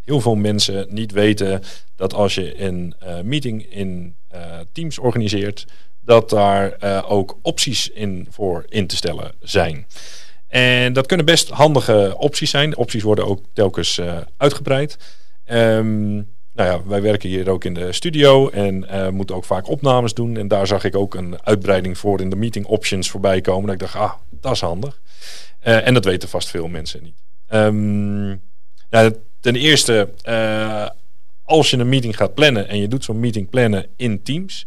heel 0.04 0.20
veel 0.20 0.34
mensen 0.34 0.86
niet 0.90 1.12
weten 1.12 1.62
dat 1.94 2.14
als 2.14 2.34
je 2.34 2.62
een 2.62 2.94
meeting 3.22 3.72
in 3.72 4.16
Teams 4.72 4.98
organiseert, 4.98 5.64
dat 6.00 6.30
daar 6.30 7.04
ook 7.08 7.38
opties 7.42 7.88
in 7.88 8.26
voor 8.30 8.64
in 8.68 8.86
te 8.86 8.96
stellen 8.96 9.32
zijn. 9.40 9.86
En 10.48 10.92
dat 10.92 11.06
kunnen 11.06 11.26
best 11.26 11.48
handige 11.48 12.14
opties 12.18 12.50
zijn. 12.50 12.76
Opties 12.76 13.02
worden 13.02 13.26
ook 13.26 13.40
telkens 13.52 14.00
uitgebreid. 14.36 14.96
Um, 15.46 16.35
nou 16.56 16.70
ja, 16.70 16.88
wij 16.88 17.02
werken 17.02 17.28
hier 17.28 17.48
ook 17.48 17.64
in 17.64 17.74
de 17.74 17.92
studio 17.92 18.48
en 18.48 18.86
uh, 18.90 19.08
moeten 19.08 19.36
ook 19.36 19.44
vaak 19.44 19.68
opnames 19.68 20.14
doen. 20.14 20.36
En 20.36 20.48
daar 20.48 20.66
zag 20.66 20.84
ik 20.84 20.96
ook 20.96 21.14
een 21.14 21.38
uitbreiding 21.42 21.98
voor 21.98 22.20
in 22.20 22.30
de 22.30 22.36
meeting 22.36 22.66
options 22.66 23.10
voorbij 23.10 23.40
komen. 23.40 23.66
Dat 23.66 23.74
ik 23.74 23.80
dacht, 23.80 23.94
ah, 23.94 24.12
dat 24.30 24.52
is 24.52 24.60
handig. 24.60 25.00
Uh, 25.66 25.86
en 25.86 25.94
dat 25.94 26.04
weten 26.04 26.28
vast 26.28 26.48
veel 26.48 26.68
mensen 26.68 27.02
niet. 27.02 27.14
Um, 27.48 28.42
nou, 28.90 29.14
ten 29.40 29.56
eerste, 29.56 30.08
uh, 30.28 30.88
als 31.42 31.70
je 31.70 31.76
een 31.76 31.88
meeting 31.88 32.16
gaat 32.16 32.34
plannen 32.34 32.68
en 32.68 32.78
je 32.78 32.88
doet 32.88 33.04
zo'n 33.04 33.20
meeting 33.20 33.50
plannen 33.50 33.86
in 33.96 34.22
Teams, 34.22 34.66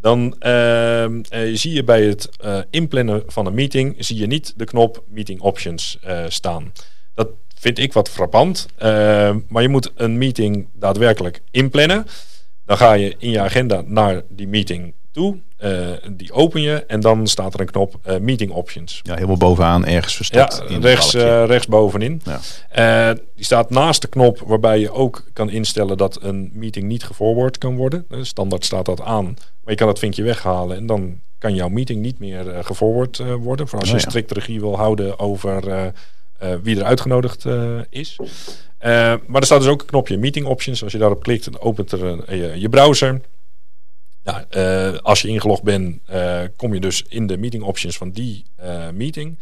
dan 0.00 0.36
ehm, 0.38 1.20
zie 1.54 1.72
je 1.72 1.84
bij 1.84 2.02
het 2.02 2.28
inplannen 2.70 3.22
van 3.26 3.46
een 3.46 3.54
meeting 3.54 3.94
zie 3.98 4.16
je 4.16 4.26
niet 4.26 4.54
de 4.56 4.64
knop 4.64 5.04
meeting 5.08 5.40
options 5.40 5.98
staan. 6.28 6.72
Dat 7.14 7.28
vind 7.58 7.78
ik 7.78 7.92
wat 7.92 8.08
frappant. 8.08 8.66
Uh, 8.78 9.36
maar 9.48 9.62
je 9.62 9.68
moet 9.68 9.90
een 9.94 10.18
meeting 10.18 10.68
daadwerkelijk 10.72 11.42
inplannen. 11.50 12.06
Dan 12.64 12.76
ga 12.76 12.92
je 12.92 13.14
in 13.18 13.30
je 13.30 13.40
agenda 13.40 13.82
naar 13.86 14.22
die 14.28 14.48
meeting 14.48 14.94
toe. 15.12 15.36
Uh, 15.64 15.88
die 16.12 16.32
open 16.32 16.60
je 16.60 16.84
en 16.86 17.00
dan 17.00 17.26
staat 17.26 17.54
er 17.54 17.60
een 17.60 17.70
knop 17.70 18.00
uh, 18.06 18.16
meeting 18.18 18.50
options. 18.50 19.00
Ja, 19.02 19.14
helemaal 19.14 19.36
bovenaan 19.36 19.86
ergens 19.86 20.16
verstopt. 20.16 20.62
Ja, 20.68 20.78
rechts, 20.78 21.14
uh, 21.14 21.44
rechts 21.46 21.66
bovenin. 21.66 22.22
Ja. 22.74 23.14
die 23.34 23.44
staat 23.44 23.70
naast 23.70 24.02
de 24.02 24.08
knop 24.08 24.42
waarbij 24.46 24.80
je 24.80 24.92
ook 24.92 25.24
kan 25.32 25.50
instellen 25.50 25.96
dat 25.96 26.22
een 26.22 26.50
meeting 26.52 26.86
niet 26.86 27.04
geforward 27.04 27.58
kan 27.58 27.76
worden. 27.76 28.06
Standaard 28.20 28.64
staat 28.64 28.84
dat 28.84 29.00
aan. 29.00 29.24
Maar 29.24 29.72
je 29.72 29.74
kan 29.74 29.86
dat 29.86 29.98
vinkje 29.98 30.22
weghalen 30.22 30.76
en 30.76 30.86
dan 30.86 31.20
kan 31.38 31.54
jouw 31.54 31.68
meeting 31.68 32.00
niet 32.00 32.18
meer 32.18 32.64
geforward 32.64 33.22
worden. 33.38 33.68
Voor 33.68 33.78
als 33.78 33.88
je 33.88 33.94
oh, 33.94 34.00
ja. 34.00 34.08
strikt 34.08 34.32
regie 34.32 34.60
wil 34.60 34.76
houden 34.76 35.18
over 35.18 35.92
wie 36.62 36.76
er 36.78 36.84
uitgenodigd 36.84 37.44
uh, 37.44 37.80
is. 37.90 38.16
Uh, 38.20 38.26
maar 39.26 39.40
er 39.40 39.44
staat 39.44 39.60
dus 39.60 39.68
ook 39.68 39.80
een 39.80 39.86
knopje 39.86 40.18
Meeting 40.18 40.46
Options. 40.46 40.82
Als 40.82 40.92
je 40.92 40.98
daarop 40.98 41.22
klikt, 41.22 41.44
dan 41.44 41.60
opent 41.60 41.92
er 41.92 42.04
een, 42.04 42.60
je 42.60 42.68
browser. 42.68 43.20
Als 45.02 45.22
je 45.22 45.28
ingelogd 45.28 45.62
bent, 45.62 46.00
kom 46.56 46.74
je 46.74 46.80
dus 46.80 47.02
in 47.08 47.26
de 47.26 47.36
Meeting 47.36 47.62
Options 47.62 47.96
van 47.96 48.10
die 48.10 48.44
meeting. 48.92 49.38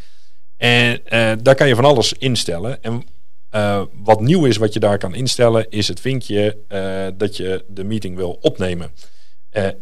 En 0.57 1.01
daar 1.43 1.55
kan 1.55 1.69
je 1.69 1.75
van 1.75 1.85
alles 1.85 2.13
instellen. 2.13 2.83
En 2.83 3.05
wat 3.93 4.21
nieuw 4.21 4.45
is 4.45 4.57
wat 4.57 4.73
je 4.73 4.81
daar 4.81 4.99
kan 4.99 5.15
instellen, 5.15 5.71
is 5.71 5.89
het 5.89 6.01
vinkje 6.01 6.59
dat 7.17 7.37
je 7.37 7.65
de 7.69 7.85
meeting 7.85 8.17
wil 8.17 8.39
opnemen. 8.41 8.91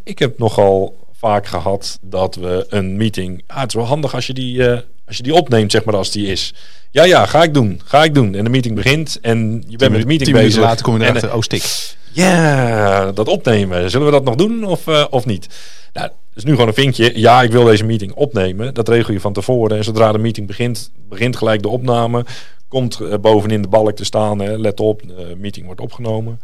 ik 0.03 0.19
heb 0.19 0.37
nogal 0.37 1.07
vaak 1.11 1.45
gehad 1.45 1.99
dat 2.01 2.35
we 2.35 2.65
een 2.69 2.97
meeting. 2.97 3.43
Ah, 3.47 3.59
het 3.59 3.67
is 3.67 3.75
wel 3.75 3.85
handig 3.85 4.13
als 4.13 4.27
je 4.27 4.33
die, 4.33 4.83
als 5.07 5.17
je 5.17 5.23
die 5.23 5.33
opneemt, 5.33 5.71
zeg 5.71 5.83
maar, 5.83 5.95
als 5.95 6.11
die 6.11 6.27
is. 6.27 6.53
Ja, 6.91 7.03
ja, 7.03 7.25
ga 7.25 7.43
ik 7.43 7.53
doen. 7.53 7.81
Ga 7.85 8.03
ik 8.03 8.13
doen. 8.13 8.35
En 8.35 8.43
de 8.43 8.49
meeting 8.49 8.75
begint 8.75 9.19
en 9.21 9.63
je 9.67 9.77
bent 9.77 9.91
met 9.91 10.01
de 10.01 10.07
meeting 10.07 10.31
bezig. 10.31 10.61
later 10.61 10.85
kom 10.85 11.01
je 11.01 11.07
erachter, 11.07 11.33
oh 11.33 11.41
stik. 11.41 11.95
Ja, 12.15 13.11
dat 13.11 13.27
opnemen. 13.27 13.89
Zullen 13.89 14.05
we 14.05 14.11
dat 14.11 14.23
nog 14.23 14.35
doen 14.35 14.63
of, 14.63 14.87
uh, 14.87 15.05
of 15.09 15.25
niet? 15.25 15.47
Nou, 15.93 16.09
is 16.33 16.43
nu 16.43 16.51
gewoon 16.51 16.67
een 16.67 16.73
vinkje. 16.73 17.19
Ja, 17.19 17.41
ik 17.41 17.51
wil 17.51 17.63
deze 17.63 17.83
meeting 17.83 18.13
opnemen. 18.13 18.73
Dat 18.73 18.87
regel 18.87 19.13
je 19.13 19.19
van 19.19 19.33
tevoren. 19.33 19.77
En 19.77 19.83
zodra 19.83 20.11
de 20.11 20.17
meeting 20.17 20.47
begint, 20.47 20.91
begint 21.09 21.35
gelijk 21.35 21.61
de 21.61 21.67
opname. 21.67 22.25
Komt 22.67 22.99
uh, 23.01 23.13
bovenin 23.21 23.61
de 23.61 23.67
balk 23.67 23.95
te 23.95 24.05
staan. 24.05 24.39
Hè. 24.39 24.57
Let 24.57 24.79
op, 24.79 25.01
de 25.07 25.35
meeting 25.37 25.65
wordt 25.65 25.81
opgenomen. 25.81 26.41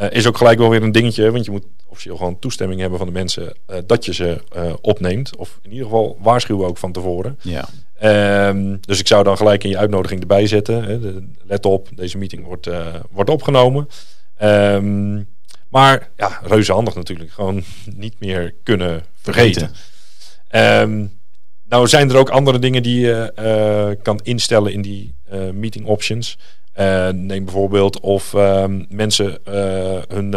Uh, 0.00 0.06
is 0.10 0.26
ook 0.26 0.36
gelijk 0.36 0.58
wel 0.58 0.68
weer 0.68 0.82
een 0.82 0.92
dingetje. 0.92 1.30
Want 1.30 1.44
je 1.44 1.50
moet 1.50 1.64
officieel 1.86 2.16
gewoon 2.16 2.38
toestemming 2.38 2.80
hebben 2.80 2.98
van 2.98 3.06
de 3.06 3.12
mensen 3.12 3.52
dat 3.86 4.04
je 4.04 4.14
ze 4.14 4.40
opneemt. 4.80 5.36
Of 5.36 5.58
in 5.62 5.70
ieder 5.70 5.84
geval 5.84 6.18
waarschuwen 6.20 6.66
ook 6.66 6.78
van 6.78 6.92
tevoren. 6.92 7.38
Ja. 7.42 7.68
Um, 8.04 8.80
dus 8.80 8.98
ik 9.00 9.06
zou 9.06 9.24
dan 9.24 9.36
gelijk 9.36 9.64
in 9.64 9.70
je 9.70 9.78
uitnodiging 9.78 10.20
erbij 10.20 10.46
zetten. 10.46 10.84
Hè, 10.84 11.00
de, 11.00 11.28
let 11.42 11.64
op, 11.64 11.88
deze 11.94 12.18
meeting 12.18 12.44
wordt, 12.44 12.66
uh, 12.66 12.94
wordt 13.10 13.30
opgenomen. 13.30 13.88
Um, 14.42 15.28
maar 15.68 16.10
ja, 16.16 16.40
reuze 16.42 16.72
handig 16.72 16.94
natuurlijk. 16.94 17.30
Gewoon 17.30 17.62
niet 17.96 18.14
meer 18.20 18.54
kunnen 18.62 19.02
vergeten. 19.20 19.70
Um, 20.50 21.20
nou 21.64 21.88
zijn 21.88 22.10
er 22.10 22.16
ook 22.16 22.28
andere 22.30 22.58
dingen 22.58 22.82
die 22.82 23.00
je 23.00 23.32
uh, 23.38 24.02
kan 24.02 24.20
instellen 24.22 24.72
in 24.72 24.82
die 24.82 25.14
uh, 25.32 25.50
meeting 25.50 25.86
options. 25.86 26.38
neem 27.12 27.44
bijvoorbeeld 27.44 28.00
of 28.00 28.32
mensen 28.88 29.38
hun 30.08 30.34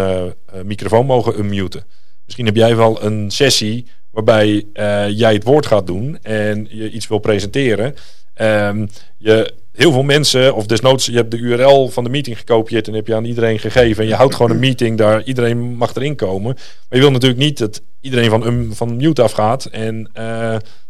microfoon 0.64 1.06
mogen 1.06 1.40
unmuten. 1.40 1.84
Misschien 2.26 2.46
heb 2.46 2.56
jij 2.56 2.76
wel 2.76 3.04
een 3.04 3.32
sessie 3.32 3.88
waarbij 4.12 4.66
uh, 4.74 5.10
jij 5.10 5.34
het 5.34 5.44
woord 5.44 5.66
gaat 5.66 5.88
doen 5.88 6.18
en 6.22 6.68
je 6.70 6.92
iets 6.92 7.08
wil 7.08 7.20
presenteren. 7.20 7.96
Um, 8.42 8.90
je, 9.18 9.54
heel 9.72 9.92
veel 9.92 10.04
mensen, 10.04 10.56
of 10.56 10.66
desnoods, 10.66 11.06
je 11.06 11.16
hebt 11.16 11.32
de 11.32 11.38
URL 11.38 11.90
van 11.90 12.04
de 12.04 12.10
meeting 12.10 12.38
gekopieerd 12.38 12.88
en 12.88 12.94
heb 12.94 13.08
je 13.08 13.16
aan 13.16 13.26
iedereen 13.26 13.60
gegeven. 13.60 14.04
En 14.04 14.10
je 14.10 14.16
houdt 14.16 14.36
gewoon 14.36 14.52
een 14.52 14.60
meeting 14.60 14.98
daar, 14.98 15.24
iedereen 15.24 15.76
mag 15.76 15.96
erin 15.96 16.16
komen. 16.16 16.54
Maar 16.54 17.00
je 17.00 17.00
wil 17.00 17.12
natuurlijk 17.12 17.40
niet 17.40 17.58
dat 17.58 17.82
iedereen 18.02 18.30
van, 18.30 18.46
um, 18.46 18.74
van 18.74 18.96
mute 18.96 19.22
afgaat 19.22 19.66
en 19.66 20.10
uh, 20.18 20.24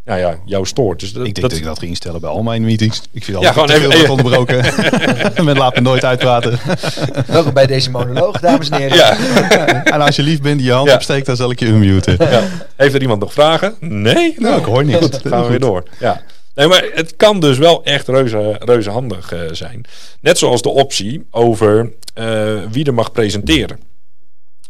nou 0.06 0.20
ja, 0.20 0.40
jou 0.46 0.66
stoort. 0.66 1.00
Dus 1.00 1.14
dat, 1.14 1.28
ik 1.28 1.36
denk 1.36 1.50
dat, 1.50 1.60
ik 1.60 1.64
dat 1.64 1.80
ga 1.80 1.86
instellen 1.86 2.22
bij 2.22 2.30
al 2.30 2.44
mijn 2.44 2.62
meetings. 2.62 3.02
Ik 3.12 3.24
vind 3.24 3.38
al 3.38 3.44
ja, 3.44 3.52
gewoon 3.52 3.70
even, 3.70 3.92
even 3.92 4.10
onderbroken. 4.10 4.64
Men 5.46 5.58
laat 5.58 5.76
me 5.76 5.82
nooit 5.82 6.06
uitpraten. 6.06 6.60
Welkom 7.28 7.54
bij 7.54 7.66
deze 7.66 7.90
monoloog, 7.90 8.40
dames 8.40 8.70
en 8.70 8.78
heren. 8.78 8.98
Ja. 8.98 9.16
en 9.96 10.02
als 10.02 10.16
je 10.16 10.24
lief 10.24 10.42
bent, 10.42 10.58
die 10.58 10.68
je 10.68 10.74
hand 10.74 10.88
ja. 10.88 10.94
opsteekt, 10.94 11.26
dan 11.26 11.36
zal 11.36 11.52
ik 11.52 11.60
je 11.60 11.66
unmuten. 11.66 12.16
Ja. 12.20 12.44
Heeft 12.76 12.94
er 12.94 13.02
iemand 13.02 13.20
nog 13.20 13.34
vragen? 13.34 13.76
Nee? 13.80 14.36
Nou, 14.38 14.60
ik 14.60 14.66
hoor 14.66 14.86
niet. 14.86 14.96
Goed, 14.96 15.20
gaan 15.24 15.44
we 15.44 15.50
weer 15.50 15.60
door. 15.60 15.84
Ja. 16.00 16.22
Maar 16.68 16.90
het 16.94 17.16
kan 17.16 17.40
dus 17.40 17.58
wel 17.58 17.84
echt 17.84 18.08
reuze, 18.08 18.56
reuze 18.60 18.90
handig 18.90 19.34
uh, 19.34 19.40
zijn. 19.52 19.86
Net 20.22 20.38
zoals 20.38 20.62
de 20.62 20.70
optie 20.70 21.28
over 21.32 21.92
uh, 22.16 22.64
wie 22.72 22.86
er 22.86 22.94
mag 22.94 23.12
presenteren. 23.12 23.80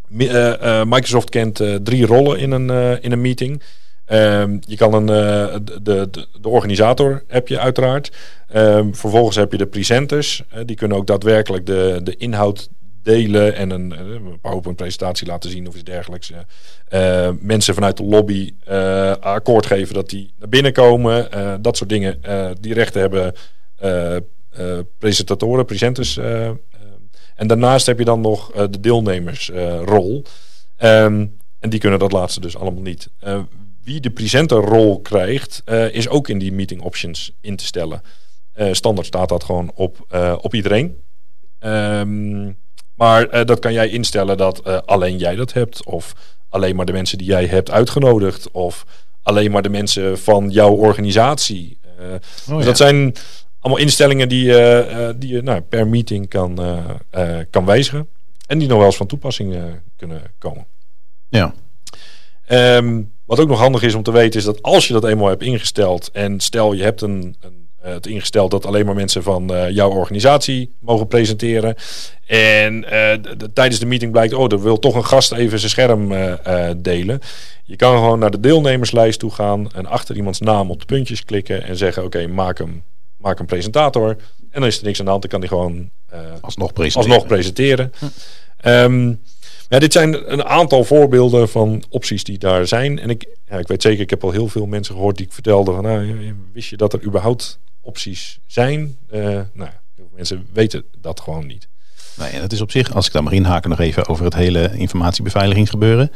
Uh, 0.08 0.82
Microsoft 0.84 1.30
kent 1.30 1.62
drie 1.82 2.06
rollen 2.06 2.38
in 2.38 2.50
een, 2.50 3.00
in 3.02 3.12
een 3.12 3.20
meeting. 3.20 3.62
Um, 4.06 4.60
je 4.66 4.76
kan 4.76 4.94
een, 4.94 5.06
de, 5.06 5.80
de, 5.82 6.26
de, 6.40 6.48
organisator 6.48 7.22
heb 7.28 7.48
je 7.48 7.58
uiteraard. 7.58 8.12
Um, 8.56 8.94
vervolgens 8.94 9.36
heb 9.36 9.52
je 9.52 9.58
de 9.58 9.66
presenters. 9.66 10.42
Die 10.66 10.76
kunnen 10.76 10.96
ook 10.96 11.06
daadwerkelijk 11.06 11.66
de, 11.66 12.00
de 12.02 12.16
inhoud 12.16 12.68
delen 13.02 13.54
en 13.54 13.70
een, 13.70 13.90
een 13.90 14.40
PowerPoint 14.40 14.76
presentatie 14.76 15.26
laten 15.26 15.50
zien 15.50 15.68
of 15.68 15.74
iets 15.74 15.84
dergelijks. 15.84 16.30
Uh, 16.30 17.30
mensen 17.40 17.74
vanuit 17.74 17.96
de 17.96 18.04
lobby 18.04 18.54
akkoord 19.20 19.66
geven 19.66 19.94
dat 19.94 20.10
die 20.10 20.34
naar 20.38 20.48
binnen 20.48 20.72
komen. 20.72 21.28
dat 21.62 21.76
soort 21.76 21.90
dingen. 21.90 22.20
die 22.60 22.74
rechten 22.74 23.00
hebben 23.00 23.34
presentatoren, 24.98 25.64
presenters. 25.64 26.16
en 27.36 27.46
daarnaast 27.46 27.86
heb 27.86 27.98
je 27.98 28.04
dan 28.04 28.20
nog 28.20 28.52
de 28.52 28.80
deelnemersrol. 28.80 30.24
Um, 30.78 31.36
en 31.58 31.70
die 31.70 31.80
kunnen 31.80 31.98
dat 31.98 32.12
laatste 32.12 32.40
dus 32.40 32.56
allemaal 32.56 32.82
niet 32.82 33.10
wie 33.84 34.00
de 34.00 34.10
presenterrol 34.10 35.00
krijgt, 35.00 35.62
is 35.90 36.08
ook 36.08 36.28
in 36.28 36.38
die 36.38 36.52
meeting 36.52 36.82
options 36.82 37.32
in 37.40 37.56
te 37.56 37.64
stellen. 37.64 38.02
Standaard 38.72 39.06
staat 39.06 39.28
dat 39.28 39.44
gewoon 39.44 39.72
op, 39.74 40.16
op 40.40 40.54
iedereen. 40.54 40.96
Um, 41.60 42.60
maar 43.02 43.46
dat 43.46 43.58
kan 43.58 43.72
jij 43.72 43.88
instellen 43.88 44.36
dat 44.36 44.86
alleen 44.86 45.18
jij 45.18 45.34
dat 45.34 45.52
hebt. 45.52 45.84
Of 45.84 46.14
alleen 46.48 46.76
maar 46.76 46.86
de 46.86 46.92
mensen 46.92 47.18
die 47.18 47.26
jij 47.26 47.46
hebt 47.46 47.70
uitgenodigd. 47.70 48.50
Of 48.50 48.86
alleen 49.22 49.50
maar 49.50 49.62
de 49.62 49.68
mensen 49.68 50.18
van 50.18 50.50
jouw 50.50 50.72
organisatie. 50.72 51.78
Oh, 52.48 52.56
dus 52.56 52.64
dat 52.64 52.76
zijn 52.76 53.14
allemaal 53.60 53.82
instellingen 53.82 54.28
die, 54.28 54.44
die 55.16 55.32
je 55.32 55.42
nou, 55.42 55.60
per 55.60 55.88
meeting 55.88 56.28
kan, 56.28 56.58
kan 57.50 57.64
wijzigen. 57.64 58.08
En 58.46 58.58
die 58.58 58.68
nog 58.68 58.76
wel 58.76 58.86
eens 58.86 58.96
van 58.96 59.06
toepassing 59.06 59.56
kunnen 59.96 60.22
komen. 60.38 60.66
Ja. 61.28 61.54
Um, 62.50 63.12
wat 63.24 63.40
ook 63.40 63.48
nog 63.48 63.58
handig 63.58 63.82
is 63.82 63.94
om 63.94 64.02
te 64.02 64.12
weten 64.12 64.40
is 64.40 64.46
dat 64.46 64.62
als 64.62 64.86
je 64.86 64.92
dat 64.92 65.04
eenmaal 65.04 65.28
hebt 65.28 65.42
ingesteld 65.42 66.10
en 66.10 66.40
stel 66.40 66.72
je 66.72 66.82
hebt 66.82 67.00
een, 67.00 67.36
een 67.40 67.61
het 67.82 68.06
ingesteld 68.06 68.50
dat 68.50 68.66
alleen 68.66 68.86
maar 68.86 68.94
mensen 68.94 69.22
van 69.22 69.52
uh, 69.52 69.70
jouw 69.70 69.90
organisatie 69.90 70.74
mogen 70.80 71.06
presenteren. 71.06 71.74
En 72.26 72.74
uh, 72.74 72.90
de, 72.90 73.50
tijdens 73.52 73.80
de 73.80 73.86
meeting 73.86 74.12
blijkt, 74.12 74.34
oh, 74.34 74.52
er 74.52 74.62
wil 74.62 74.78
toch 74.78 74.94
een 74.94 75.04
gast 75.04 75.32
even 75.32 75.58
zijn 75.58 75.70
scherm 75.70 76.08
delen. 76.76 77.20
Je 77.64 77.76
kan 77.76 77.96
gewoon 77.96 78.18
naar 78.18 78.30
de 78.30 78.40
deelnemerslijst 78.40 79.18
toe 79.18 79.30
gaan 79.30 79.72
en 79.72 79.86
achter 79.86 80.16
iemands 80.16 80.40
naam 80.40 80.70
op 80.70 80.78
de 80.80 80.86
puntjes 80.86 81.24
klikken 81.24 81.62
en 81.62 81.76
zeggen, 81.76 82.04
oké, 82.04 82.16
okay, 82.16 82.28
maak 82.28 82.58
hem, 82.58 82.82
maak 83.16 83.38
een 83.38 83.46
presentator. 83.46 84.08
En 84.50 84.60
dan 84.60 84.66
is 84.66 84.78
er 84.78 84.84
niks 84.84 84.98
aan 84.98 85.04
de 85.04 85.10
hand, 85.10 85.22
dan 85.22 85.30
kan 85.30 85.40
hij 85.40 85.48
gewoon 85.48 85.90
alsnog 86.40 86.72
presenteren. 86.72 87.10
Alsnog 87.10 87.26
presenteren. 87.26 87.92
Hm. 87.98 88.68
Um, 88.68 89.20
ja, 89.72 89.78
dit 89.78 89.92
zijn 89.92 90.32
een 90.32 90.44
aantal 90.44 90.84
voorbeelden 90.84 91.48
van 91.48 91.82
opties 91.88 92.24
die 92.24 92.38
daar 92.38 92.66
zijn. 92.66 92.98
En 92.98 93.10
ik, 93.10 93.26
ja, 93.48 93.58
ik 93.58 93.68
weet 93.68 93.82
zeker, 93.82 94.00
ik 94.00 94.10
heb 94.10 94.24
al 94.24 94.30
heel 94.30 94.48
veel 94.48 94.66
mensen 94.66 94.94
gehoord 94.94 95.16
die 95.16 95.26
ik 95.26 95.32
vertelde 95.32 95.72
van, 95.72 95.82
nou, 95.82 96.34
wist 96.52 96.68
je 96.68 96.76
dat 96.76 96.92
er 96.92 97.04
überhaupt 97.04 97.58
opties 97.82 98.38
zijn? 98.46 98.96
Uh, 99.12 99.40
nou, 99.52 99.70
veel 99.94 100.10
mensen 100.14 100.46
weten 100.52 100.84
dat 100.98 101.20
gewoon 101.20 101.46
niet. 101.46 101.68
Nee, 102.16 102.30
en 102.30 102.42
het 102.42 102.52
is 102.52 102.60
op 102.60 102.70
zich, 102.70 102.94
als 102.94 103.06
ik 103.06 103.12
daar 103.12 103.22
mag 103.22 103.32
inhaken 103.32 103.70
nog 103.70 103.80
even 103.80 104.06
over 104.08 104.24
het 104.24 104.34
hele 104.34 104.76
informatiebeveiligingsgebeuren. 104.76 106.10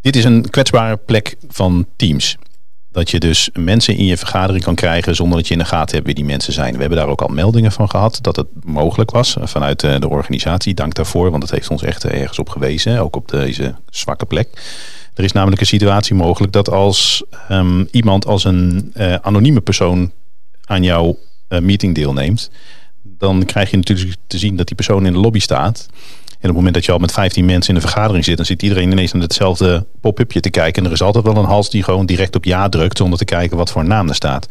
dit 0.00 0.16
is 0.16 0.24
een 0.24 0.50
kwetsbare 0.50 0.96
plek 0.96 1.36
van 1.48 1.86
teams. 1.96 2.36
Dat 2.92 3.10
je 3.10 3.20
dus 3.20 3.50
mensen 3.52 3.96
in 3.96 4.04
je 4.04 4.16
vergadering 4.16 4.64
kan 4.64 4.74
krijgen 4.74 5.14
zonder 5.14 5.38
dat 5.38 5.46
je 5.46 5.52
in 5.52 5.58
de 5.58 5.64
gaten 5.64 5.94
hebt 5.94 6.06
wie 6.06 6.14
die 6.14 6.24
mensen 6.24 6.52
zijn. 6.52 6.74
We 6.74 6.80
hebben 6.80 6.98
daar 6.98 7.08
ook 7.08 7.22
al 7.22 7.28
meldingen 7.28 7.72
van 7.72 7.90
gehad 7.90 8.18
dat 8.22 8.36
het 8.36 8.46
mogelijk 8.64 9.10
was 9.10 9.36
vanuit 9.40 9.80
de 9.80 10.08
organisatie. 10.08 10.74
Dank 10.74 10.94
daarvoor, 10.94 11.30
want 11.30 11.42
het 11.42 11.52
heeft 11.52 11.70
ons 11.70 11.82
echt 11.82 12.04
ergens 12.04 12.38
op 12.38 12.48
gewezen, 12.48 12.98
ook 12.98 13.16
op 13.16 13.28
deze 13.28 13.74
zwakke 13.88 14.26
plek. 14.26 14.48
Er 15.14 15.24
is 15.24 15.32
namelijk 15.32 15.60
een 15.60 15.66
situatie 15.66 16.14
mogelijk 16.14 16.52
dat 16.52 16.70
als 16.70 17.24
um, 17.50 17.88
iemand 17.90 18.26
als 18.26 18.44
een 18.44 18.92
uh, 18.96 19.14
anonieme 19.14 19.60
persoon 19.60 20.12
aan 20.64 20.82
jouw 20.82 21.18
uh, 21.48 21.58
meeting 21.58 21.94
deelneemt, 21.94 22.50
dan 23.02 23.44
krijg 23.44 23.70
je 23.70 23.76
natuurlijk 23.76 24.16
te 24.26 24.38
zien 24.38 24.56
dat 24.56 24.66
die 24.66 24.76
persoon 24.76 25.06
in 25.06 25.12
de 25.12 25.18
lobby 25.18 25.38
staat. 25.38 25.86
En 26.40 26.48
op 26.48 26.54
het 26.56 26.64
moment 26.64 26.74
dat 26.74 26.84
je 26.84 26.92
al 26.92 26.98
met 26.98 27.12
15 27.12 27.44
mensen 27.44 27.74
in 27.74 27.80
de 27.80 27.86
vergadering 27.86 28.24
zit, 28.24 28.36
dan 28.36 28.46
zit 28.46 28.62
iedereen 28.62 28.90
ineens 28.90 29.12
naar 29.12 29.22
hetzelfde 29.22 29.86
pop-upje 30.00 30.40
te 30.40 30.50
kijken. 30.50 30.82
En 30.82 30.88
er 30.88 30.94
is 30.94 31.02
altijd 31.02 31.24
wel 31.24 31.36
een 31.36 31.44
hals 31.44 31.70
die 31.70 31.82
gewoon 31.82 32.06
direct 32.06 32.36
op 32.36 32.44
ja 32.44 32.68
drukt 32.68 32.96
zonder 32.96 33.18
te 33.18 33.24
kijken 33.24 33.56
wat 33.56 33.70
voor 33.70 33.84
naam 33.84 34.08
er 34.08 34.14
staat. 34.14 34.48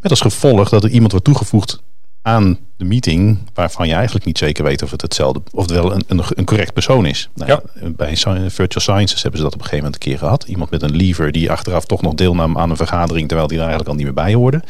Met 0.00 0.10
als 0.10 0.20
gevolg 0.20 0.68
dat 0.68 0.84
er 0.84 0.90
iemand 0.90 1.10
wordt 1.10 1.26
toegevoegd 1.26 1.82
aan 2.26 2.58
de 2.76 2.84
meeting 2.84 3.38
waarvan 3.54 3.88
je 3.88 3.94
eigenlijk 3.94 4.24
niet 4.24 4.38
zeker 4.38 4.64
weet 4.64 4.82
of 4.82 4.90
het 4.90 5.02
hetzelfde 5.02 5.42
of 5.52 5.62
het 5.62 5.70
wel 5.70 5.92
een, 5.92 6.02
een, 6.06 6.22
een 6.28 6.44
correct 6.44 6.72
persoon 6.72 7.06
is. 7.06 7.28
Nou, 7.34 7.50
ja. 7.50 7.88
Bij 7.88 8.16
Virtual 8.48 8.80
Sciences 8.80 9.22
hebben 9.22 9.40
ze 9.40 9.44
dat 9.44 9.54
op 9.54 9.60
een 9.60 9.66
gegeven 9.66 9.84
moment 9.84 9.94
een 9.94 10.10
keer 10.10 10.18
gehad. 10.18 10.44
Iemand 10.44 10.70
met 10.70 10.82
een 10.82 10.96
lever 10.96 11.32
die 11.32 11.50
achteraf 11.50 11.84
toch 11.84 12.02
nog 12.02 12.14
deelnam 12.14 12.58
aan 12.58 12.70
een 12.70 12.76
vergadering 12.76 13.28
terwijl 13.28 13.48
die 13.48 13.56
er 13.58 13.64
eigenlijk 13.64 13.90
al 13.90 13.96
niet 13.96 14.06
meer 14.06 14.24
bij 14.24 14.34
hoorde. 14.34 14.62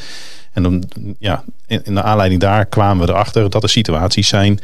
En 0.52 0.62
dan, 0.62 0.84
ja, 1.18 1.44
in, 1.66 1.80
in 1.84 1.94
de 1.94 2.02
aanleiding 2.02 2.40
daar 2.40 2.66
kwamen 2.66 3.07
we 3.07 3.12
erachter 3.12 3.50
dat 3.50 3.62
er 3.62 3.68
situaties 3.68 4.28
zijn 4.28 4.59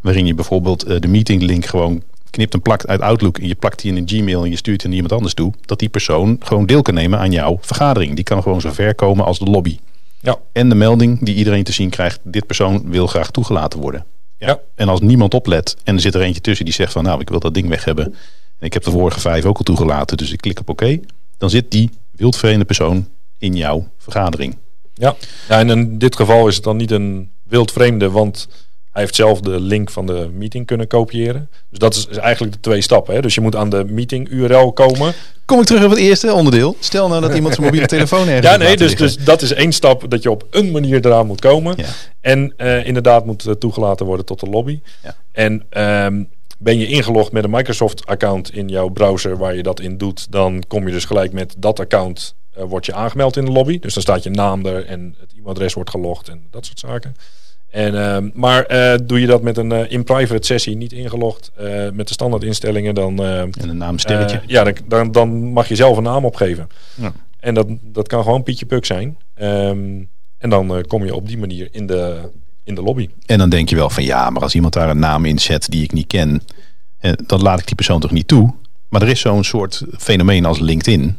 waarin 0.00 0.26
je 0.26 0.34
bijvoorbeeld 0.34 0.88
uh, 0.88 1.00
de 1.00 1.08
meetinglink 1.08 1.66
gewoon 1.66 2.02
knipt 2.30 2.54
en 2.54 2.62
plakt 2.62 2.86
uit 2.86 3.00
Outlook 3.00 3.38
en 3.38 3.48
je 3.48 3.54
plakt 3.54 3.82
die 3.82 3.90
in 3.90 3.96
een 3.96 4.08
Gmail 4.08 4.44
en 4.44 4.50
je 4.50 4.56
stuurt 4.56 4.82
die 4.82 4.92
iemand 4.92 5.12
anders 5.12 5.34
toe, 5.34 5.52
dat 5.60 5.78
die 5.78 5.88
persoon 5.88 6.36
gewoon 6.40 6.66
deel 6.66 6.82
kan 6.82 6.94
nemen 6.94 7.18
aan 7.18 7.32
jouw 7.32 7.58
vergadering. 7.60 8.14
Die 8.14 8.24
kan 8.24 8.42
gewoon 8.42 8.60
zo 8.60 8.72
ver 8.72 8.94
komen 8.94 9.24
als 9.24 9.38
de 9.38 9.44
lobby. 9.44 9.78
Ja. 10.26 10.38
En 10.52 10.68
de 10.68 10.74
melding 10.74 11.24
die 11.24 11.34
iedereen 11.34 11.64
te 11.64 11.72
zien 11.72 11.90
krijgt, 11.90 12.20
dit 12.22 12.46
persoon 12.46 12.90
wil 12.90 13.06
graag 13.06 13.30
toegelaten 13.30 13.80
worden. 13.80 14.06
Ja. 14.38 14.60
En 14.74 14.88
als 14.88 15.00
niemand 15.00 15.34
oplet 15.34 15.76
en 15.84 15.94
er 15.94 16.00
zit 16.00 16.14
er 16.14 16.20
eentje 16.20 16.40
tussen 16.40 16.64
die 16.64 16.74
zegt 16.74 16.92
van 16.92 17.04
nou 17.04 17.20
ik 17.20 17.28
wil 17.28 17.40
dat 17.40 17.54
ding 17.54 17.68
weg 17.68 17.84
hebben 17.84 18.04
en 18.58 18.66
ik 18.66 18.72
heb 18.72 18.84
de 18.84 18.90
vorige 18.90 19.20
vijf 19.20 19.44
ook 19.44 19.56
al 19.58 19.64
toegelaten, 19.64 20.16
dus 20.16 20.32
ik 20.32 20.40
klik 20.40 20.60
op 20.60 20.68
oké, 20.68 21.00
dan 21.38 21.50
zit 21.50 21.70
die 21.70 21.90
wildvreemde 22.10 22.64
persoon 22.64 23.08
in 23.38 23.56
jouw 23.56 23.88
vergadering. 23.98 24.56
Ja. 24.94 25.16
ja, 25.48 25.58
en 25.58 25.70
in 25.70 25.98
dit 25.98 26.16
geval 26.16 26.48
is 26.48 26.54
het 26.54 26.64
dan 26.64 26.76
niet 26.76 26.90
een 26.90 27.30
wildvreemde, 27.42 28.10
want 28.10 28.48
hij 28.92 29.02
heeft 29.02 29.14
zelf 29.14 29.40
de 29.40 29.60
link 29.60 29.90
van 29.90 30.06
de 30.06 30.30
meeting 30.32 30.66
kunnen 30.66 30.86
kopiëren. 30.86 31.50
Dus 31.70 31.78
dat 31.78 31.94
is 31.94 32.06
eigenlijk 32.06 32.52
de 32.52 32.60
twee 32.60 32.80
stappen. 32.80 33.14
Hè? 33.14 33.20
Dus 33.20 33.34
je 33.34 33.40
moet 33.40 33.56
aan 33.56 33.70
de 33.70 33.84
meeting 33.84 34.28
URL 34.28 34.72
komen. 34.72 35.14
Kom 35.46 35.60
ik 35.60 35.66
terug 35.66 35.84
op 35.84 35.90
het 35.90 35.98
eerste 35.98 36.32
onderdeel. 36.32 36.76
Stel 36.80 37.08
nou 37.08 37.20
dat 37.20 37.34
iemand 37.34 37.54
zijn 37.54 37.66
mobiele 37.66 37.86
telefoon 37.86 38.28
ergens 38.28 38.46
Ja, 38.46 38.56
nee, 38.56 38.76
dus, 38.76 38.96
dus 38.96 39.16
dat 39.16 39.42
is 39.42 39.52
één 39.52 39.72
stap 39.72 40.10
dat 40.10 40.22
je 40.22 40.30
op 40.30 40.46
een 40.50 40.70
manier 40.70 41.06
eraan 41.06 41.26
moet 41.26 41.40
komen. 41.40 41.74
Ja. 41.76 41.86
En 42.20 42.54
uh, 42.56 42.86
inderdaad 42.86 43.26
moet 43.26 43.46
uh, 43.46 43.52
toegelaten 43.52 44.06
worden 44.06 44.26
tot 44.26 44.40
de 44.40 44.46
lobby. 44.46 44.80
Ja. 45.02 45.16
En 45.32 45.52
um, 46.04 46.28
ben 46.58 46.78
je 46.78 46.86
ingelogd 46.86 47.32
met 47.32 47.44
een 47.44 47.50
Microsoft-account 47.50 48.54
in 48.54 48.68
jouw 48.68 48.88
browser 48.88 49.36
waar 49.36 49.54
je 49.56 49.62
dat 49.62 49.80
in 49.80 49.98
doet, 49.98 50.32
dan 50.32 50.64
kom 50.68 50.86
je 50.86 50.92
dus 50.92 51.04
gelijk 51.04 51.32
met 51.32 51.54
dat 51.58 51.80
account 51.80 52.34
uh, 52.58 52.64
word 52.64 52.86
je 52.86 52.94
aangemeld 52.94 53.36
in 53.36 53.44
de 53.44 53.50
lobby. 53.50 53.78
Dus 53.78 53.94
dan 53.94 54.02
staat 54.02 54.22
je 54.22 54.30
naam 54.30 54.66
er 54.66 54.86
en 54.86 55.14
het 55.20 55.32
e-mailadres 55.32 55.74
wordt 55.74 55.90
gelogd 55.90 56.28
en 56.28 56.46
dat 56.50 56.66
soort 56.66 56.78
zaken. 56.78 57.16
En, 57.76 57.94
uh, 57.94 58.16
maar 58.34 58.72
uh, 58.72 58.94
doe 59.06 59.20
je 59.20 59.26
dat 59.26 59.42
met 59.42 59.56
een 59.56 59.72
uh, 59.72 59.90
in-private 59.90 60.46
sessie, 60.46 60.76
niet 60.76 60.92
ingelogd, 60.92 61.52
met 61.92 62.08
de 62.08 62.12
standaard 62.12 62.42
instellingen, 62.42 62.94
dan... 62.94 63.22
en 63.24 63.52
een 63.58 63.76
naamsterretje. 63.76 64.40
ja, 64.46 64.64
dan, 64.64 64.74
dan, 64.86 65.12
dan, 65.12 65.52
mag 65.52 65.68
je 65.68 65.74
zelf 65.74 65.96
een 65.96 66.02
naam 66.02 66.24
opgeven. 66.24 66.68
Ja. 66.94 67.12
En 67.40 67.54
dat, 67.54 67.66
dat 67.82 68.08
kan 68.08 68.22
gewoon 68.22 68.42
Pietje 68.42 68.66
Puk 68.66 68.84
zijn. 68.84 69.16
Um, 69.40 70.08
en 70.38 70.50
dan 70.50 70.84
kom 70.86 71.04
je 71.04 71.14
op 71.14 71.28
die 71.28 71.38
manier 71.38 71.68
in 71.70 71.86
de, 71.86 72.30
in 72.64 72.74
de 72.74 72.82
lobby. 72.82 73.08
En 73.26 73.38
dan 73.38 73.48
denk 73.48 73.68
je 73.68 73.76
wel 73.76 73.90
van 73.90 74.04
ja, 74.04 74.30
maar 74.30 74.42
als 74.42 74.54
iemand 74.54 74.72
daar 74.72 74.90
een 74.90 74.98
naam 74.98 75.24
in 75.24 75.38
zet 75.38 75.70
die 75.70 75.82
ik 75.82 75.92
niet 75.92 76.06
ken, 76.06 76.42
dan 77.26 77.42
laat 77.42 77.60
ik 77.60 77.66
die 77.66 77.74
persoon 77.74 78.00
toch 78.00 78.10
niet 78.10 78.28
toe. 78.28 78.54
Maar 78.88 79.02
er 79.02 79.08
is 79.08 79.20
zo'n 79.20 79.44
soort 79.44 79.82
fenomeen 79.98 80.44
als 80.44 80.58
LinkedIn. 80.58 81.18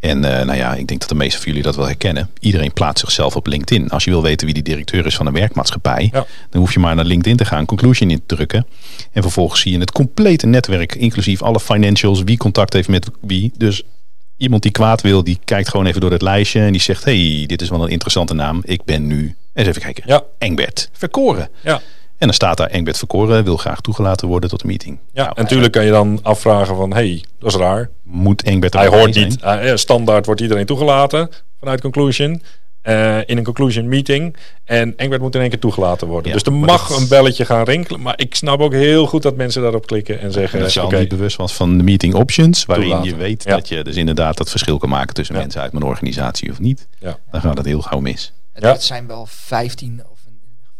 En 0.00 0.16
uh, 0.16 0.22
nou 0.22 0.54
ja, 0.54 0.74
ik 0.74 0.86
denk 0.86 1.00
dat 1.00 1.08
de 1.08 1.14
meeste 1.14 1.36
van 1.36 1.46
jullie 1.46 1.62
dat 1.62 1.76
wel 1.76 1.86
herkennen. 1.86 2.30
Iedereen 2.38 2.72
plaatst 2.72 3.04
zichzelf 3.04 3.36
op 3.36 3.46
LinkedIn. 3.46 3.90
Als 3.90 4.04
je 4.04 4.10
wil 4.10 4.22
weten 4.22 4.46
wie 4.46 4.54
die 4.54 4.62
directeur 4.62 5.06
is 5.06 5.16
van 5.16 5.26
een 5.26 5.32
werkmaatschappij, 5.32 6.08
ja. 6.12 6.26
dan 6.50 6.60
hoef 6.60 6.72
je 6.72 6.78
maar 6.78 6.94
naar 6.94 7.04
LinkedIn 7.04 7.36
te 7.36 7.44
gaan, 7.44 7.66
conclusion 7.66 8.10
in 8.10 8.22
te 8.26 8.34
drukken. 8.36 8.66
En 9.12 9.22
vervolgens 9.22 9.60
zie 9.60 9.72
je 9.72 9.78
het 9.78 9.92
complete 9.92 10.46
netwerk, 10.46 10.94
inclusief 10.94 11.42
alle 11.42 11.60
financials, 11.60 12.22
wie 12.22 12.36
contact 12.36 12.72
heeft 12.72 12.88
met 12.88 13.10
wie. 13.20 13.52
Dus 13.56 13.82
iemand 14.36 14.62
die 14.62 14.72
kwaad 14.72 15.00
wil, 15.00 15.24
die 15.24 15.38
kijkt 15.44 15.68
gewoon 15.68 15.86
even 15.86 16.00
door 16.00 16.10
het 16.10 16.22
lijstje 16.22 16.60
en 16.60 16.72
die 16.72 16.80
zegt: 16.80 17.04
hey, 17.04 17.44
dit 17.46 17.62
is 17.62 17.68
wel 17.68 17.82
een 17.82 17.90
interessante 17.90 18.34
naam. 18.34 18.62
Ik 18.64 18.84
ben 18.84 19.06
nu, 19.06 19.36
eens 19.54 19.68
even 19.68 19.82
kijken, 19.82 20.02
ja. 20.06 20.22
Engbert 20.38 20.90
Verkoren. 20.92 21.48
Ja. 21.62 21.80
En 22.20 22.26
dan 22.26 22.34
staat 22.34 22.56
daar 22.56 22.66
Engbert 22.66 22.98
Verkoren 22.98 23.44
wil 23.44 23.56
graag 23.56 23.80
toegelaten 23.80 24.28
worden 24.28 24.50
tot 24.50 24.60
de 24.60 24.66
meeting. 24.66 24.98
Ja, 25.12 25.22
nou, 25.22 25.34
en 25.36 25.42
natuurlijk 25.42 25.72
kan 25.72 25.84
je 25.84 25.90
dan 25.90 26.18
afvragen 26.22 26.76
van, 26.76 26.92
hey, 26.92 27.24
dat 27.38 27.50
is 27.50 27.58
raar. 27.58 27.90
Moet 28.02 28.42
Engbert 28.42 28.72
Hij 28.72 28.86
hoort 28.86 29.14
niet, 29.14 29.42
uh, 29.42 29.74
standaard 29.74 30.26
wordt 30.26 30.40
iedereen 30.40 30.66
toegelaten 30.66 31.30
vanuit 31.58 31.80
Conclusion. 31.80 32.42
Uh, 32.82 33.18
in 33.26 33.36
een 33.36 33.44
conclusion 33.44 33.88
meeting. 33.88 34.36
En 34.64 34.96
Engbert 34.96 35.22
moet 35.22 35.34
in 35.34 35.40
één 35.40 35.50
keer 35.50 35.58
toegelaten 35.58 36.06
worden. 36.06 36.28
Ja, 36.28 36.34
dus 36.34 36.46
er 36.46 36.52
mag 36.52 36.90
een 36.90 37.08
belletje 37.08 37.44
gaan 37.44 37.64
rinkelen. 37.64 38.00
Maar 38.00 38.14
ik 38.16 38.34
snap 38.34 38.60
ook 38.60 38.72
heel 38.72 39.06
goed 39.06 39.22
dat 39.22 39.36
mensen 39.36 39.62
daarop 39.62 39.86
klikken 39.86 40.20
en 40.20 40.32
zeggen... 40.32 40.58
En 40.58 40.64
als 40.64 40.74
je 40.74 40.80
okay, 40.80 40.94
al 40.94 41.00
niet 41.00 41.08
bewust 41.08 41.36
was 41.36 41.54
van 41.54 41.76
de 41.76 41.84
meeting 41.84 42.14
options... 42.14 42.64
waarin 42.64 42.86
toelaten. 42.86 43.10
je 43.10 43.16
weet 43.16 43.44
ja. 43.44 43.54
dat 43.54 43.68
je 43.68 43.84
dus 43.84 43.96
inderdaad 43.96 44.36
dat 44.36 44.50
verschil 44.50 44.78
kan 44.78 44.88
maken... 44.88 45.14
tussen 45.14 45.34
ja. 45.34 45.40
mensen 45.40 45.60
uit 45.60 45.72
mijn 45.72 45.84
organisatie 45.84 46.50
of 46.50 46.60
niet... 46.60 46.88
dan 47.30 47.40
gaat 47.40 47.56
het 47.56 47.66
heel 47.66 47.82
gauw 47.82 48.00
mis. 48.00 48.32
Het 48.52 48.82
zijn 48.82 49.06
wel 49.06 49.26
15 49.28 50.02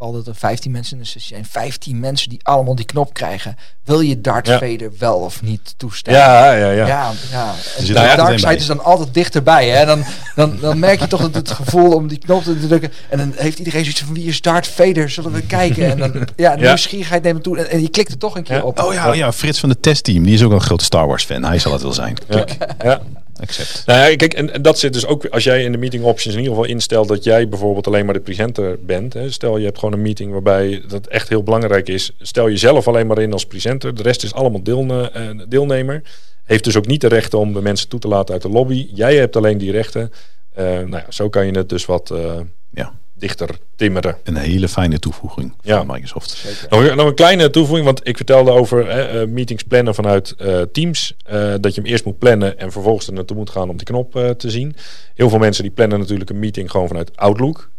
geval 0.01 0.22
dat 0.22 0.34
er 0.34 0.40
15 0.40 0.70
mensen 0.70 0.96
in 0.96 1.03
de 1.03 1.09
sessie 1.09 1.34
zijn. 1.34 1.44
15 1.44 2.01
mensen 2.01 2.28
die 2.28 2.40
allemaal 2.42 2.74
die 2.74 2.84
knop 2.84 3.14
krijgen. 3.14 3.57
Wil 3.84 4.01
je 4.01 4.20
Darth 4.20 4.46
ja. 4.46 4.59
Vader 4.59 4.92
wel 4.98 5.16
of 5.16 5.42
niet 5.42 5.74
toestaan? 5.76 6.14
Ja, 6.14 6.53
ja, 6.53 6.70
ja. 6.70 6.86
ja, 6.86 7.12
ja. 7.30 7.55
De 7.86 7.92
dark 7.92 8.38
side 8.38 8.57
is 8.57 8.66
dan 8.66 8.84
altijd 8.84 9.14
dichterbij. 9.14 9.68
Hè? 9.68 9.86
Dan, 9.86 10.05
dan, 10.34 10.59
dan 10.61 10.78
merk 10.78 11.01
je 11.01 11.07
toch 11.07 11.20
dat 11.20 11.34
het 11.34 11.51
gevoel 11.51 11.94
om 11.94 12.09
die 12.09 12.18
knop 12.18 12.42
te 12.42 12.59
drukken. 12.59 12.92
En 13.09 13.18
dan 13.18 13.32
heeft 13.36 13.59
iedereen 13.59 13.80
zoiets 13.80 14.03
van 14.03 14.14
wie 14.14 14.26
is 14.26 14.40
Darth 14.40 14.66
Vader? 14.66 15.11
Zullen 15.11 15.32
we 15.32 15.42
kijken? 15.42 15.90
En 15.90 15.98
dan, 15.98 16.28
ja, 16.36 16.55
nieuwsgierigheid 16.55 17.22
neemt 17.22 17.42
toe. 17.42 17.59
En, 17.59 17.70
en 17.70 17.82
je 17.82 17.88
klikt 17.88 18.11
er 18.11 18.18
toch 18.18 18.36
een 18.36 18.42
keer 18.42 18.57
ja. 18.57 18.62
op. 18.62 18.80
Oh 18.80 18.92
ja, 18.92 19.12
ja, 19.12 19.32
Frits 19.32 19.61
van 19.61 19.68
de 19.68 19.80
testteam. 19.80 20.22
Die 20.22 20.34
is 20.34 20.42
ook 20.42 20.53
een 20.53 20.61
grote 20.61 20.84
Star 20.84 21.07
Wars 21.07 21.24
fan. 21.24 21.44
Hij 21.44 21.59
zal 21.59 21.72
het 21.72 21.82
wel 21.82 21.92
zijn. 21.92 22.16
Klik. 22.28 22.57
ja. 22.82 23.01
Accept. 23.41 23.82
Nou 23.86 24.11
ja, 24.11 24.16
kijk, 24.16 24.34
en, 24.34 24.53
en, 24.53 24.62
dat 24.62 24.78
zit 24.78 24.93
dus 24.93 25.07
ook 25.07 25.26
als 25.26 25.45
jij 25.45 25.64
in 25.64 25.72
de 25.72 25.78
meeting 25.78 26.05
options 26.05 26.34
in 26.34 26.41
ieder 26.41 26.57
geval 26.57 26.70
instelt 26.70 27.09
dat 27.09 27.24
jij 27.24 27.49
bijvoorbeeld 27.49 27.86
alleen 27.86 28.05
maar 28.05 28.14
de 28.14 28.20
presenter 28.20 28.84
bent. 28.84 29.12
Hè. 29.12 29.30
Stel 29.30 29.59
je 29.59 29.64
hebt 29.64 29.78
gewoon 29.78 29.95
een 29.95 30.03
meeting 30.03 30.32
waarbij 30.32 30.82
dat 30.88 31.07
echt 31.07 31.28
heel 31.28 31.43
belangrijk 31.43 31.88
is. 31.88 32.12
Stel 32.20 32.49
jezelf 32.49 32.88
alleen 32.88 33.07
maar 33.07 33.18
in 33.18 33.32
als 33.32 33.47
presenter. 33.47 33.95
De 33.95 34.03
rest 34.03 34.22
is 34.22 34.34
allemaal 34.34 34.62
deelne, 34.62 35.12
uh, 35.16 35.43
deelnemer. 35.49 36.03
Heeft 36.45 36.64
dus 36.64 36.76
ook 36.76 36.86
niet 36.86 37.01
de 37.01 37.09
rechten 37.09 37.38
om 37.38 37.53
de 37.53 37.62
mensen 37.62 37.88
toe 37.88 38.01
te 38.01 38.09
laten 38.09 38.32
uit 38.32 38.43
de 38.43 38.49
lobby. 38.49 38.88
Jij 38.95 39.16
hebt 39.16 39.36
alleen 39.36 39.59
die 39.59 39.70
rechten. 39.70 40.12
Uh, 40.59 40.64
nou 40.64 40.91
ja, 40.91 41.07
zo 41.09 41.28
kan 41.28 41.47
je 41.47 41.53
het 41.53 41.68
dus 41.68 41.86
wat 41.86 42.11
uh, 42.12 42.41
ja. 42.70 42.93
Dichter 43.20 43.58
timmeren. 43.76 44.16
Een 44.24 44.36
hele 44.36 44.68
fijne 44.68 44.98
toevoeging 44.98 45.54
ja. 45.60 45.76
van 45.76 45.86
Microsoft. 45.86 46.44
Nog, 46.70 46.94
nog, 46.94 47.06
een 47.06 47.14
kleine 47.14 47.50
toevoeging, 47.50 47.86
want 47.86 48.00
ik 48.02 48.16
vertelde 48.16 48.50
over 48.50 48.86
uh, 49.22 49.28
meetings 49.28 49.62
plannen 49.62 49.94
vanuit 49.94 50.34
uh, 50.38 50.62
Teams. 50.72 51.14
Uh, 51.32 51.54
dat 51.60 51.74
je 51.74 51.80
hem 51.80 51.90
eerst 51.90 52.04
moet 52.04 52.18
plannen 52.18 52.58
en 52.58 52.72
vervolgens 52.72 53.06
er 53.06 53.12
naartoe 53.12 53.36
moet 53.36 53.50
gaan 53.50 53.68
om 53.68 53.76
die 53.76 53.86
knop 53.86 54.34
te 54.36 54.50
zien. 54.50 54.76
Heel 55.14 55.28
veel 55.28 55.38
mensen 55.38 55.62
die 55.62 55.72
plannen 55.72 55.98
natuurlijk 55.98 56.30
een 56.30 56.38
meeting 56.38 56.70
gewoon 56.70 56.88
vanuit 56.88 57.16
Outlook. 57.16 57.70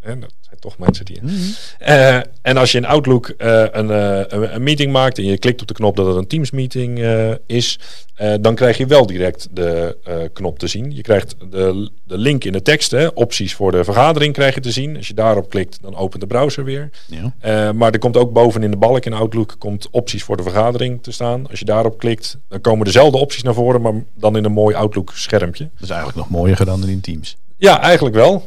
En 0.00 0.20
dat 0.20 0.32
zijn 0.40 0.60
toch 0.60 0.78
mensen 0.78 1.04
die. 1.04 1.18
Mm 1.22 1.28
-hmm. 1.28 1.54
uh, 1.88 2.16
en 2.42 2.56
als 2.56 2.72
je 2.72 2.78
in 2.78 2.86
Outlook 2.86 3.34
uh, 3.38 3.64
een, 3.70 3.88
uh, 3.90 4.50
een, 4.52 4.62
meeting 4.62 4.92
maakt 4.92 5.18
en 5.18 5.24
je 5.24 5.38
klikt 5.38 5.60
op 5.60 5.68
de 5.68 5.74
knop 5.74 5.96
dat 5.96 6.06
het 6.06 6.16
een 6.16 6.26
Teams 6.26 6.50
meeting 6.50 6.98
is, 7.46 7.78
dan 8.40 8.54
krijg 8.54 8.76
je 8.76 8.86
wel 8.86 9.06
direct 9.06 9.48
de 9.52 9.96
knop 10.32 10.58
te 10.58 10.66
zien. 10.66 10.94
Je 10.94 11.02
krijgt 11.02 11.34
de, 11.50 11.90
de 12.04 12.18
link 12.18 12.44
in 12.44 12.52
de 12.52 12.62
tekst, 12.62 12.90
hè, 12.90 13.06
opties 13.06 13.54
voor 13.54 13.72
de 13.72 13.84
vergadering 13.84 14.34
krijg 14.34 14.54
je 14.54 14.60
te 14.60 14.70
zien. 14.70 14.96
Als 14.96 15.08
je 15.08 15.14
daarop 15.14 15.50
klikt, 15.50 15.78
dan 15.82 15.96
opent 15.96 16.20
de 16.20 16.26
browser 16.26 16.64
weer. 16.64 16.90
Ja. 17.06 17.72
maar 17.72 17.92
er 17.92 17.98
komt 17.98 18.16
ook 18.16 18.32
boven 18.32 18.62
in 18.62 18.70
de 18.70 18.76
balk 18.76 19.04
in 19.04 19.12
Outlook 19.12 19.54
komt 19.58 19.88
opties 19.90 20.22
voor 20.22 20.36
de 20.36 20.42
vergadering 20.42 21.02
te 21.02 21.12
staan. 21.12 21.48
Als 21.48 21.58
je 21.58 21.64
daarop 21.64 21.98
klikt, 21.98 22.38
dan 22.48 22.60
komen 22.60 22.84
dezelfde 22.84 23.18
opties 23.18 23.42
naar 23.42 23.54
voren, 23.54 23.80
maar 23.80 23.94
dan 24.14 24.36
in 24.36 24.44
een 24.44 24.52
mooi 24.52 24.74
Outlook 24.74 25.12
schermpje. 25.14 25.64
Dat 25.74 25.82
is 25.82 25.88
eigenlijk 25.88 26.18
nog 26.18 26.30
mooier 26.30 26.64
dan 26.64 26.88
in 26.88 27.00
Teams. 27.00 27.36
Ja, 27.60 27.80
eigenlijk 27.80 28.14
wel. 28.14 28.46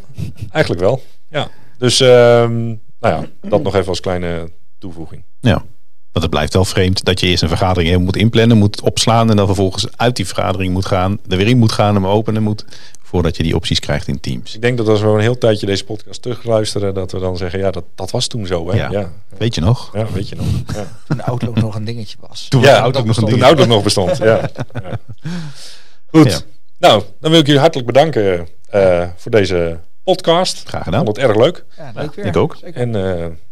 eigenlijk 0.51 0.82
wel. 0.82 1.01
Ja, 1.34 1.48
dus 1.78 2.00
um, 2.00 2.82
nou 3.00 3.24
ja, 3.24 3.26
dat 3.42 3.64
nog 3.64 3.76
even 3.76 3.88
als 3.88 4.00
kleine 4.00 4.52
toevoeging. 4.78 5.24
Ja, 5.40 5.64
want 6.12 6.26
het 6.26 6.30
blijft 6.30 6.54
wel 6.54 6.66
vreemd 6.66 7.04
dat 7.04 7.20
je 7.20 7.28
eerst 7.28 7.44
een 7.44 7.50
vergadering 7.50 7.90
even 7.90 8.04
moet 8.04 8.16
inplannen, 8.16 8.58
moet 8.58 8.82
opslaan 8.82 9.30
en 9.30 9.36
dan 9.36 9.46
vervolgens 9.46 9.98
uit 9.98 10.16
die 10.16 10.28
vergadering 10.28 10.74
moet 10.74 10.86
gaan, 10.86 11.20
er 11.30 11.38
weer 11.38 11.48
in 11.48 11.58
moet 11.58 11.72
gaan, 11.72 11.96
hem 11.96 12.08
openen 12.08 12.44
moet 12.44 12.66
voordat 13.14 13.38
je 13.38 13.44
die 13.44 13.56
opties 13.56 13.80
krijgt 13.80 14.08
in 14.08 14.20
Teams. 14.20 14.56
Ik 14.56 14.62
denk 14.62 14.78
dat 14.78 14.88
als 14.88 15.02
we 15.02 15.08
een 15.08 15.20
heel 15.20 15.38
tijdje 15.38 15.66
deze 15.66 15.84
podcast 15.84 16.22
terugluisteren, 16.22 16.94
dat 16.94 17.12
we 17.12 17.20
dan 17.20 17.38
zeggen, 17.38 17.60
ja, 17.60 17.72
dat, 17.72 17.84
dat 17.96 18.12
was 18.12 18.28
toen 18.28 18.48
zo. 18.48 18.70
Hè? 18.70 18.76
Ja. 18.78 18.92
Ja. 18.92 19.12
Weet 19.38 19.56
je 19.56 19.62
nog? 19.62 19.90
Ja, 19.94 20.08
weet 20.12 20.30
je 20.30 20.36
nog. 20.36 20.46
Ja. 20.74 20.88
Toen 21.08 21.18
de 21.18 21.24
Outlook 21.24 21.56
nog 21.56 21.76
een 21.76 21.86
dingetje 21.86 22.18
was. 22.28 22.48
Toen 22.48 22.62
Ja, 22.62 22.76
de 22.76 22.82
Outlook 22.82 23.06
nog 23.06 23.18
een 23.18 23.24
Toen 23.24 23.32
ding. 23.34 23.44
Outlook 23.44 23.68
nog 23.68 23.84
bestond. 23.84 24.18
Ja. 24.18 24.42
Ja. 24.84 26.20
Goed. 26.20 26.32
Ja. 26.32 26.40
Nou, 26.78 27.04
dan 27.20 27.32
wil 27.32 27.40
ik 27.40 27.46
jullie 27.46 27.62
hartelijk 27.62 27.88
bedanken 27.88 28.48
eh, 28.70 29.08
voor 29.16 29.32
deze 29.32 29.80
podcast. 30.04 30.68
Graag 30.68 30.80
Ik 30.80 30.86
gedaan. 30.86 31.06
vond 31.06 31.18
het 31.18 31.26
erg 31.26 31.38
leuk. 31.38 31.66
Ja, 31.78 31.91
leuk 31.95 32.14
weer. 32.16 32.26
ik 32.26 32.36
ook. 32.38 32.56
Zeker. 32.56 32.82
En 32.82 32.95
eh, 32.95 33.01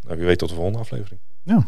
nou, 0.05 0.17
wie 0.17 0.25
weet 0.25 0.37
tot 0.37 0.49
de 0.49 0.55
volgende 0.55 0.79
aflevering. 0.79 1.19
Ja. 1.43 1.65